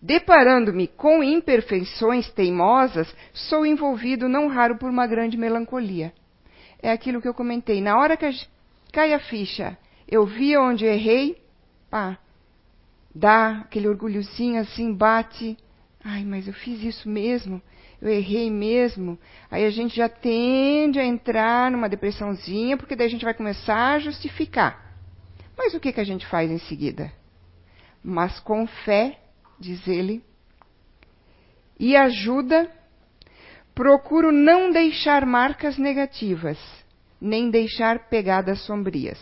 deparando-me 0.00 0.86
com 0.86 1.20
imperfeições 1.20 2.30
teimosas, 2.30 3.12
sou 3.32 3.66
envolvido 3.66 4.28
não 4.28 4.46
raro 4.46 4.78
por 4.78 4.88
uma 4.88 5.04
grande 5.08 5.36
melancolia. 5.36 6.12
É 6.80 6.92
aquilo 6.92 7.20
que 7.20 7.26
eu 7.26 7.34
comentei. 7.34 7.80
Na 7.80 7.98
hora 7.98 8.16
que 8.16 8.30
cai 8.92 9.12
a 9.14 9.18
ficha, 9.18 9.76
eu 10.12 10.26
vi 10.26 10.56
onde 10.56 10.84
errei, 10.84 11.42
pá, 11.90 12.18
dá 13.14 13.60
aquele 13.60 13.88
orgulhozinho 13.88 14.60
assim, 14.60 14.92
bate 14.92 15.56
Ai, 16.04 16.24
mas 16.24 16.48
eu 16.48 16.52
fiz 16.52 16.82
isso 16.82 17.08
mesmo, 17.08 17.62
eu 18.00 18.08
errei 18.08 18.50
mesmo. 18.50 19.18
Aí 19.50 19.64
a 19.64 19.70
gente 19.70 19.94
já 19.94 20.08
tende 20.08 20.98
a 20.98 21.04
entrar 21.04 21.70
numa 21.70 21.88
depressãozinha, 21.88 22.76
porque 22.76 22.96
daí 22.96 23.06
a 23.06 23.10
gente 23.10 23.24
vai 23.24 23.34
começar 23.34 23.92
a 23.92 23.98
justificar. 24.00 24.96
Mas 25.56 25.74
o 25.74 25.80
que, 25.80 25.92
que 25.92 26.00
a 26.00 26.04
gente 26.04 26.26
faz 26.26 26.50
em 26.50 26.58
seguida? 26.58 27.12
Mas 28.02 28.40
com 28.40 28.66
fé, 28.66 29.20
diz 29.60 29.86
ele, 29.86 30.24
e 31.78 31.96
ajuda, 31.96 32.68
procuro 33.74 34.32
não 34.32 34.72
deixar 34.72 35.24
marcas 35.24 35.78
negativas, 35.78 36.58
nem 37.20 37.48
deixar 37.48 38.08
pegadas 38.08 38.60
sombrias. 38.66 39.20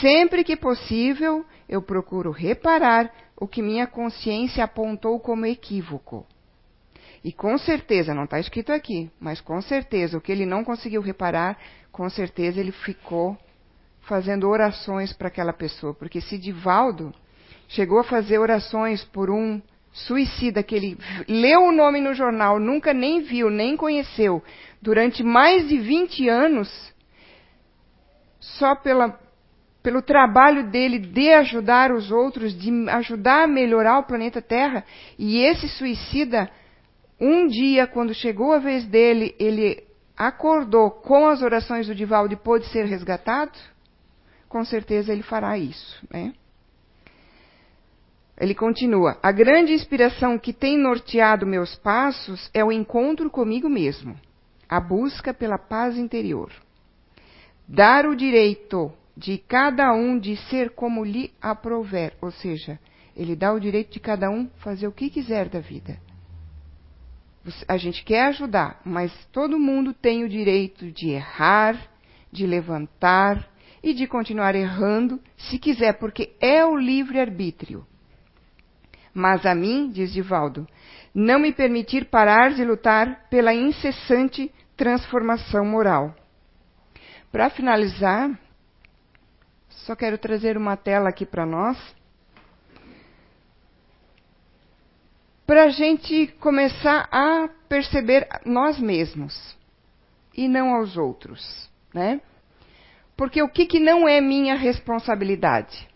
Sempre 0.00 0.42
que 0.42 0.56
possível, 0.56 1.44
eu 1.68 1.82
procuro 1.82 2.30
reparar 2.30 3.12
o 3.36 3.46
que 3.46 3.60
minha 3.60 3.86
consciência 3.86 4.64
apontou 4.64 5.20
como 5.20 5.44
equívoco. 5.44 6.26
E 7.22 7.32
com 7.32 7.58
certeza, 7.58 8.14
não 8.14 8.24
está 8.24 8.38
escrito 8.40 8.72
aqui, 8.72 9.10
mas 9.20 9.40
com 9.40 9.60
certeza, 9.60 10.16
o 10.16 10.20
que 10.20 10.32
ele 10.32 10.46
não 10.46 10.64
conseguiu 10.64 11.02
reparar, 11.02 11.58
com 11.92 12.08
certeza 12.08 12.60
ele 12.60 12.72
ficou 12.72 13.36
fazendo 14.02 14.48
orações 14.48 15.12
para 15.12 15.28
aquela 15.28 15.52
pessoa. 15.52 15.92
Porque 15.92 16.20
se 16.20 16.38
Divaldo 16.38 17.12
chegou 17.68 17.98
a 17.98 18.04
fazer 18.04 18.38
orações 18.38 19.04
por 19.04 19.28
um 19.28 19.60
suicida 19.92 20.62
que 20.62 20.74
ele 20.74 20.98
leu 21.26 21.64
o 21.64 21.72
nome 21.72 22.00
no 22.00 22.14
jornal, 22.14 22.60
nunca 22.60 22.94
nem 22.94 23.22
viu, 23.22 23.50
nem 23.50 23.76
conheceu, 23.76 24.42
durante 24.80 25.22
mais 25.22 25.68
de 25.68 25.78
20 25.78 26.28
anos, 26.28 26.94
só 28.38 28.74
pela, 28.76 29.18
pelo 29.86 30.02
trabalho 30.02 30.68
dele 30.68 30.98
de 30.98 31.32
ajudar 31.32 31.92
os 31.92 32.10
outros, 32.10 32.58
de 32.58 32.90
ajudar 32.90 33.44
a 33.44 33.46
melhorar 33.46 34.00
o 34.00 34.02
planeta 34.02 34.42
Terra, 34.42 34.84
e 35.16 35.38
esse 35.38 35.68
suicida, 35.68 36.50
um 37.20 37.46
dia, 37.46 37.86
quando 37.86 38.12
chegou 38.12 38.52
a 38.52 38.58
vez 38.58 38.84
dele, 38.84 39.32
ele 39.38 39.84
acordou 40.16 40.90
com 40.90 41.28
as 41.28 41.40
orações 41.40 41.86
do 41.86 41.94
Divaldo 41.94 42.34
e 42.34 42.36
pôde 42.36 42.66
ser 42.66 42.84
resgatado, 42.84 43.56
com 44.48 44.64
certeza 44.64 45.12
ele 45.12 45.22
fará 45.22 45.56
isso, 45.56 46.04
né? 46.10 46.32
Ele 48.40 48.56
continua: 48.56 49.16
A 49.22 49.30
grande 49.30 49.72
inspiração 49.72 50.36
que 50.36 50.52
tem 50.52 50.76
norteado 50.76 51.46
meus 51.46 51.76
passos 51.76 52.50
é 52.52 52.64
o 52.64 52.72
encontro 52.72 53.30
comigo 53.30 53.68
mesmo, 53.68 54.16
a 54.68 54.80
busca 54.80 55.32
pela 55.32 55.58
paz 55.58 55.96
interior. 55.96 56.50
Dar 57.68 58.04
o 58.04 58.16
direito 58.16 58.92
de 59.16 59.38
cada 59.38 59.92
um 59.94 60.18
de 60.18 60.36
ser 60.48 60.70
como 60.70 61.04
lhe 61.04 61.32
aprouver, 61.40 62.14
ou 62.20 62.30
seja, 62.30 62.78
ele 63.16 63.34
dá 63.34 63.52
o 63.52 63.60
direito 63.60 63.92
de 63.92 64.00
cada 64.00 64.30
um 64.30 64.48
fazer 64.58 64.86
o 64.86 64.92
que 64.92 65.08
quiser 65.08 65.48
da 65.48 65.60
vida. 65.60 65.98
A 67.66 67.76
gente 67.76 68.04
quer 68.04 68.26
ajudar, 68.26 68.80
mas 68.84 69.12
todo 69.32 69.58
mundo 69.58 69.94
tem 69.94 70.24
o 70.24 70.28
direito 70.28 70.90
de 70.90 71.10
errar, 71.10 71.76
de 72.30 72.46
levantar 72.46 73.48
e 73.82 73.94
de 73.94 74.06
continuar 74.06 74.54
errando, 74.54 75.20
se 75.36 75.58
quiser, 75.58 75.94
porque 75.94 76.34
é 76.40 76.64
o 76.64 76.76
livre-arbítrio. 76.76 77.86
Mas 79.14 79.46
a 79.46 79.54
mim, 79.54 79.90
diz 79.90 80.12
Divaldo, 80.12 80.66
não 81.14 81.38
me 81.38 81.52
permitir 81.52 82.06
parar 82.06 82.52
de 82.52 82.64
lutar 82.64 83.28
pela 83.30 83.54
incessante 83.54 84.52
transformação 84.76 85.64
moral. 85.64 86.14
Para 87.32 87.48
finalizar, 87.48 88.38
só 89.84 89.94
quero 89.94 90.18
trazer 90.18 90.56
uma 90.56 90.76
tela 90.76 91.08
aqui 91.08 91.26
para 91.26 91.44
nós. 91.44 91.76
Para 95.46 95.64
a 95.64 95.68
gente 95.68 96.26
começar 96.40 97.08
a 97.10 97.48
perceber 97.68 98.26
nós 98.44 98.78
mesmos 98.80 99.56
e 100.36 100.48
não 100.48 100.74
aos 100.74 100.96
outros, 100.96 101.70
né? 101.94 102.20
Porque 103.16 103.42
o 103.42 103.48
que, 103.48 103.66
que 103.66 103.78
não 103.78 104.08
é 104.08 104.20
minha 104.20 104.56
responsabilidade? 104.56 105.88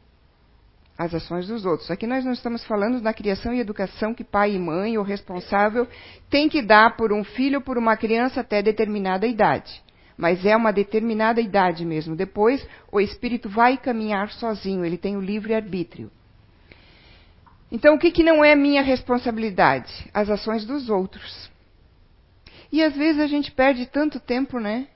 as 1.01 1.15
ações 1.15 1.47
dos 1.47 1.65
outros. 1.65 1.91
Aqui 1.91 2.07
nós 2.07 2.27
não 2.27 2.33
estamos 2.33 2.63
falando 2.67 3.01
da 3.01 3.15
criação 3.15 3.55
e 3.55 3.59
educação 3.59 4.13
que 4.13 4.23
pai 4.23 4.53
e 4.53 4.59
mãe 4.59 4.99
ou 4.99 5.03
responsável 5.03 5.89
tem 6.29 6.47
que 6.47 6.61
dar 6.61 6.95
por 6.95 7.11
um 7.11 7.25
filho 7.25 7.61
ou 7.61 7.65
por 7.65 7.79
uma 7.79 7.97
criança 7.97 8.43
até 8.43 8.61
determinada 8.61 9.27
idade. 9.27 9.83
Mas 10.21 10.45
é 10.45 10.55
uma 10.55 10.71
determinada 10.71 11.41
idade 11.41 11.83
mesmo. 11.83 12.15
Depois, 12.15 12.69
o 12.93 13.01
espírito 13.01 13.49
vai 13.49 13.79
caminhar 13.79 14.31
sozinho, 14.33 14.85
ele 14.85 14.99
tem 14.99 15.17
o 15.17 15.21
livre 15.21 15.55
arbítrio. 15.55 16.11
Então, 17.73 17.95
o 17.95 17.99
que, 17.99 18.11
que 18.11 18.23
não 18.23 18.45
é 18.45 18.55
minha 18.55 18.83
responsabilidade? 18.83 20.11
As 20.13 20.29
ações 20.29 20.67
dos 20.67 20.91
outros. 20.91 21.51
E 22.71 22.83
às 22.83 22.95
vezes 22.95 23.19
a 23.19 23.27
gente 23.27 23.51
perde 23.51 23.87
tanto 23.87 24.21
tempo, 24.21 24.61
né? 24.61 24.89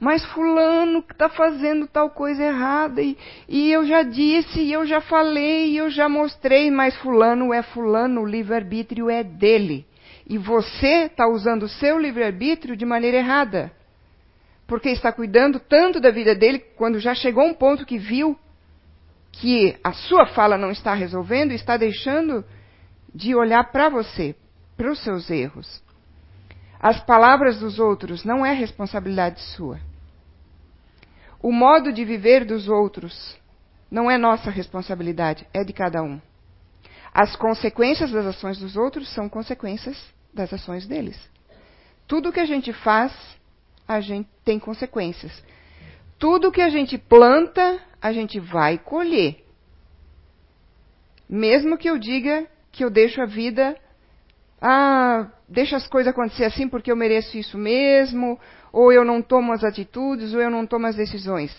Mas 0.00 0.24
fulano 0.32 1.00
está 1.00 1.28
fazendo 1.28 1.86
tal 1.86 2.08
coisa 2.08 2.42
errada 2.42 3.02
e, 3.02 3.18
e 3.46 3.70
eu 3.70 3.84
já 3.84 4.02
disse, 4.02 4.60
e 4.62 4.72
eu 4.72 4.86
já 4.86 5.02
falei, 5.02 5.72
e 5.72 5.76
eu 5.76 5.90
já 5.90 6.08
mostrei, 6.08 6.70
mas 6.70 6.96
fulano 6.96 7.52
é 7.52 7.62
fulano, 7.62 8.22
o 8.22 8.26
livre-arbítrio 8.26 9.10
é 9.10 9.22
dele. 9.22 9.86
E 10.26 10.38
você 10.38 11.04
está 11.04 11.28
usando 11.28 11.64
o 11.64 11.68
seu 11.68 11.98
livre-arbítrio 11.98 12.74
de 12.74 12.86
maneira 12.86 13.18
errada. 13.18 13.70
Porque 14.66 14.90
está 14.90 15.12
cuidando 15.12 15.60
tanto 15.60 16.00
da 16.00 16.10
vida 16.10 16.34
dele, 16.34 16.58
quando 16.58 16.98
já 16.98 17.14
chegou 17.14 17.44
um 17.44 17.54
ponto 17.54 17.84
que 17.84 17.98
viu 17.98 18.38
que 19.32 19.76
a 19.82 19.92
sua 19.92 20.26
fala 20.26 20.56
não 20.56 20.70
está 20.70 20.94
resolvendo, 20.94 21.52
está 21.52 21.76
deixando 21.76 22.44
de 23.14 23.34
olhar 23.34 23.70
para 23.70 23.88
você, 23.88 24.34
para 24.76 24.90
os 24.90 25.02
seus 25.02 25.28
erros. 25.30 25.82
As 26.80 27.02
palavras 27.04 27.58
dos 27.58 27.78
outros 27.78 28.24
não 28.24 28.44
é 28.44 28.52
responsabilidade 28.52 29.40
sua. 29.40 29.80
O 31.42 31.52
modo 31.52 31.92
de 31.92 32.04
viver 32.04 32.44
dos 32.44 32.68
outros 32.68 33.36
não 33.90 34.10
é 34.10 34.16
nossa 34.16 34.50
responsabilidade, 34.50 35.46
é 35.52 35.62
de 35.62 35.72
cada 35.72 36.02
um. 36.02 36.20
As 37.12 37.36
consequências 37.36 38.10
das 38.10 38.26
ações 38.26 38.58
dos 38.58 38.76
outros 38.76 39.08
são 39.14 39.28
consequências 39.28 39.96
das 40.32 40.52
ações 40.52 40.86
deles. 40.86 41.18
Tudo 42.06 42.32
que 42.32 42.40
a 42.40 42.44
gente 42.44 42.72
faz, 42.72 43.12
a 43.86 44.00
gente 44.00 44.28
tem 44.44 44.58
consequências. 44.58 45.42
Tudo 46.18 46.52
que 46.52 46.60
a 46.60 46.68
gente 46.68 46.96
planta, 46.98 47.80
a 48.00 48.12
gente 48.12 48.38
vai 48.40 48.78
colher. 48.78 49.44
Mesmo 51.28 51.76
que 51.76 51.88
eu 51.88 51.98
diga 51.98 52.46
que 52.70 52.84
eu 52.84 52.90
deixo 52.90 53.20
a 53.20 53.26
vida 53.26 53.76
ah, 54.66 55.28
deixa 55.46 55.76
as 55.76 55.86
coisas 55.86 56.10
acontecer 56.10 56.46
assim 56.46 56.66
porque 56.66 56.90
eu 56.90 56.96
mereço 56.96 57.36
isso 57.36 57.58
mesmo, 57.58 58.40
ou 58.72 58.90
eu 58.90 59.04
não 59.04 59.20
tomo 59.20 59.52
as 59.52 59.62
atitudes, 59.62 60.32
ou 60.32 60.40
eu 60.40 60.50
não 60.50 60.66
tomo 60.66 60.86
as 60.86 60.96
decisões. 60.96 61.54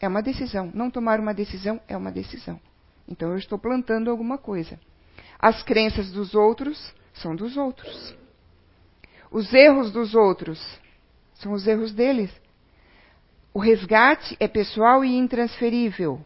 É 0.00 0.06
uma 0.06 0.22
decisão. 0.22 0.70
Não 0.72 0.88
tomar 0.88 1.18
uma 1.18 1.34
decisão 1.34 1.80
é 1.88 1.96
uma 1.96 2.12
decisão. 2.12 2.60
Então 3.08 3.30
eu 3.32 3.38
estou 3.38 3.58
plantando 3.58 4.08
alguma 4.08 4.38
coisa. 4.38 4.78
As 5.36 5.64
crenças 5.64 6.12
dos 6.12 6.32
outros 6.32 6.94
são 7.12 7.34
dos 7.34 7.56
outros. 7.56 8.16
Os 9.32 9.52
erros 9.52 9.90
dos 9.90 10.14
outros 10.14 10.60
são 11.38 11.52
os 11.52 11.66
erros 11.66 11.92
deles. 11.92 12.30
O 13.52 13.58
resgate 13.58 14.36
é 14.38 14.46
pessoal 14.46 15.04
e 15.04 15.16
intransferível. 15.16 16.20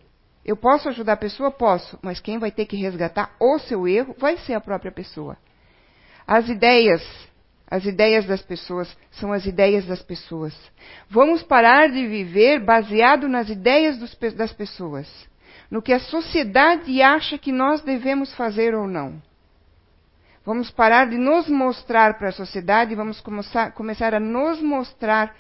Eu 0.45 0.57
posso 0.57 0.89
ajudar 0.89 1.13
a 1.13 1.17
pessoa? 1.17 1.51
Posso, 1.51 1.99
mas 2.03 2.21
quem 2.21 2.39
vai 2.39 2.51
ter 2.51 2.67
que 2.67 2.77
resgatar 2.77 3.35
o 3.39 3.59
seu 3.61 3.87
erro 3.87 4.15
vai 4.19 4.37
ser 4.39 4.55
a 4.55 4.61
própria 4.61 4.91
pessoa. 4.91 5.37
As 6.27 6.49
ideias, 6.49 7.03
as 7.71 7.85
ideias 7.85 8.27
das 8.27 8.43
pessoas 8.43 8.95
são 9.13 9.33
as 9.33 9.47
ideias 9.47 9.87
das 9.87 10.03
pessoas. 10.03 10.55
Vamos 11.09 11.43
parar 11.43 11.89
de 11.89 12.07
viver 12.07 12.59
baseado 12.61 13.29
nas 13.29 13.49
ideias 13.49 13.99
dos, 13.99 14.15
das 14.35 14.53
pessoas, 14.53 15.09
no 15.71 15.81
que 15.81 15.93
a 15.93 16.01
sociedade 16.01 17.01
acha 17.01 17.39
que 17.39 17.53
nós 17.53 17.83
devemos 17.83 18.35
fazer 18.35 18.75
ou 18.75 18.89
não. 18.89 19.23
Vamos 20.45 20.71
parar 20.71 21.09
de 21.09 21.17
nos 21.17 21.49
mostrar 21.49 22.19
para 22.19 22.31
a 22.31 22.33
sociedade 22.33 22.93
e 22.93 22.97
vamos 22.97 23.21
começar, 23.21 23.73
a 24.15 24.21
nos 24.21 24.61
mostrar 24.61 25.35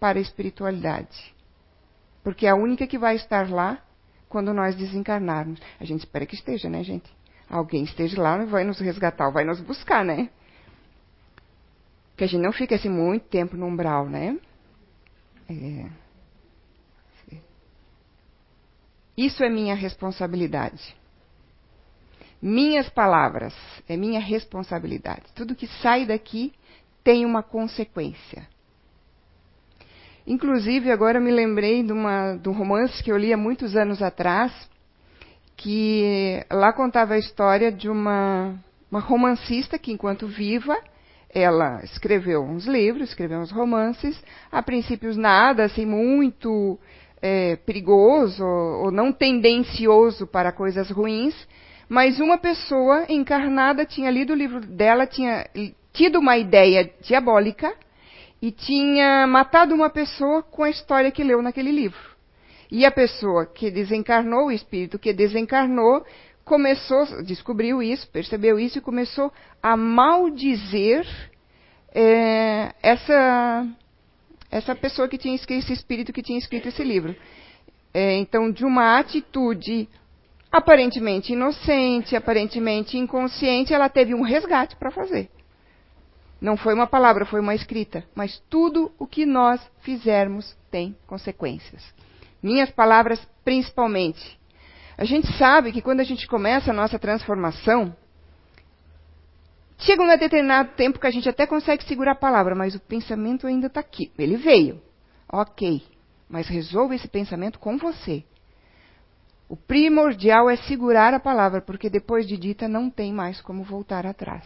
para 0.00 0.18
a 0.18 0.22
espiritualidade. 0.22 1.34
Porque 2.24 2.46
é 2.46 2.50
a 2.50 2.56
única 2.56 2.86
que 2.86 2.98
vai 2.98 3.16
estar 3.16 3.50
lá 3.50 3.78
quando 4.28 4.54
nós 4.54 4.74
desencarnarmos. 4.74 5.60
A 5.78 5.84
gente 5.84 6.00
espera 6.00 6.26
que 6.26 6.34
esteja, 6.34 6.68
né, 6.70 6.82
gente? 6.82 7.16
alguém 7.48 7.84
esteja 7.84 8.20
lá 8.20 8.42
e 8.42 8.46
vai 8.46 8.64
nos 8.64 8.78
resgatar, 8.80 9.30
vai 9.30 9.44
nos 9.44 9.60
buscar, 9.60 10.04
né? 10.04 10.28
Que 12.16 12.24
a 12.24 12.26
gente 12.26 12.42
não 12.42 12.52
fica 12.52 12.74
assim 12.74 12.88
muito 12.88 13.26
tempo 13.28 13.56
no 13.56 13.66
umbral, 13.66 14.08
né? 14.08 14.38
É. 15.48 15.86
Isso 19.16 19.42
é 19.42 19.48
minha 19.48 19.74
responsabilidade. 19.74 20.94
Minhas 22.46 22.88
palavras 22.88 23.52
é 23.88 23.96
minha 23.96 24.20
responsabilidade. 24.20 25.24
Tudo 25.34 25.56
que 25.56 25.66
sai 25.66 26.06
daqui 26.06 26.52
tem 27.02 27.26
uma 27.26 27.42
consequência. 27.42 28.46
Inclusive, 30.24 30.92
agora 30.92 31.18
me 31.18 31.32
lembrei 31.32 31.82
de, 31.82 31.90
uma, 31.90 32.36
de 32.36 32.48
um 32.48 32.52
romance 32.52 33.02
que 33.02 33.10
eu 33.10 33.16
li 33.16 33.32
há 33.32 33.36
muitos 33.36 33.74
anos 33.74 34.00
atrás, 34.00 34.52
que 35.56 36.40
lá 36.48 36.72
contava 36.72 37.14
a 37.14 37.18
história 37.18 37.72
de 37.72 37.90
uma, 37.90 38.54
uma 38.92 39.00
romancista 39.00 39.76
que, 39.76 39.90
enquanto 39.90 40.28
viva, 40.28 40.78
ela 41.28 41.82
escreveu 41.82 42.44
uns 42.44 42.64
livros, 42.64 43.08
escreveu 43.08 43.40
uns 43.40 43.50
romances, 43.50 44.22
a 44.52 44.62
princípios 44.62 45.16
nada 45.16 45.64
assim 45.64 45.84
muito 45.84 46.78
é, 47.20 47.56
perigoso 47.56 48.44
ou 48.44 48.92
não 48.92 49.10
tendencioso 49.10 50.28
para 50.28 50.52
coisas 50.52 50.88
ruins, 50.92 51.34
mas 51.88 52.18
uma 52.18 52.38
pessoa 52.38 53.06
encarnada 53.08 53.84
tinha 53.84 54.10
lido 54.10 54.32
o 54.32 54.36
livro 54.36 54.60
dela, 54.60 55.06
tinha 55.06 55.48
tido 55.92 56.18
uma 56.18 56.36
ideia 56.36 56.90
diabólica 57.00 57.72
e 58.42 58.50
tinha 58.50 59.26
matado 59.26 59.74
uma 59.74 59.88
pessoa 59.88 60.42
com 60.42 60.62
a 60.62 60.70
história 60.70 61.10
que 61.10 61.24
leu 61.24 61.40
naquele 61.40 61.70
livro. 61.70 62.16
E 62.70 62.84
a 62.84 62.90
pessoa 62.90 63.46
que 63.46 63.70
desencarnou, 63.70 64.46
o 64.46 64.52
espírito 64.52 64.98
que 64.98 65.12
desencarnou, 65.12 66.04
começou, 66.44 67.22
descobriu 67.22 67.82
isso, 67.82 68.08
percebeu 68.08 68.58
isso 68.58 68.78
e 68.78 68.80
começou 68.80 69.32
a 69.62 69.76
maldizer 69.76 71.06
é, 71.94 72.74
essa, 72.82 73.66
essa 74.50 74.74
pessoa 74.74 75.08
que 75.08 75.18
tinha 75.18 75.34
escrito, 75.34 75.64
esse 75.64 75.72
espírito 75.72 76.12
que 76.12 76.22
tinha 76.22 76.38
escrito 76.38 76.68
esse 76.68 76.82
livro. 76.82 77.14
É, 77.94 78.14
então, 78.16 78.50
de 78.50 78.64
uma 78.64 78.98
atitude 78.98 79.88
aparentemente 80.56 81.32
inocente, 81.32 82.16
aparentemente 82.16 82.96
inconsciente, 82.96 83.74
ela 83.74 83.88
teve 83.88 84.14
um 84.14 84.22
resgate 84.22 84.76
para 84.76 84.90
fazer. 84.90 85.30
Não 86.40 86.56
foi 86.56 86.74
uma 86.74 86.86
palavra, 86.86 87.24
foi 87.24 87.40
uma 87.40 87.54
escrita. 87.54 88.04
Mas 88.14 88.42
tudo 88.50 88.92
o 88.98 89.06
que 89.06 89.24
nós 89.24 89.60
fizermos 89.80 90.56
tem 90.70 90.96
consequências. 91.06 91.82
Minhas 92.42 92.70
palavras, 92.70 93.20
principalmente. 93.44 94.38
A 94.98 95.04
gente 95.04 95.30
sabe 95.36 95.72
que 95.72 95.82
quando 95.82 96.00
a 96.00 96.04
gente 96.04 96.26
começa 96.26 96.70
a 96.70 96.74
nossa 96.74 96.98
transformação, 96.98 97.94
chega 99.78 100.02
um 100.02 100.06
determinado 100.06 100.70
tempo 100.76 100.98
que 100.98 101.06
a 101.06 101.10
gente 101.10 101.28
até 101.28 101.46
consegue 101.46 101.84
segurar 101.84 102.12
a 102.12 102.16
palavra, 102.16 102.54
mas 102.54 102.74
o 102.74 102.80
pensamento 102.80 103.46
ainda 103.46 103.66
está 103.66 103.80
aqui. 103.80 104.12
Ele 104.18 104.36
veio. 104.36 104.80
Ok. 105.30 105.82
Mas 106.28 106.48
resolva 106.48 106.94
esse 106.94 107.08
pensamento 107.08 107.58
com 107.58 107.76
você. 107.76 108.24
O 109.48 109.56
primordial 109.56 110.50
é 110.50 110.56
segurar 110.56 111.14
a 111.14 111.20
palavra, 111.20 111.60
porque 111.60 111.88
depois 111.88 112.26
de 112.26 112.36
dita 112.36 112.66
não 112.66 112.90
tem 112.90 113.12
mais 113.12 113.40
como 113.40 113.62
voltar 113.62 114.04
atrás. 114.04 114.44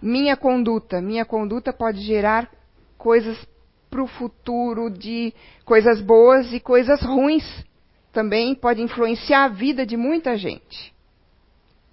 Minha 0.00 0.36
conduta, 0.36 1.00
minha 1.00 1.24
conduta 1.24 1.72
pode 1.72 2.00
gerar 2.00 2.50
coisas 2.96 3.36
para 3.90 4.02
o 4.02 4.06
futuro 4.06 4.88
de 4.88 5.34
coisas 5.64 6.00
boas 6.00 6.52
e 6.52 6.60
coisas 6.60 7.02
ruins. 7.02 7.44
Também 8.12 8.54
pode 8.54 8.80
influenciar 8.80 9.44
a 9.44 9.48
vida 9.48 9.84
de 9.84 9.96
muita 9.96 10.36
gente, 10.36 10.94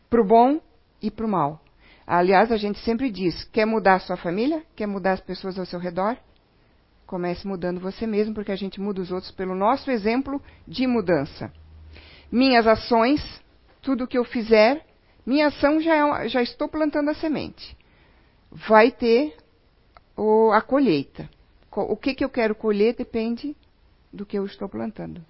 para 0.10 0.22
o 0.22 0.26
bom 0.26 0.60
e 1.02 1.10
para 1.10 1.26
o 1.26 1.30
mal. 1.30 1.62
Aliás, 2.06 2.52
a 2.52 2.58
gente 2.58 2.80
sempre 2.80 3.10
diz: 3.10 3.44
quer 3.46 3.66
mudar 3.66 3.96
a 3.96 4.00
sua 4.00 4.18
família? 4.18 4.64
Quer 4.76 4.88
mudar 4.88 5.14
as 5.14 5.22
pessoas 5.22 5.58
ao 5.58 5.66
seu 5.66 5.80
redor? 5.80 6.18
Comece 7.08 7.48
mudando 7.48 7.80
você 7.80 8.06
mesmo, 8.06 8.34
porque 8.36 8.52
a 8.52 8.56
gente 8.56 8.80
muda 8.80 9.02
os 9.02 9.12
outros 9.12 9.32
pelo 9.32 9.56
nosso 9.56 9.90
exemplo 9.90 10.42
de 10.68 10.86
mudança. 10.86 11.52
Minhas 12.32 12.68
ações, 12.68 13.22
tudo 13.82 14.08
que 14.08 14.18
eu 14.18 14.24
fizer, 14.24 14.86
minha 15.26 15.48
ação 15.48 15.80
já, 15.82 15.96
é, 15.96 16.28
já 16.28 16.42
estou 16.42 16.68
plantando 16.68 17.10
a 17.10 17.14
semente. 17.16 17.78
Vai 18.52 18.92
ter 18.92 19.36
o, 20.16 20.52
a 20.52 20.62
colheita. 20.62 21.30
O 21.72 21.96
que, 21.96 22.14
que 22.14 22.26
eu 22.26 22.30
quero 22.30 22.56
colher 22.56 22.96
depende 22.96 23.56
do 24.12 24.26
que 24.26 24.38
eu 24.38 24.46
estou 24.46 24.68
plantando. 24.68 25.24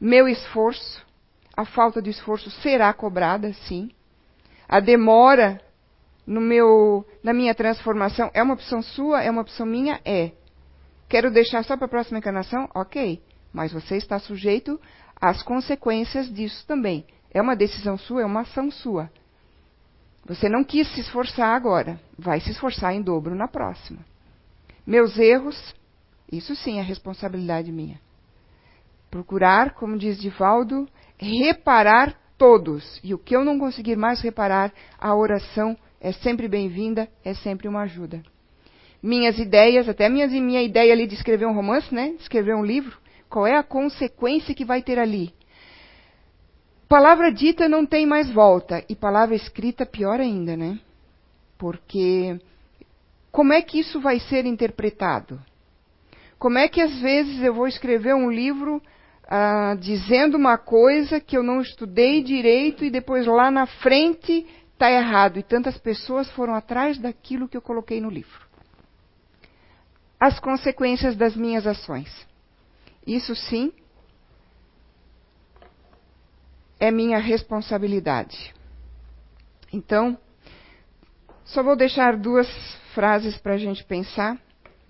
Meu 0.00 0.28
esforço, 0.28 1.06
a 1.56 1.64
falta 1.64 2.02
de 2.02 2.10
esforço 2.10 2.50
será 2.50 2.92
cobrada, 2.92 3.52
sim. 3.52 3.90
A 4.68 4.80
demora 4.80 5.60
no 6.26 6.40
meu, 6.40 7.06
na 7.22 7.32
minha 7.32 7.54
transformação 7.54 8.30
é 8.34 8.42
uma 8.42 8.54
opção 8.54 8.82
sua, 8.82 9.22
é 9.22 9.30
uma 9.30 9.42
opção 9.42 9.66
minha? 9.66 10.00
É. 10.04 10.32
Quero 11.08 11.30
deixar 11.30 11.64
só 11.64 11.76
para 11.76 11.86
a 11.86 11.90
próxima 11.90 12.18
encarnação? 12.18 12.68
Ok. 12.74 13.22
Mas 13.52 13.72
você 13.72 13.96
está 13.96 14.18
sujeito 14.18 14.80
às 15.20 15.42
consequências 15.42 16.32
disso 16.32 16.64
também. 16.66 17.04
É 17.32 17.40
uma 17.40 17.54
decisão 17.54 17.96
sua, 17.98 18.22
é 18.22 18.24
uma 18.24 18.40
ação 18.40 18.70
sua. 18.70 19.10
Você 20.24 20.48
não 20.48 20.64
quis 20.64 20.88
se 20.94 21.00
esforçar 21.00 21.54
agora, 21.54 22.00
vai 22.18 22.40
se 22.40 22.50
esforçar 22.50 22.94
em 22.94 23.02
dobro 23.02 23.34
na 23.34 23.48
próxima. 23.48 23.98
Meus 24.86 25.18
erros, 25.18 25.74
isso 26.30 26.54
sim 26.54 26.78
é 26.78 26.82
responsabilidade 26.82 27.70
minha. 27.70 28.00
Procurar, 29.10 29.74
como 29.74 29.98
diz 29.98 30.18
Divaldo, 30.18 30.88
reparar 31.18 32.14
todos. 32.38 33.00
E 33.02 33.12
o 33.14 33.18
que 33.18 33.34
eu 33.34 33.44
não 33.44 33.58
conseguir 33.58 33.96
mais 33.96 34.20
reparar, 34.20 34.72
a 34.98 35.14
oração 35.14 35.76
é 36.00 36.12
sempre 36.12 36.48
bem-vinda, 36.48 37.08
é 37.24 37.34
sempre 37.34 37.68
uma 37.68 37.82
ajuda 37.82 38.22
minhas 39.02 39.38
ideias, 39.38 39.88
até 39.88 40.08
minhas, 40.08 40.30
minha 40.30 40.62
ideia 40.62 40.92
ali 40.92 41.06
de 41.06 41.14
escrever 41.14 41.46
um 41.46 41.54
romance, 41.54 41.92
né? 41.94 42.14
Escrever 42.20 42.54
um 42.54 42.64
livro. 42.64 42.96
Qual 43.30 43.46
é 43.46 43.56
a 43.56 43.62
consequência 43.62 44.54
que 44.54 44.64
vai 44.64 44.82
ter 44.82 44.98
ali? 44.98 45.32
Palavra 46.88 47.32
dita 47.32 47.68
não 47.68 47.86
tem 47.86 48.04
mais 48.04 48.28
volta. 48.30 48.84
E 48.88 48.96
palavra 48.96 49.36
escrita, 49.36 49.86
pior 49.86 50.18
ainda, 50.18 50.56
né? 50.56 50.78
Porque 51.56 52.40
como 53.30 53.52
é 53.52 53.62
que 53.62 53.78
isso 53.78 54.00
vai 54.00 54.18
ser 54.18 54.44
interpretado? 54.44 55.40
Como 56.38 56.58
é 56.58 56.68
que 56.68 56.80
às 56.80 56.98
vezes 56.98 57.40
eu 57.42 57.54
vou 57.54 57.68
escrever 57.68 58.14
um 58.14 58.30
livro 58.30 58.82
ah, 59.28 59.76
dizendo 59.78 60.36
uma 60.36 60.58
coisa 60.58 61.20
que 61.20 61.36
eu 61.36 61.42
não 61.42 61.60
estudei 61.60 62.22
direito 62.22 62.84
e 62.84 62.90
depois 62.90 63.26
lá 63.26 63.50
na 63.50 63.66
frente 63.66 64.44
está 64.72 64.90
errado? 64.90 65.38
E 65.38 65.42
tantas 65.44 65.78
pessoas 65.78 66.28
foram 66.32 66.54
atrás 66.54 66.98
daquilo 66.98 67.48
que 67.48 67.56
eu 67.56 67.62
coloquei 67.62 68.00
no 68.00 68.10
livro 68.10 68.50
as 70.20 70.38
consequências 70.38 71.16
das 71.16 71.34
minhas 71.34 71.66
ações. 71.66 72.29
Isso 73.06 73.34
sim 73.34 73.72
é 76.78 76.90
minha 76.90 77.18
responsabilidade. 77.18 78.54
Então, 79.72 80.18
só 81.44 81.62
vou 81.62 81.76
deixar 81.76 82.16
duas 82.16 82.48
frases 82.94 83.36
para 83.38 83.54
a 83.54 83.58
gente 83.58 83.84
pensar, 83.84 84.40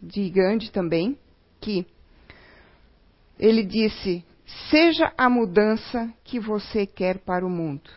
de 0.03 0.29
Gandhi 0.31 0.71
também, 0.71 1.19
que 1.61 1.87
ele 3.39 3.63
disse: 3.65 4.25
Seja 4.71 5.13
a 5.17 5.29
mudança 5.29 6.13
que 6.25 6.39
você 6.39 6.87
quer 6.87 7.19
para 7.19 7.47
o 7.47 7.51
mundo. 7.51 7.91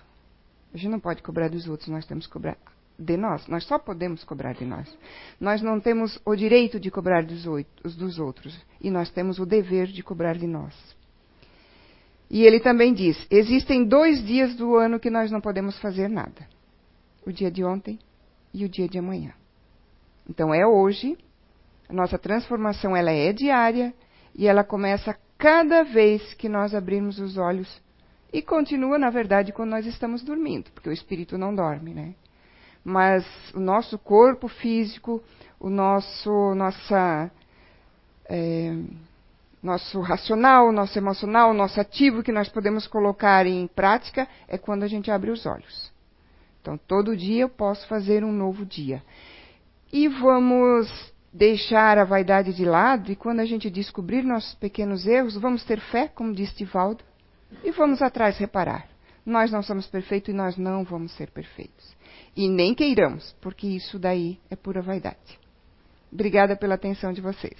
A 0.74 0.78
gente 0.78 0.92
não 0.92 1.00
pode 1.00 1.22
cobrar 1.22 1.50
dos 1.50 1.68
outros, 1.68 1.90
nós 1.90 2.06
temos 2.06 2.26
que 2.26 2.34
cobrar 2.34 2.58
de 2.98 3.18
nós. 3.18 3.48
Nós 3.48 3.66
só 3.66 3.78
podemos 3.78 4.24
cobrar 4.24 4.54
de 4.54 4.66
nós. 4.66 4.96
Nós 5.40 5.62
não 5.62 5.80
temos 5.80 6.20
o 6.26 6.36
direito 6.36 6.80
de 6.80 6.92
cobrar 6.92 7.24
dos, 7.24 7.44
dos 7.96 8.20
outros. 8.20 8.58
E 8.82 8.90
nós 8.90 9.10
temos 9.10 9.40
o 9.40 9.46
dever 9.46 9.88
de 9.88 10.04
cobrar 10.04 10.38
de 10.38 10.48
nós. 10.48 10.74
E 12.30 12.44
ele 12.44 12.60
também 12.60 12.94
diz: 12.94 13.28
existem 13.30 13.86
dois 13.86 14.24
dias 14.26 14.56
do 14.56 14.76
ano 14.76 15.00
que 15.00 15.10
nós 15.10 15.32
não 15.32 15.42
podemos 15.42 15.78
fazer 15.80 16.08
nada: 16.08 16.48
o 17.26 17.32
dia 17.32 17.52
de 17.52 17.64
ontem 17.64 18.00
e 18.54 18.66
o 18.66 18.70
dia 18.70 18.88
de 18.88 18.98
amanhã. 18.98 19.34
Então 20.30 20.54
é 20.54 20.66
hoje. 20.66 21.18
A 21.90 21.94
nossa 21.94 22.18
transformação 22.18 22.96
ela 22.96 23.12
é 23.12 23.34
diária 23.34 23.94
e 24.34 24.48
ela 24.48 24.64
começa 24.64 25.16
cada 25.38 25.84
vez 25.84 26.34
que 26.36 26.48
nós 26.48 26.74
abrirmos 26.74 27.20
os 27.20 27.38
olhos 27.38 27.82
e 28.32 28.42
continua, 28.42 28.98
na 28.98 29.12
verdade, 29.12 29.52
quando 29.52 29.70
nós 29.70 29.86
estamos 29.86 30.24
dormindo, 30.24 30.72
porque 30.72 30.90
o 30.90 30.94
espírito 30.94 31.38
não 31.38 31.54
dorme, 31.54 31.94
né? 31.94 32.16
Mas 32.84 33.26
o 33.54 33.60
nosso 33.60 33.98
corpo 33.98 34.48
físico, 34.48 35.24
o 35.60 35.70
nosso, 35.70 36.54
nossa, 36.56 37.32
é, 38.26 38.76
nosso 39.62 40.02
racional, 40.02 40.72
nosso 40.72 40.98
emocional, 40.98 41.54
nosso 41.54 41.80
ativo 41.80 42.22
que 42.22 42.32
nós 42.32 42.50
podemos 42.50 42.86
colocar 42.86 43.46
em 43.46 43.66
prática 43.68 44.28
é 44.48 44.58
quando 44.58 44.84
a 44.84 44.88
gente 44.88 45.10
abre 45.10 45.32
os 45.32 45.46
olhos. 45.46 45.92
Então, 46.62 46.78
todo 46.78 47.16
dia 47.16 47.44
eu 47.44 47.50
posso 47.50 47.88
fazer 47.88 48.24
um 48.24 48.32
novo 48.32 48.66
dia. 48.66 49.02
E 49.92 50.08
vamos 50.08 51.14
deixar 51.32 51.98
a 51.98 52.04
vaidade 52.04 52.54
de 52.54 52.64
lado 52.64 53.12
e 53.12 53.16
quando 53.16 53.40
a 53.40 53.46
gente 53.46 53.70
descobrir 53.70 54.24
nossos 54.24 54.54
pequenos 54.56 55.08
erros, 55.08 55.36
vamos 55.36 55.64
ter 55.64 55.80
fé, 55.80 56.08
como 56.08 56.34
disse 56.34 56.56
Tivaldo, 56.56 57.04
e 57.64 57.72
vamos 57.72 58.02
atrás 58.02 58.38
reparar. 58.38 58.88
Nós 59.26 59.52
não 59.52 59.64
somos 59.64 59.88
perfeitos 59.88 60.30
e 60.30 60.38
nós 60.38 60.58
não 60.58 60.84
vamos 60.84 61.12
ser 61.14 61.32
perfeitos. 61.32 61.96
E 62.36 62.48
nem 62.50 62.74
queiramos, 62.74 63.36
porque 63.40 63.68
isso 63.68 64.00
daí 64.00 64.40
é 64.50 64.56
pura 64.56 64.82
vaidade. 64.82 65.40
Obrigada 66.12 66.56
pela 66.56 66.76
atenção 66.76 67.14
de 67.14 67.22
vocês. 67.22 67.58